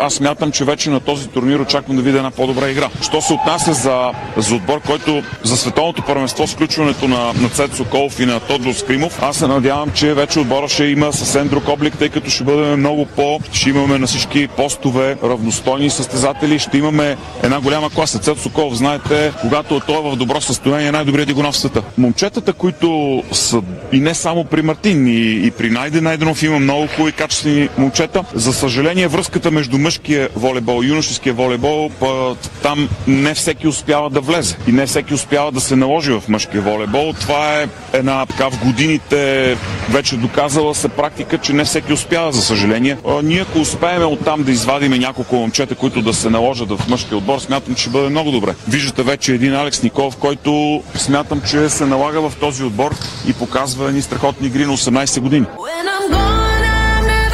аз 0.00 0.20
мятам, 0.20 0.52
че 0.52 0.64
вече 0.64 0.90
на 0.90 1.00
този 1.00 1.28
турнир 1.28 1.58
очаквам 1.58 1.96
да 1.96 2.02
видя 2.02 2.16
една 2.16 2.30
по-добра 2.30 2.68
игра. 2.68 2.88
Що 3.02 3.20
се 3.20 3.32
отнася 3.32 3.72
за, 3.72 4.10
за 4.36 4.54
отбор, 4.54 4.80
който 4.86 5.22
за 5.42 5.56
световното 5.56 6.02
първенство 6.02 6.46
с 6.46 6.54
включването 6.54 7.08
на, 7.08 7.32
на 7.40 7.48
Цет 7.48 7.74
Соколов 7.74 8.20
и 8.20 8.26
на 8.26 8.40
Тодор 8.40 8.72
Скримов, 8.72 9.22
аз 9.22 9.36
се 9.36 9.46
надявам, 9.46 9.90
че 9.94 10.14
вече 10.14 10.40
отбора 10.40 10.68
ще 10.68 10.84
има 10.84 11.12
съвсем 11.12 11.48
друг 11.48 11.68
облик, 11.68 11.98
тъй 11.98 12.08
като 12.08 12.30
ще 12.30 12.44
бъдем 12.44 12.78
много 12.80 13.06
по... 13.06 13.40
ще 13.52 13.70
имаме 13.70 13.98
на 13.98 14.06
всички 14.06 14.48
постове 14.48 14.97
равностойни 15.24 15.90
състезатели, 15.90 16.58
ще 16.58 16.78
имаме 16.78 17.16
една 17.42 17.60
голяма 17.60 17.90
класа. 17.90 18.18
Цет 18.18 18.38
Соколов, 18.38 18.74
знаете, 18.74 19.32
когато 19.40 19.80
той 19.80 19.96
е 19.98 20.10
в 20.10 20.16
добро 20.16 20.40
състояние, 20.40 20.88
е 20.88 20.92
най-добрият 20.92 21.28
дигонов 21.28 21.54
в 21.54 21.58
света. 21.58 21.82
Момчетата, 21.98 22.52
които 22.52 23.22
са 23.32 23.62
и 23.92 24.00
не 24.00 24.14
само 24.14 24.44
при 24.44 24.62
Мартин, 24.62 25.06
и, 25.06 25.46
и 25.46 25.50
при 25.50 25.70
Найде 25.70 26.00
Найденов 26.00 26.42
има 26.42 26.58
много 26.58 26.86
хубави 26.96 27.12
качествени 27.12 27.68
момчета. 27.78 28.24
За 28.34 28.52
съжаление, 28.52 29.08
връзката 29.08 29.50
между 29.50 29.78
мъжкия 29.78 30.28
волейбол 30.36 30.84
и 30.84 30.88
юношеския 30.88 31.34
волейбол, 31.34 31.90
па, 32.00 32.36
там 32.62 32.88
не 33.06 33.34
всеки 33.34 33.68
успява 33.68 34.10
да 34.10 34.20
влезе. 34.20 34.56
И 34.68 34.72
не 34.72 34.86
всеки 34.86 35.14
успява 35.14 35.52
да 35.52 35.60
се 35.60 35.76
наложи 35.76 36.12
в 36.12 36.22
мъжкия 36.28 36.62
волейбол. 36.62 37.12
Това 37.20 37.60
е 37.60 37.66
една 37.92 38.26
така 38.26 38.48
в 38.48 38.64
годините 38.64 39.56
вече 39.90 40.16
доказала 40.16 40.74
се 40.74 40.88
практика, 40.88 41.38
че 41.38 41.52
не 41.52 41.64
всеки 41.64 41.92
успява, 41.92 42.32
за 42.32 42.42
съжаление. 42.42 42.96
А, 43.08 43.22
ние 43.22 43.40
ако 43.40 43.58
успеем 43.58 44.12
оттам 44.12 44.42
да 44.42 44.52
извадиме 44.88 45.06
няколко 45.06 45.36
момчета, 45.36 45.74
които 45.74 46.02
да 46.02 46.14
се 46.14 46.30
наложат 46.30 46.68
в 46.68 46.88
мъжкия 46.88 47.18
отбор, 47.18 47.38
смятам, 47.38 47.74
че 47.74 47.82
ще 47.82 47.90
бъде 47.90 48.08
много 48.08 48.30
добре. 48.30 48.54
Виждате 48.68 49.02
вече 49.02 49.34
един 49.34 49.54
Алекс 49.54 49.82
Николов, 49.82 50.16
който 50.16 50.82
смятам, 50.94 51.40
че 51.50 51.68
се 51.68 51.86
налага 51.86 52.28
в 52.28 52.36
този 52.40 52.64
отбор 52.64 52.94
и 53.28 53.32
показва 53.32 53.88
едни 53.88 54.02
страхотни 54.02 54.46
игри 54.46 54.66
на 54.66 54.76
18 54.76 55.20
години. 55.20 55.46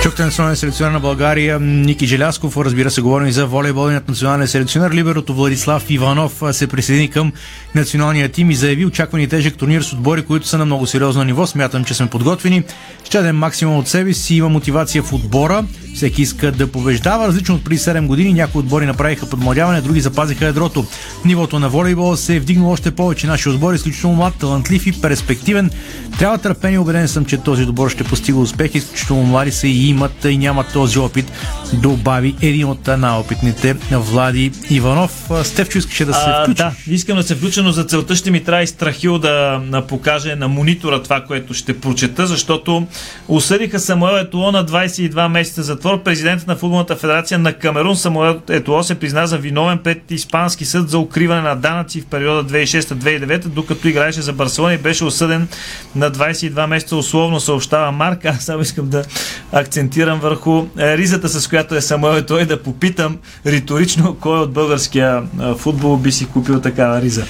Чухте 0.02 0.24
национален 0.24 0.56
селекционер 0.56 0.92
на 0.92 1.00
България 1.00 1.60
Ники 1.60 2.06
Желясков. 2.06 2.56
Разбира 2.56 2.90
се, 2.90 3.00
говорим 3.00 3.28
и 3.28 3.32
за 3.32 3.46
волейболният 3.46 4.08
национален 4.08 4.48
селекционер. 4.48 4.90
Либерото 4.90 5.34
Владислав 5.34 5.90
Иванов 5.90 6.42
се 6.52 6.66
присъедини 6.66 7.10
към 7.10 7.32
националния 7.74 8.28
тим 8.28 8.50
и 8.50 8.54
заяви 8.54 8.86
очаквани 8.86 9.28
тежък 9.28 9.56
турнир 9.56 9.82
с 9.82 9.92
отбори, 9.92 10.22
които 10.22 10.48
са 10.48 10.58
на 10.58 10.64
много 10.64 10.86
сериозно 10.86 11.24
ниво. 11.24 11.46
Смятам, 11.46 11.84
че 11.84 11.94
сме 11.94 12.06
подготвени. 12.06 12.62
Ще 13.04 13.18
дадем 13.18 13.36
максимум 13.36 13.78
от 13.78 13.88
себе 13.88 14.14
си. 14.14 14.34
Има 14.34 14.48
мотивация 14.48 15.02
в 15.02 15.12
отбора. 15.12 15.64
Всеки 15.94 16.22
иска 16.22 16.52
да 16.52 16.66
побеждава. 16.66 17.28
Различно 17.28 17.54
от 17.54 17.64
преди 17.64 17.78
7 17.78 18.06
години 18.06 18.32
някои 18.32 18.58
отбори 18.58 18.86
направиха 18.86 19.30
подмладяване, 19.30 19.80
други 19.80 20.00
запазиха 20.00 20.44
ядрото. 20.44 20.86
Нивото 21.24 21.58
на 21.58 21.68
волейбол 21.68 22.16
се 22.16 22.36
е 22.36 22.40
вдигнало 22.40 22.72
още 22.72 22.90
повече. 22.90 23.26
Нашия 23.26 23.52
отбор 23.52 23.72
е 23.72 23.76
изключително 23.76 24.16
млад, 24.16 24.34
талантлив 24.34 24.86
и 24.86 25.00
перспективен. 25.00 25.70
Трябва 26.18 26.38
търпение. 26.38 26.78
Убеден 26.78 27.08
съм, 27.08 27.24
че 27.24 27.36
този 27.36 27.62
отбор 27.62 27.90
ще 27.90 28.04
постига 28.04 28.38
успех. 28.38 28.74
Изключително 28.74 29.22
млади 29.22 29.50
са 29.50 29.66
и 29.66 29.88
имат 29.88 30.24
и 30.24 30.38
нямат 30.38 30.72
този 30.72 30.98
опит, 30.98 31.32
добави 31.72 32.34
един 32.42 32.66
от 32.66 32.86
най-опитните 32.98 33.74
Влади 33.90 34.52
Иванов. 34.70 35.30
Стевчо 35.44 35.78
искаше 35.78 36.04
да 36.04 36.14
се 36.14 36.20
включи. 36.42 36.56
да, 36.56 36.72
искам 36.86 37.16
да 37.16 37.22
се 37.22 37.34
включа, 37.34 37.62
но 37.64 37.72
за 37.72 37.84
целта 37.84 38.16
ще 38.16 38.30
ми 38.30 38.44
трябва 38.44 38.62
и 38.62 38.66
Страхил 38.66 39.18
да 39.18 39.60
покаже 39.88 40.34
на 40.34 40.48
монитора 40.48 41.02
това, 41.02 41.20
което 41.20 41.54
ще 41.54 41.80
прочета, 41.80 42.26
защото 42.26 42.86
осъдиха 43.28 43.80
Самуел 43.80 44.16
Етуо 44.16 44.52
на 44.52 44.66
22 44.66 45.28
месеца 45.28 45.62
затвор. 45.62 46.02
Президентът 46.02 46.46
на 46.46 46.56
Футболната 46.56 46.96
федерация 46.96 47.38
на 47.38 47.52
Камерун 47.52 47.96
Самуел 47.96 48.40
Етуо 48.48 48.82
се 48.82 48.94
призна 48.94 49.26
за 49.26 49.38
виновен 49.38 49.78
пред 49.78 50.10
Испански 50.10 50.64
съд 50.64 50.90
за 50.90 50.98
укриване 50.98 51.40
на 51.40 51.56
данъци 51.56 52.00
в 52.00 52.06
периода 52.06 52.52
2006-2009, 52.52 53.46
докато 53.46 53.88
играеше 53.88 54.22
за 54.22 54.32
Барселона 54.32 54.74
и 54.74 54.78
беше 54.78 55.04
осъден 55.04 55.48
на 55.96 56.10
22 56.10 56.66
месеца 56.66 56.96
условно 56.96 57.40
съобщава 57.40 57.92
Марк. 57.92 58.24
Аз 58.24 58.44
само 58.44 58.62
искам 58.62 58.88
да 58.88 59.04
акцентирам 59.52 60.20
върху 60.20 60.66
е, 60.78 60.98
ризата, 60.98 61.28
с 61.28 61.48
която 61.48 61.74
е 61.74 61.80
Самуел 61.80 62.16
Етуо 62.16 62.38
и 62.38 62.44
да 62.44 62.62
попитам 62.62 63.18
риторично 63.46 64.16
кой 64.20 64.38
от 64.38 64.52
българския 64.52 65.22
е, 65.42 65.54
футбол 65.54 65.96
би 65.96 66.12
си 66.12 66.26
купил 66.26 66.60
такава 66.60 67.02
риза. 67.02 67.24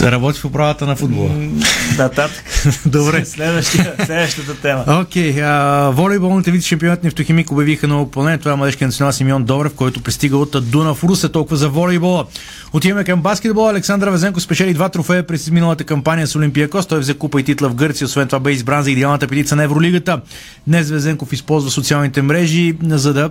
Да 0.00 0.12
работи 0.12 0.40
в 0.40 0.44
управата 0.44 0.86
на 0.86 0.96
футбола. 0.96 1.30
Нататък. 1.98 2.44
Добре. 2.86 3.24
Следващия, 3.24 3.94
следващата 4.06 4.54
тема. 4.54 4.84
Окей, 4.88 5.34
okay, 5.34 5.90
волейболните 5.90 6.50
вид 6.50 6.64
шампионат 6.64 7.04
Нефтохимик 7.04 7.50
обявиха 7.50 7.88
на 7.88 8.02
опонент. 8.02 8.40
Това 8.40 8.52
е 8.52 8.56
младежкият 8.56 8.88
национал 8.88 9.12
Симеон 9.12 9.44
Добрев, 9.44 9.74
който 9.74 10.02
пристига 10.02 10.36
от 10.36 10.70
Дунав 10.70 11.04
Русе, 11.04 11.28
толкова 11.28 11.56
за 11.56 11.68
волейбола. 11.68 12.26
Отиваме 12.72 13.04
към 13.04 13.22
баскетбола. 13.22 13.70
Александър 13.70 14.08
Везенко 14.08 14.40
спечели 14.40 14.74
два 14.74 14.88
трофея 14.88 15.26
през 15.26 15.50
миналата 15.50 15.84
кампания 15.84 16.26
с 16.26 16.36
Олимпиакос. 16.36 16.86
Той 16.86 16.98
взе 16.98 17.14
купа 17.14 17.40
и 17.40 17.44
титла 17.44 17.68
в 17.68 17.74
Гърция. 17.74 18.06
Освен 18.06 18.28
това 18.28 18.40
бе 18.40 18.52
избран 18.52 18.82
за 18.82 18.90
идеалната 18.90 19.28
петица 19.28 19.56
на 19.56 19.64
Евролигата. 19.64 20.20
Днес 20.66 20.90
Везенков 20.90 21.32
използва 21.32 21.70
социалните 21.70 22.22
мрежи, 22.22 22.76
за 22.82 23.12
да 23.12 23.30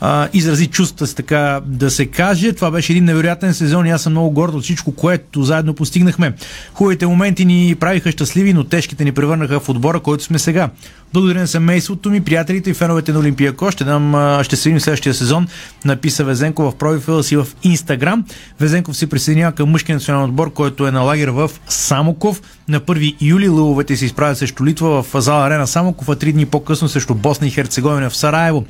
а, 0.00 0.28
изрази 0.32 0.66
чувствата 0.66 1.06
си, 1.06 1.16
така 1.16 1.60
да 1.66 1.90
се 1.90 2.06
каже. 2.06 2.52
Това 2.52 2.70
беше 2.70 2.92
един 2.92 3.04
невероятен 3.04 3.54
сезон 3.54 3.86
и 3.86 3.90
аз 3.90 4.02
съм 4.02 4.12
много 4.12 4.30
горд 4.30 4.54
от 4.54 4.62
всичко, 4.62 4.92
което 4.92 5.42
заедно 5.42 5.74
постигнахме. 5.74 6.32
Хубавите 6.74 7.06
моменти 7.06 7.44
ни 7.44 7.74
правиха 7.80 8.10
щастливи, 8.10 8.52
но 8.52 8.64
тежките 8.64 9.04
ни 9.04 9.12
превърнаха 9.12 9.60
в 9.60 9.68
отбора, 9.68 10.00
който 10.00 10.24
сме 10.24 10.38
сега. 10.38 10.70
Благодаря 11.12 11.40
на 11.40 11.46
семейството 11.46 12.10
ми, 12.10 12.24
приятелите 12.24 12.70
и 12.70 12.74
феновете 12.74 13.12
на 13.12 13.18
Олимпияко. 13.18 13.70
Ще, 13.70 13.84
дам, 13.84 14.38
ще 14.42 14.56
се 14.56 14.68
видим 14.68 14.80
следващия 14.80 15.14
сезон, 15.14 15.46
написа 15.84 16.24
Везенко 16.24 16.62
в 16.62 16.76
профила 16.76 17.24
си 17.24 17.36
в 17.36 17.46
Инстаграм. 17.62 18.24
Везенков 18.60 18.96
се 18.96 19.06
присъединява 19.06 19.52
към 19.52 19.70
мъжкия 19.70 19.96
национален 19.96 20.28
отбор, 20.28 20.52
който 20.52 20.86
е 20.86 20.90
на 20.90 21.00
лагер 21.00 21.28
в 21.28 21.50
Самоков. 21.68 22.42
На 22.68 22.80
1 22.80 23.16
юли 23.20 23.48
лъвовете 23.48 23.96
се 23.96 24.04
изправят 24.04 24.38
срещу 24.38 24.66
Литва 24.66 25.02
в 25.02 25.22
зала 25.22 25.46
Арена 25.46 25.66
Самоков, 25.66 26.08
а 26.08 26.16
три 26.16 26.32
дни 26.32 26.46
по-късно 26.46 26.88
срещу 26.88 27.14
Босна 27.14 27.46
и 27.46 27.50
Херцеговина 27.50 28.10
в 28.10 28.16
Сараево. 28.16 28.64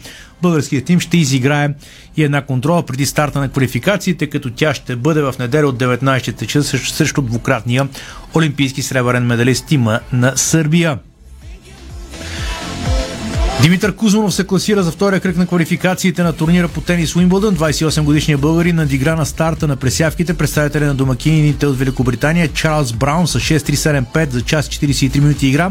Българският 0.44 0.84
тим 0.84 1.00
ще 1.00 1.16
изиграе 1.16 1.68
и 2.16 2.24
една 2.24 2.42
контрола 2.42 2.82
преди 2.82 3.06
старта 3.06 3.40
на 3.40 3.48
квалификациите, 3.48 4.26
като 4.26 4.50
тя 4.50 4.74
ще 4.74 4.96
бъде 4.96 5.22
в 5.22 5.34
неделя 5.38 5.66
от 5.66 5.78
19 5.78 6.46
часа 6.46 6.78
срещу, 6.78 7.22
двукратния 7.22 7.88
олимпийски 8.34 8.82
сребърен 8.82 9.26
медалист 9.26 9.66
тима 9.66 10.00
на 10.12 10.36
Сърбия. 10.36 10.98
Димитър 13.62 13.94
Кузманов 13.94 14.34
се 14.34 14.46
класира 14.46 14.82
за 14.82 14.90
втория 14.90 15.20
кръг 15.20 15.36
на 15.36 15.46
квалификациите 15.46 16.22
на 16.22 16.32
турнира 16.32 16.68
по 16.68 16.80
тенис 16.80 17.16
Уимбълдън. 17.16 17.56
28-годишният 17.56 18.40
българин 18.40 18.76
надигра 18.76 19.16
на 19.16 19.26
старта 19.26 19.66
на 19.66 19.76
пресявките 19.76 20.34
представители 20.34 20.84
на 20.84 20.94
домакините 20.94 21.66
от 21.66 21.78
Великобритания 21.78 22.48
Чарлз 22.48 22.92
Браун 22.92 23.26
с 23.26 23.40
6-3-7-5 23.40 24.30
за 24.30 24.42
час 24.42 24.68
43 24.68 25.20
минути 25.20 25.46
игра. 25.46 25.70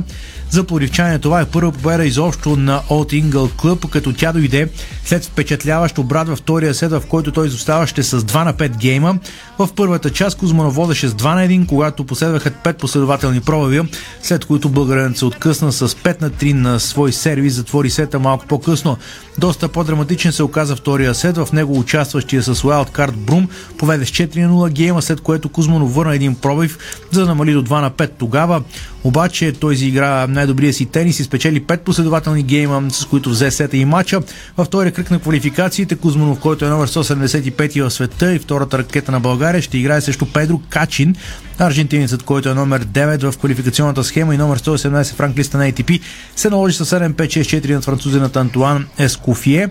За 0.53 0.63
плодивчане 0.63 1.19
това 1.19 1.41
е 1.41 1.45
първа 1.45 1.71
победа 1.71 2.05
изобщо 2.05 2.55
на 2.55 2.81
Олд 2.89 3.13
Ингъл 3.13 3.49
Клъб, 3.57 3.89
като 3.89 4.13
тя 4.13 4.31
дойде 4.31 4.69
след 5.05 5.25
впечатляващ 5.25 5.97
обрат 5.97 6.27
във 6.27 6.39
втория 6.39 6.73
сет, 6.73 6.91
в 6.91 7.03
който 7.09 7.31
той 7.31 7.47
изоставаше 7.47 8.03
с 8.03 8.21
2 8.21 8.43
на 8.43 8.53
5 8.53 8.77
гейма. 8.77 9.17
В 9.59 9.69
първата 9.75 10.09
част 10.09 10.37
Кузманов 10.37 10.75
водеше 10.75 11.07
с 11.07 11.13
2 11.13 11.35
на 11.35 11.47
1, 11.47 11.67
когато 11.67 12.03
последваха 12.03 12.51
5 12.51 12.73
последователни 12.73 13.41
пробави, 13.41 13.81
след 14.21 14.45
които 14.45 14.69
българинът 14.69 15.17
се 15.17 15.25
откъсна 15.25 15.71
с 15.71 15.87
5 15.89 16.21
на 16.21 16.31
3 16.31 16.53
на 16.53 16.79
свой 16.79 17.11
сервис, 17.11 17.53
затвори 17.53 17.89
сета 17.89 18.19
малко 18.19 18.47
по-късно. 18.47 18.97
Доста 19.37 19.67
по-драматичен 19.67 20.31
се 20.31 20.43
оказа 20.43 20.75
втория 20.75 21.15
сет, 21.15 21.37
в 21.37 21.47
него 21.53 21.79
участващия 21.79 22.43
с 22.43 22.55
Wildcard 22.55 23.11
Брум 23.11 23.47
поведе 23.77 24.05
с 24.05 24.09
4 24.09 24.45
на 24.45 24.53
0 24.53 24.69
гейма, 24.69 25.01
след 25.01 25.21
което 25.21 25.49
Кузманов 25.49 25.95
върна 25.95 26.15
един 26.15 26.35
пробив, 26.35 26.77
за 27.11 27.21
да 27.21 27.27
намали 27.27 27.53
до 27.53 27.63
2 27.63 27.81
на 27.81 27.91
5 27.91 28.11
тогава. 28.17 28.61
Обаче 29.03 29.51
той 29.51 29.73
изигра 29.73 30.27
най-добрия 30.43 30.73
си 30.73 30.85
тенис 30.85 31.19
и 31.19 31.23
спечели 31.23 31.61
5 31.61 31.77
последователни 31.77 32.43
гейма, 32.43 32.83
с 32.91 33.05
които 33.05 33.29
взе 33.29 33.51
сета 33.51 33.77
и 33.77 33.85
матча. 33.85 34.21
Във 34.57 34.67
втория 34.67 34.91
кръг 34.91 35.11
на 35.11 35.19
квалификациите 35.19 35.95
Кузманов, 35.95 36.39
който 36.39 36.65
е 36.65 36.69
номер 36.69 36.87
175 36.87 37.83
в 37.83 37.91
света 37.91 38.33
и 38.33 38.39
втората 38.39 38.77
ракета 38.77 39.11
на 39.11 39.19
България, 39.19 39.61
ще 39.61 39.77
играе 39.77 40.01
срещу 40.01 40.25
Педро 40.25 40.61
Качин, 40.69 41.15
аржентинецът, 41.59 42.23
който 42.23 42.49
е 42.49 42.53
номер 42.53 42.85
9 42.85 43.31
в 43.31 43.37
квалификационната 43.37 44.03
схема 44.03 44.35
и 44.35 44.37
номер 44.37 44.59
118 44.59 45.13
в 45.13 45.19
ранглиста 45.19 45.57
на 45.57 45.71
ATP, 45.71 46.01
се 46.35 46.49
наложи 46.49 46.75
с 46.75 46.85
7-5-6-4 46.85 47.73
над 47.73 47.83
французинът 47.83 48.35
Антуан 48.35 48.87
Ескофие. 48.97 49.69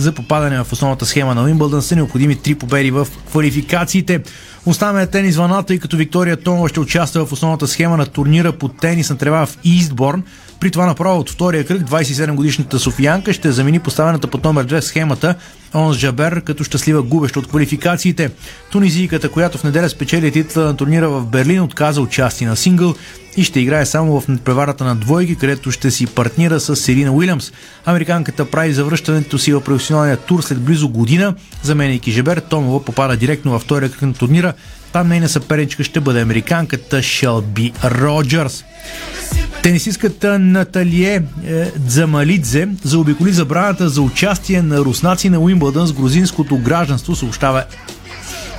За 0.00 0.12
попадане 0.12 0.64
в 0.64 0.72
основната 0.72 1.06
схема 1.06 1.34
на 1.34 1.42
Уимбълдън 1.42 1.82
са 1.82 1.96
необходими 1.96 2.36
три 2.36 2.54
победи 2.54 2.90
в 2.90 3.08
квалификациите. 3.30 4.20
Оставаме 4.66 5.06
тенис 5.06 5.36
ваната, 5.36 5.74
и 5.74 5.78
като 5.78 5.96
Виктория 5.96 6.36
Томова 6.36 6.68
ще 6.68 6.80
участва 6.80 7.26
в 7.26 7.32
основната 7.32 7.68
схема 7.68 7.96
на 7.96 8.06
турнира 8.06 8.52
по 8.52 8.68
тенис 8.68 9.10
на 9.10 9.18
трева 9.18 9.46
в 9.46 9.58
Истборн. 9.64 10.22
При 10.60 10.70
това 10.70 10.86
направо 10.86 11.20
от 11.20 11.30
втория 11.30 11.64
кръг 11.64 11.82
27-годишната 11.82 12.78
Софиянка 12.78 13.32
ще 13.32 13.52
замени 13.52 13.78
поставената 13.78 14.28
под 14.28 14.44
номер 14.44 14.66
2 14.66 14.80
в 14.80 14.84
схемата 14.84 15.34
Онс 15.74 15.98
Джабер 15.98 16.40
като 16.40 16.64
щастлива 16.64 17.02
губеща 17.02 17.38
от 17.38 17.48
квалификациите. 17.48 18.30
Тунизийката, 18.70 19.28
която 19.28 19.58
в 19.58 19.64
неделя 19.64 19.88
спечели 19.88 20.32
титла 20.32 20.64
на 20.64 20.76
турнира 20.76 21.08
в 21.08 21.26
Берлин, 21.26 21.62
отказа 21.62 22.00
участие 22.00 22.48
на 22.48 22.56
сингъл 22.56 22.94
и 23.36 23.44
ще 23.44 23.60
играе 23.60 23.86
само 23.86 24.20
в 24.20 24.28
надпреварата 24.28 24.84
на 24.84 24.96
двойки, 24.96 25.36
където 25.36 25.70
ще 25.70 25.90
си 25.90 26.06
партнира 26.06 26.60
с 26.60 26.76
Серина 26.76 27.12
Уилямс. 27.12 27.52
Американката 27.84 28.50
прави 28.50 28.72
завръщането 28.72 29.38
си 29.38 29.52
в 29.52 29.60
професионалния 29.60 30.16
тур 30.16 30.42
след 30.42 30.60
близо 30.60 30.88
година. 30.88 31.34
Заменяйки 31.62 32.12
Жебер, 32.12 32.38
Томова 32.38 32.84
попада 32.84 33.16
директно 33.16 33.50
във 33.50 33.62
втория 33.62 33.90
кръг 33.90 34.02
на 34.02 34.14
турнира. 34.14 34.52
Там 34.92 35.08
нейна 35.08 35.28
съперничка 35.28 35.84
ще 35.84 36.00
бъде 36.00 36.20
американката 36.20 37.02
Шелби 37.02 37.72
Роджерс. 37.84 38.64
Тенисистката 39.62 40.38
Наталие 40.38 41.22
е, 41.46 41.70
Дзамалидзе 41.76 42.68
заобиколи 42.84 43.32
забраната 43.32 43.88
за 43.88 44.02
участие 44.02 44.62
на 44.62 44.78
руснаци 44.78 45.30
на 45.30 45.38
Уимбълдън 45.40 45.86
с 45.86 45.92
грузинското 45.92 46.58
гражданство, 46.58 47.16
съобщава 47.16 47.64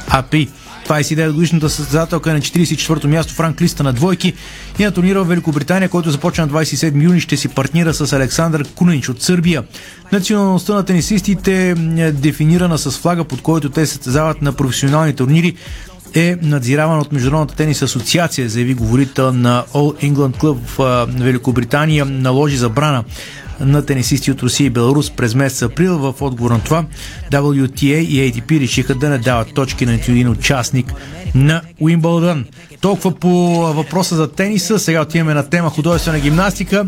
АПИ. 0.08 0.50
29 0.88 1.32
годишната 1.32 1.70
състезателка 1.70 2.32
е 2.32 2.34
на 2.34 2.42
44-то 2.42 3.08
място 3.08 3.34
в 3.34 3.40
ранглиста 3.40 3.84
на 3.84 3.94
двойки 3.94 4.34
и 4.80 4.84
на 4.84 4.92
турнира 4.92 5.24
в 5.24 5.28
Великобритания, 5.28 5.90
който 5.90 6.12
започва 6.12 6.46
на 6.46 6.52
27 6.52 7.04
юни, 7.04 7.22
ще 7.22 7.38
си 7.38 7.48
партнира 7.48 7.94
с 7.94 8.14
Александър 8.14 8.66
Кунинич 8.76 9.10
от 9.10 9.22
Сърбия. 9.22 9.64
Националността 10.12 10.74
на 10.74 10.86
тенисистите 10.86 11.70
е 11.98 12.12
дефинирана 12.12 12.78
с 12.78 12.92
флага, 12.92 13.24
под 13.24 13.42
който 13.42 13.70
те 13.70 13.86
състезават 13.86 14.42
на 14.42 14.54
професионални 14.54 15.16
турнири 15.16 15.56
е 16.16 16.38
надзираван 16.42 17.00
от 17.00 17.12
Международната 17.12 17.56
тенис 17.56 17.82
асоциация, 17.82 18.50
заяви 18.50 18.74
говорител 18.74 19.34
на 19.34 19.64
All 19.74 20.12
England 20.12 20.38
Club 20.38 20.54
в 20.54 21.08
Великобритания, 21.24 22.06
наложи 22.06 22.58
забрана 22.58 23.04
на 23.60 23.86
тенисисти 23.86 24.32
от 24.32 24.44
Русия 24.44 24.66
и 24.68 24.70
Беларус 24.70 25.12
през 25.12 25.36
месец 25.36 25.62
април. 25.62 25.98
В 25.98 26.22
отговор 26.22 26.52
на 26.52 26.62
това 26.62 26.86
WTA 27.32 28.00
и 28.00 28.32
ATP 28.32 28.60
решиха 28.60 28.96
да 28.96 29.10
не 29.10 29.18
дават 29.18 29.54
точки 29.54 29.86
на 29.86 29.92
нито 29.92 30.12
един 30.12 30.30
участник 30.30 30.94
на 31.36 31.62
Уимбълдън. 31.80 32.46
Толкова 32.82 33.16
по 33.16 33.30
въпроса 33.74 34.16
за 34.16 34.32
тениса. 34.32 34.80
Сега 34.80 35.02
отиваме 35.02 35.34
на 35.34 35.50
тема 35.50 35.70
художествена 35.70 36.20
гимнастика. 36.20 36.86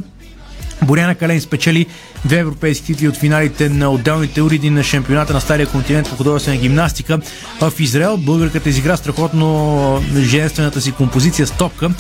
Боряна 0.84 1.16
Кален 1.16 1.42
спечели 1.42 1.86
две 2.26 2.38
европейски 2.38 2.86
титли 2.86 3.08
от 3.08 3.18
финалите 3.18 3.70
на 3.70 3.92
отделните 3.92 4.42
уреди 4.42 4.70
на 4.70 4.84
шампионата 4.84 5.34
на 5.34 5.42
Стария 5.42 5.68
континент 5.68 6.10
по 6.10 6.16
художествена 6.16 6.58
гимнастика 6.58 7.20
в 7.62 7.74
Израел. 7.80 8.18
Българката 8.18 8.70
изигра 8.70 8.98
страхотно 8.98 10.04
женствената 10.18 10.82
си 10.82 10.92
композиция 10.92 11.48
Стопка 11.48 11.92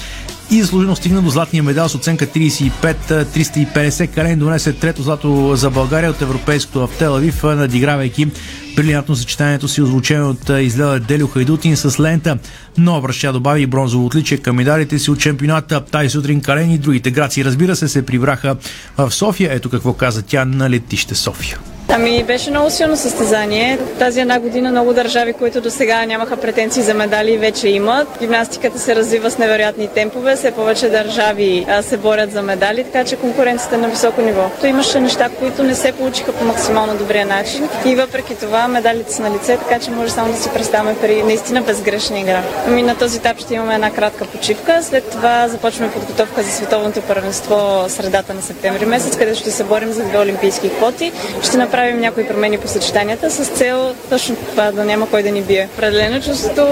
и 0.51 0.61
заслужено 0.61 0.95
стигна 0.95 1.21
до 1.21 1.29
златния 1.29 1.63
медал 1.63 1.89
с 1.89 1.95
оценка 1.95 2.27
35-350. 2.27 4.07
Кален 4.07 4.39
донесе 4.39 4.73
трето 4.73 5.03
злато 5.03 5.55
за 5.55 5.69
България 5.69 6.09
от 6.09 6.21
европейското 6.21 6.87
в 6.87 6.97
Телавив, 6.97 7.43
надигравайки 7.43 8.27
брилянтно 8.75 9.15
съчетанието 9.15 9.67
си, 9.67 9.81
озвучено 9.81 10.29
от 10.29 10.49
изледа 10.49 10.99
Делю 10.99 11.27
Хайдутин 11.27 11.77
с 11.77 11.99
лента. 11.99 12.37
Но 12.77 13.01
връща 13.01 13.33
добави 13.33 13.65
бронзово 13.65 14.05
отличие 14.05 14.37
към 14.37 14.55
медалите 14.55 14.99
си 14.99 15.11
от 15.11 15.19
чемпионата. 15.19 15.85
Тази 15.85 16.09
сутрин 16.09 16.41
Кален 16.41 16.71
и 16.71 16.77
другите 16.77 17.11
граци, 17.11 17.45
разбира 17.45 17.75
се, 17.75 17.87
се 17.87 18.05
прибраха 18.05 18.55
в 18.97 19.11
София. 19.11 19.53
Ето 19.53 19.69
какво 19.69 19.93
каза 19.93 20.21
тя 20.21 20.45
на 20.45 20.69
летище 20.69 21.15
София. 21.15 21.57
Ами 21.89 22.23
беше 22.23 22.49
много 22.49 22.69
силно 22.69 22.95
състезание. 22.95 23.79
Тази 23.99 24.19
една 24.19 24.39
година 24.39 24.71
много 24.71 24.93
държави, 24.93 25.33
които 25.33 25.61
до 25.61 25.69
сега 25.69 26.05
нямаха 26.05 26.37
претенции 26.37 26.83
за 26.83 26.93
медали, 26.93 27.37
вече 27.37 27.67
имат. 27.69 28.07
Гимнастиката 28.19 28.79
се 28.79 28.95
развива 28.95 29.31
с 29.31 29.37
невероятни 29.37 29.87
темпове, 29.87 30.35
все 30.35 30.51
повече 30.51 30.89
държави 30.89 31.65
се 31.81 31.97
борят 31.97 32.31
за 32.31 32.41
медали, 32.41 32.83
така 32.83 33.05
че 33.05 33.15
конкуренцията 33.15 33.75
е 33.75 33.77
на 33.77 33.87
високо 33.87 34.21
ниво. 34.21 34.49
То 34.61 34.67
имаше 34.67 34.99
неща, 34.99 35.29
които 35.39 35.63
не 35.63 35.75
се 35.75 35.91
получиха 35.91 36.33
по 36.33 36.43
максимално 36.43 36.97
добрия 36.97 37.25
начин 37.25 37.69
и 37.85 37.95
въпреки 37.95 38.35
това 38.35 38.67
медалите 38.67 39.13
са 39.13 39.21
на 39.21 39.35
лице, 39.35 39.57
така 39.57 39.79
че 39.79 39.91
може 39.91 40.11
само 40.11 40.33
да 40.33 40.39
си 40.39 40.49
представяме 40.53 40.95
при 41.01 41.23
наистина 41.23 41.61
безгрешна 41.61 42.19
игра. 42.19 42.41
Ами 42.67 42.81
на 42.81 42.95
този 42.95 43.17
етап 43.17 43.39
ще 43.39 43.53
имаме 43.53 43.75
една 43.75 43.91
кратка 43.91 44.25
почивка, 44.25 44.83
след 44.83 45.09
това 45.09 45.47
започваме 45.47 45.91
подготовка 45.91 46.43
за 46.43 46.51
световното 46.51 47.01
първенство 47.01 47.85
средата 47.87 48.33
на 48.33 48.41
септември 48.41 48.85
месец, 48.85 49.17
където 49.17 49.39
ще 49.39 49.51
се 49.51 49.63
борим 49.63 49.91
за 49.91 50.03
две 50.03 50.17
олимпийски 50.17 50.69
квоти. 50.69 51.11
Ще 51.43 51.57
направим 51.73 51.99
някои 51.99 52.27
промени 52.27 52.57
по 52.57 52.67
съчетанията 52.67 53.31
с 53.31 53.47
цел 53.47 53.95
точно 54.09 54.35
това 54.35 54.71
да 54.71 54.85
няма 54.85 55.09
кой 55.09 55.23
да 55.23 55.31
ни 55.31 55.41
бие. 55.41 55.69
Определено 55.73 56.21
чувството 56.21 56.67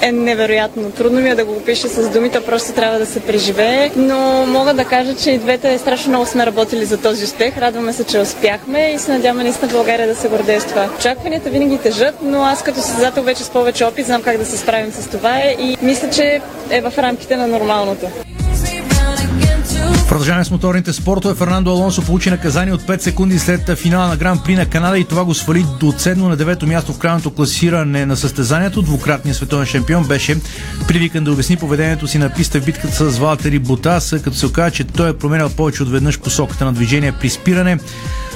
е 0.00 0.12
невероятно. 0.12 0.90
Трудно 0.90 1.20
ми 1.20 1.30
е 1.30 1.34
да 1.34 1.44
го 1.44 1.52
опиша 1.52 1.88
с 1.88 2.08
думите, 2.08 2.44
просто 2.44 2.72
трябва 2.72 2.98
да 2.98 3.06
се 3.06 3.20
преживее. 3.20 3.90
Но 3.96 4.46
мога 4.46 4.74
да 4.74 4.84
кажа, 4.84 5.14
че 5.14 5.30
и 5.30 5.38
двете 5.38 5.78
страшно 5.78 6.08
много 6.08 6.26
сме 6.26 6.46
работили 6.46 6.84
за 6.84 6.98
този 6.98 7.24
успех. 7.24 7.58
Радваме 7.58 7.92
се, 7.92 8.04
че 8.04 8.18
успяхме 8.18 8.92
и 8.94 8.98
се 8.98 9.12
надяваме 9.12 9.42
наистина 9.42 9.72
България 9.72 10.08
да 10.08 10.14
се 10.14 10.28
гордее 10.28 10.60
с 10.60 10.64
това. 10.64 10.88
Очакванията 10.98 11.50
винаги 11.50 11.78
тежат, 11.78 12.14
но 12.22 12.44
аз 12.44 12.62
като 12.62 12.80
създател 12.80 13.22
вече 13.22 13.44
с 13.44 13.50
повече 13.50 13.84
опит 13.84 14.06
знам 14.06 14.22
как 14.22 14.38
да 14.38 14.44
се 14.44 14.58
справим 14.58 14.92
с 14.92 15.08
това 15.08 15.38
и 15.58 15.76
мисля, 15.82 16.10
че 16.10 16.40
е 16.70 16.80
в 16.80 16.92
рамките 16.98 17.36
на 17.36 17.46
нормалното. 17.46 18.06
Продължаваме 20.12 20.44
с 20.44 20.50
моторните 20.50 20.92
спортове. 20.92 21.34
Фернандо 21.34 21.70
Алонсо 21.70 22.02
получи 22.02 22.30
наказание 22.30 22.74
от 22.74 22.82
5 22.82 23.00
секунди 23.00 23.38
след 23.38 23.78
финала 23.78 24.08
на 24.08 24.16
Гран 24.16 24.40
При 24.44 24.54
на 24.54 24.66
Канада 24.66 24.98
и 24.98 25.04
това 25.04 25.24
го 25.24 25.34
свали 25.34 25.64
до 25.80 25.86
7 25.86 26.16
на 26.16 26.36
9 26.36 26.66
място 26.66 26.92
в 26.92 26.98
крайното 26.98 27.30
класиране 27.30 28.06
на 28.06 28.16
състезанието. 28.16 28.82
Двукратният 28.82 29.36
световен 29.36 29.66
шампион 29.66 30.04
беше 30.04 30.36
привикан 30.88 31.24
да 31.24 31.32
обясни 31.32 31.56
поведението 31.56 32.06
си 32.06 32.18
на 32.18 32.30
писта 32.30 32.60
в 32.60 32.64
битката 32.64 33.10
с 33.10 33.18
Валтери 33.18 33.58
Ботас, 33.58 34.14
като 34.24 34.36
се 34.36 34.46
оказа, 34.46 34.70
че 34.70 34.84
той 34.84 35.10
е 35.10 35.18
променял 35.18 35.48
повече 35.48 35.82
от 35.82 35.90
веднъж 35.90 36.20
посоката 36.20 36.64
на 36.64 36.72
движение 36.72 37.12
при 37.12 37.30
спиране. 37.30 37.78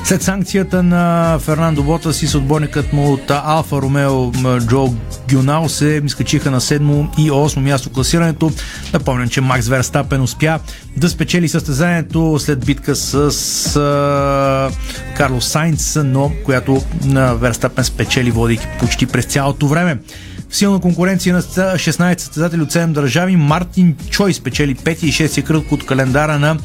След 0.07 0.23
санкцията 0.23 0.83
на 0.83 1.39
Фернандо 1.39 1.83
Ботас 1.83 2.23
и 2.23 2.27
съотборникът 2.27 2.93
му 2.93 3.13
от 3.13 3.31
Алфа 3.31 3.77
Ромео 3.77 4.33
Джо 4.61 4.95
Гюнал 5.31 5.69
се 5.69 6.01
изкачиха 6.05 6.51
на 6.51 6.61
7 6.61 7.19
и 7.19 7.31
8 7.31 7.61
място 7.61 7.91
класирането. 7.91 8.53
Напомням, 8.93 9.29
че 9.29 9.41
Макс 9.41 9.69
Верстапен 9.69 10.23
успя 10.23 10.61
да 10.97 11.09
спечели 11.09 11.49
състезанието 11.49 12.39
след 12.39 12.67
битка 12.67 12.97
с 12.97 13.17
а, 13.77 14.71
Карлос 15.17 15.49
Сайнц, 15.49 15.99
но 16.05 16.33
която 16.45 16.83
на 17.05 17.35
Верстапен 17.35 17.85
спечели 17.85 18.31
водейки 18.31 18.67
почти 18.81 19.07
през 19.07 19.25
цялото 19.25 19.69
време. 19.69 19.99
В 20.49 20.57
силна 20.57 20.81
конкуренция 20.81 21.35
на 21.35 21.43
16 21.43 22.19
състезатели 22.19 22.63
от 22.63 22.73
7 22.73 22.87
държави, 22.87 23.37
Мартин 23.37 23.97
Чой 24.11 24.33
спечели 24.33 24.77
5 24.77 25.05
и 25.05 25.13
6 25.13 25.43
кръг 25.43 25.73
от 25.73 25.87
календара 25.87 26.39
на 26.39 26.57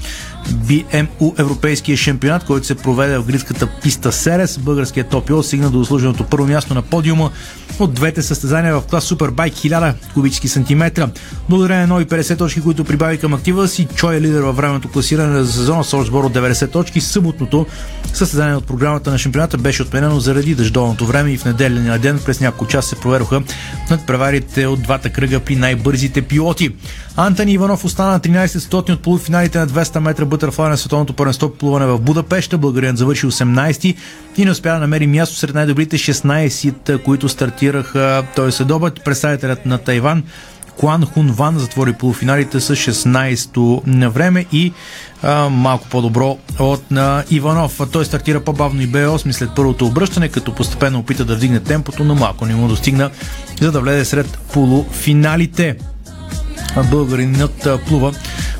BMU 0.50 1.40
Европейския 1.40 1.98
шампионат, 1.98 2.44
който 2.44 2.68
се 2.68 2.76
проведе 2.76 3.18
в 3.18 3.26
гридската 3.26 3.68
писта 3.82 4.12
Серес. 4.12 4.58
Българският 4.58 5.10
топио 5.10 5.44
стигна 5.44 5.70
до 5.70 5.80
заслуженото 5.80 6.24
първо 6.24 6.48
място 6.48 6.74
на 6.74 6.82
подиума 6.82 7.32
от 7.80 7.94
двете 7.94 8.22
състезания 8.22 8.80
в 8.80 8.82
клас 8.82 9.04
Супербайк 9.04 9.54
1000 9.54 9.94
кубически 10.14 10.48
сантиметра. 10.48 11.10
Благодарение 11.50 11.82
на 11.82 11.88
нови 11.88 12.06
50 12.06 12.38
точки, 12.38 12.62
които 12.62 12.84
прибави 12.84 13.18
към 13.18 13.34
актива 13.34 13.68
си, 13.68 13.88
Чой 13.96 14.16
е 14.16 14.22
лидер 14.22 14.42
във 14.42 14.56
времето 14.56 14.90
класиране 14.90 15.44
за 15.44 15.54
сезона 15.54 15.84
с 15.84 16.04
сбор 16.04 16.24
от 16.24 16.34
90 16.34 16.72
точки. 16.72 17.02
Съботното 17.02 17.66
състезание 18.14 18.56
от 18.56 18.68
програмата 18.68 19.12
на 19.12 19.18
шампионата 19.18 19.58
беше 19.58 19.82
отменено 19.82 20.20
заради 20.20 20.56
дъждовното 20.56 21.06
време 21.06 21.32
и 21.32 21.38
в 21.38 21.46
неделя 21.46 22.00
ден 22.00 22.20
през 22.26 22.40
няколко 22.40 22.68
часа 22.68 22.90
се 22.90 22.96
проведоха 22.96 23.42
над 23.90 24.08
преварите 24.08 24.68
от 24.68 24.82
двата 24.82 25.10
кръга 25.10 25.40
при 25.40 25.56
най-бързите 25.56 26.22
пилоти. 26.22 26.70
Антони 27.16 27.54
Иванов 27.54 27.86
остана 27.86 28.12
на 28.12 28.20
13 28.20 28.58
стотни 28.58 28.94
от 28.94 29.02
полуфиналите 29.02 29.60
на 29.60 29.68
200 29.68 30.00
метра 30.00 30.26
бътърфлай 30.32 30.70
на 30.70 30.78
световното 30.78 31.14
първенство 31.14 31.50
плуване 31.50 31.86
в 31.86 32.00
Будапешта. 32.00 32.58
Българин 32.58 32.96
завърши 32.96 33.26
18 33.26 33.96
и 34.38 34.46
не 34.46 34.52
успя 34.52 34.70
да 34.70 34.80
намери 34.80 35.08
място 35.08 35.36
сред 35.36 35.56
най-добрите 35.56 35.98
16, 35.98 37.04
които 37.04 37.30
стартираха 37.30 38.24
той 38.36 38.52
следобед. 38.52 39.04
Представителят 39.06 39.66
на 39.66 39.78
Тайван 39.78 40.24
Куан 40.78 41.06
Хун 41.06 41.32
Ван 41.32 41.60
затвори 41.60 41.94
полуфиналите 41.94 42.60
с 42.60 42.76
16-то 42.76 43.82
на 43.86 44.10
време 44.10 44.46
и 44.52 44.74
а, 45.24 45.50
малко 45.50 45.88
по-добро 45.90 46.38
от 46.60 46.92
на 46.92 47.24
Иванов. 47.30 47.82
Той 47.92 48.06
стартира 48.06 48.40
по-бавно 48.40 48.82
и 48.82 48.88
бе 48.88 49.06
8 49.06 49.32
след 49.32 49.50
първото 49.56 49.86
обръщане, 49.86 50.30
като 50.30 50.56
постепенно 50.56 51.00
опита 51.00 51.26
да 51.26 51.36
вдигне 51.36 51.60
темпото, 51.60 52.04
но 52.04 52.16
малко 52.16 52.46
не 52.46 52.56
му 52.56 52.68
достигна, 52.68 53.10
за 53.62 53.72
да 53.72 53.82
влезе 53.82 54.06
сред 54.06 54.40
полуфиналите 54.54 55.76
българинът 56.92 57.68
плува 57.88 58.14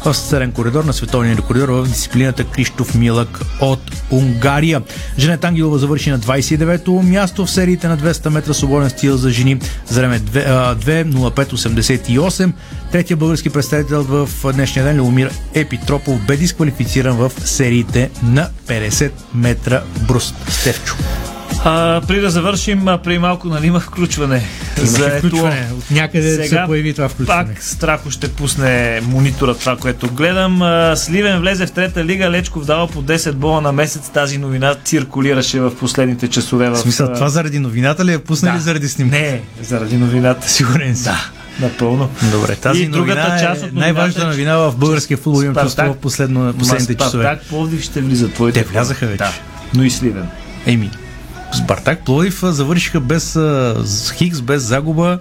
в 0.06 0.14
среден 0.14 0.52
коридор 0.52 0.84
на 0.84 0.94
световния 0.94 1.38
коридор 1.38 1.70
в 1.70 1.88
дисциплината 1.88 2.44
Криштоф 2.44 2.96
Милък 2.96 3.40
от 3.62 3.92
Унгария. 4.12 4.82
Женет 5.20 5.44
Ангелова 5.44 5.78
завърши 5.78 6.10
на 6.10 6.20
29-то 6.20 6.92
място 6.92 7.46
в 7.46 7.52
сериите 7.52 7.88
на 7.88 7.98
200 7.98 8.30
метра 8.30 8.54
свободен 8.54 8.90
стил 8.90 9.18
за 9.18 9.30
жени 9.30 9.60
за 9.88 10.00
време 10.00 10.20
2.05.88. 10.20 12.52
Третия 12.92 13.18
български 13.18 13.50
представител 13.50 14.04
в 14.04 14.30
днешния 14.54 14.86
ден 14.86 14.98
Леомир 14.98 15.32
Епитропов 15.54 16.26
бе 16.26 16.38
дисквалифициран 16.38 17.18
в 17.18 17.32
сериите 17.46 18.10
на 18.24 18.50
50 18.68 19.12
метра 19.34 19.84
бруст. 20.08 20.36
Стевчо. 20.50 20.96
А, 21.64 22.02
при 22.08 22.22
да 22.22 22.30
завършим, 22.30 22.86
при 23.04 23.18
малко 23.18 23.48
нали 23.48 23.68
има 23.68 23.80
включване. 23.80 24.44
за 24.78 25.10
включване. 25.10 25.68
От 25.78 25.92
някъде 25.92 26.32
Сега, 26.32 26.62
се 26.62 26.68
появи 26.68 26.94
това 26.94 27.10
включване. 27.10 27.54
Пак 27.54 27.64
Страхо 27.64 28.12
ще 28.12 28.28
пусне 28.28 29.02
монитора 29.04 29.56
това, 29.56 29.78
което 29.78 30.08
гледам. 30.08 30.62
А, 30.62 30.96
Сливен 30.96 31.40
влезе 31.40 31.66
в 31.66 31.72
трета 31.72 32.06
лига, 32.06 32.30
Лечков 32.30 32.66
дава 32.66 32.88
по 32.88 33.04
10 33.04 33.32
бола 33.32 33.62
на 33.62 33.72
месец. 33.72 34.10
Тази 34.10 34.38
новина 34.38 34.76
циркулираше 34.84 35.60
в 35.60 35.76
последните 35.76 36.28
часове. 36.28 36.70
В, 36.70 36.78
смисъл, 36.78 37.14
това 37.14 37.30
заради 37.30 37.60
новината 37.60 38.06
ли 38.06 38.14
е 38.14 38.20
пуснали 38.20 38.58
да. 38.58 38.62
заради 38.62 38.90
снимка? 38.90 39.16
Не, 39.16 39.42
заради 39.62 39.98
новината. 39.98 40.50
Сигурен 40.50 40.96
си. 40.96 41.04
Да. 41.04 41.30
Напълно. 41.62 42.10
Добре, 42.32 42.56
тази 42.56 42.82
и 42.82 42.88
другата 42.88 43.38
част 43.40 43.64
от 43.64 43.74
най-важната 43.74 44.28
новина 44.28 44.58
в 44.58 44.76
българския 44.78 45.18
футбол 45.18 45.44
имам 45.44 45.56
чувство 45.56 45.94
в 45.94 45.98
последно, 45.98 46.54
последните 46.54 46.96
часове. 46.96 47.24
Спартак 47.24 47.48
Пловдив 47.50 47.84
ще 47.84 48.02
влиза 48.02 48.30
твоите. 48.30 48.64
Те 48.64 48.70
влязаха 48.70 49.06
вече. 49.06 49.18
Да, 49.18 49.34
но 49.74 49.84
и 49.84 49.90
Сливен. 49.92 50.28
Еми, 50.66 50.90
Спартак 51.54 52.00
Пловдив 52.06 52.40
завършиха 52.44 53.00
без 53.00 53.36
а, 53.36 53.76
Хикс, 54.18 54.42
без 54.42 54.64
загуба, 54.64 55.20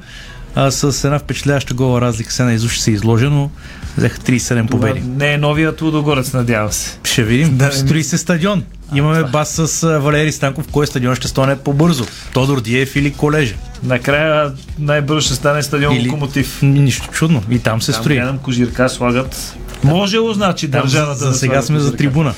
а, 0.54 0.70
с 0.70 1.04
една 1.04 1.18
впечатляваща 1.18 1.74
гола 1.74 2.00
разлика. 2.00 2.32
Се 2.32 2.44
наизуш 2.44 2.78
се 2.78 2.90
изложено. 2.90 3.50
Взеха 3.96 4.18
37 4.18 4.70
победи. 4.70 5.00
Не 5.00 5.32
е 5.32 5.38
новият 5.38 5.82
Лудогорец, 5.82 6.32
надявам 6.32 6.72
се. 6.72 6.98
Ще 7.04 7.24
видим. 7.24 7.56
Да, 7.56 7.72
Строи 7.72 8.04
се 8.04 8.18
стадион. 8.18 8.64
А, 8.92 8.98
Имаме 8.98 9.18
това. 9.18 9.30
бас 9.30 9.48
с 9.48 9.98
Валери 9.98 10.32
Станков, 10.32 10.66
кой 10.72 10.86
стадион 10.86 11.14
ще 11.14 11.28
стане 11.28 11.56
по-бързо. 11.56 12.06
Тодор 12.32 12.60
Диев 12.60 12.96
или 12.96 13.12
Колежа. 13.12 13.54
Накрая 13.82 14.52
най-бързо 14.78 15.20
ще 15.20 15.34
стане 15.34 15.62
стадион 15.62 15.96
или... 15.96 16.08
Локомотив. 16.08 16.58
Нищо 16.62 17.08
чудно. 17.12 17.42
И 17.50 17.58
там 17.58 17.82
се 17.82 17.92
там 17.92 18.02
строи. 18.02 18.16
Гледам 18.16 18.38
кожирка, 18.38 18.88
слагат. 18.88 19.54
Можело, 19.84 20.32
значи, 20.32 20.68
държавата. 20.68 21.18
За, 21.18 21.32
за 21.32 21.38
сега 21.38 21.62
сме 21.62 21.78
за 21.78 21.96
трибуна. 21.96 22.34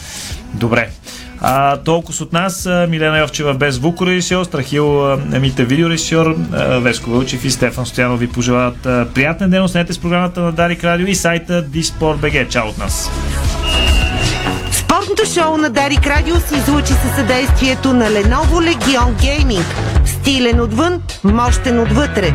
Добре. 0.54 0.90
А, 1.44 1.76
толкова 1.76 2.24
от 2.24 2.32
нас, 2.32 2.68
Милена 2.88 3.18
Йовчева 3.18 3.54
без 3.54 3.74
звукорежисьор, 3.74 4.44
Страхил 4.44 5.12
Емите 5.34 5.64
видеорежисьор, 5.64 6.36
Веско 6.80 7.10
Вълчев 7.10 7.44
и 7.44 7.50
Стефан 7.50 7.86
Стоянов 7.86 8.20
ви 8.20 8.28
пожелават 8.28 8.82
приятен 9.14 9.50
ден. 9.50 9.62
Останете 9.62 9.92
с 9.92 9.98
програмата 9.98 10.40
на 10.40 10.52
Дарик 10.52 10.84
Радио 10.84 11.06
и 11.06 11.14
сайта 11.14 11.62
Диспорт.бг. 11.62 12.48
Чао 12.50 12.68
от 12.68 12.78
нас! 12.78 13.10
Спортното 14.72 15.22
шоу 15.34 15.56
на 15.56 15.70
Дарик 15.70 16.06
Радио 16.06 16.36
се 16.36 16.56
излучи 16.56 16.92
със 16.92 17.14
съдействието 17.16 17.92
на 17.92 18.04
Lenovo 18.04 18.74
Legion 18.74 19.12
Gaming. 19.22 19.64
Стилен 20.04 20.60
отвън, 20.60 21.02
мощен 21.24 21.80
отвътре. 21.80 22.34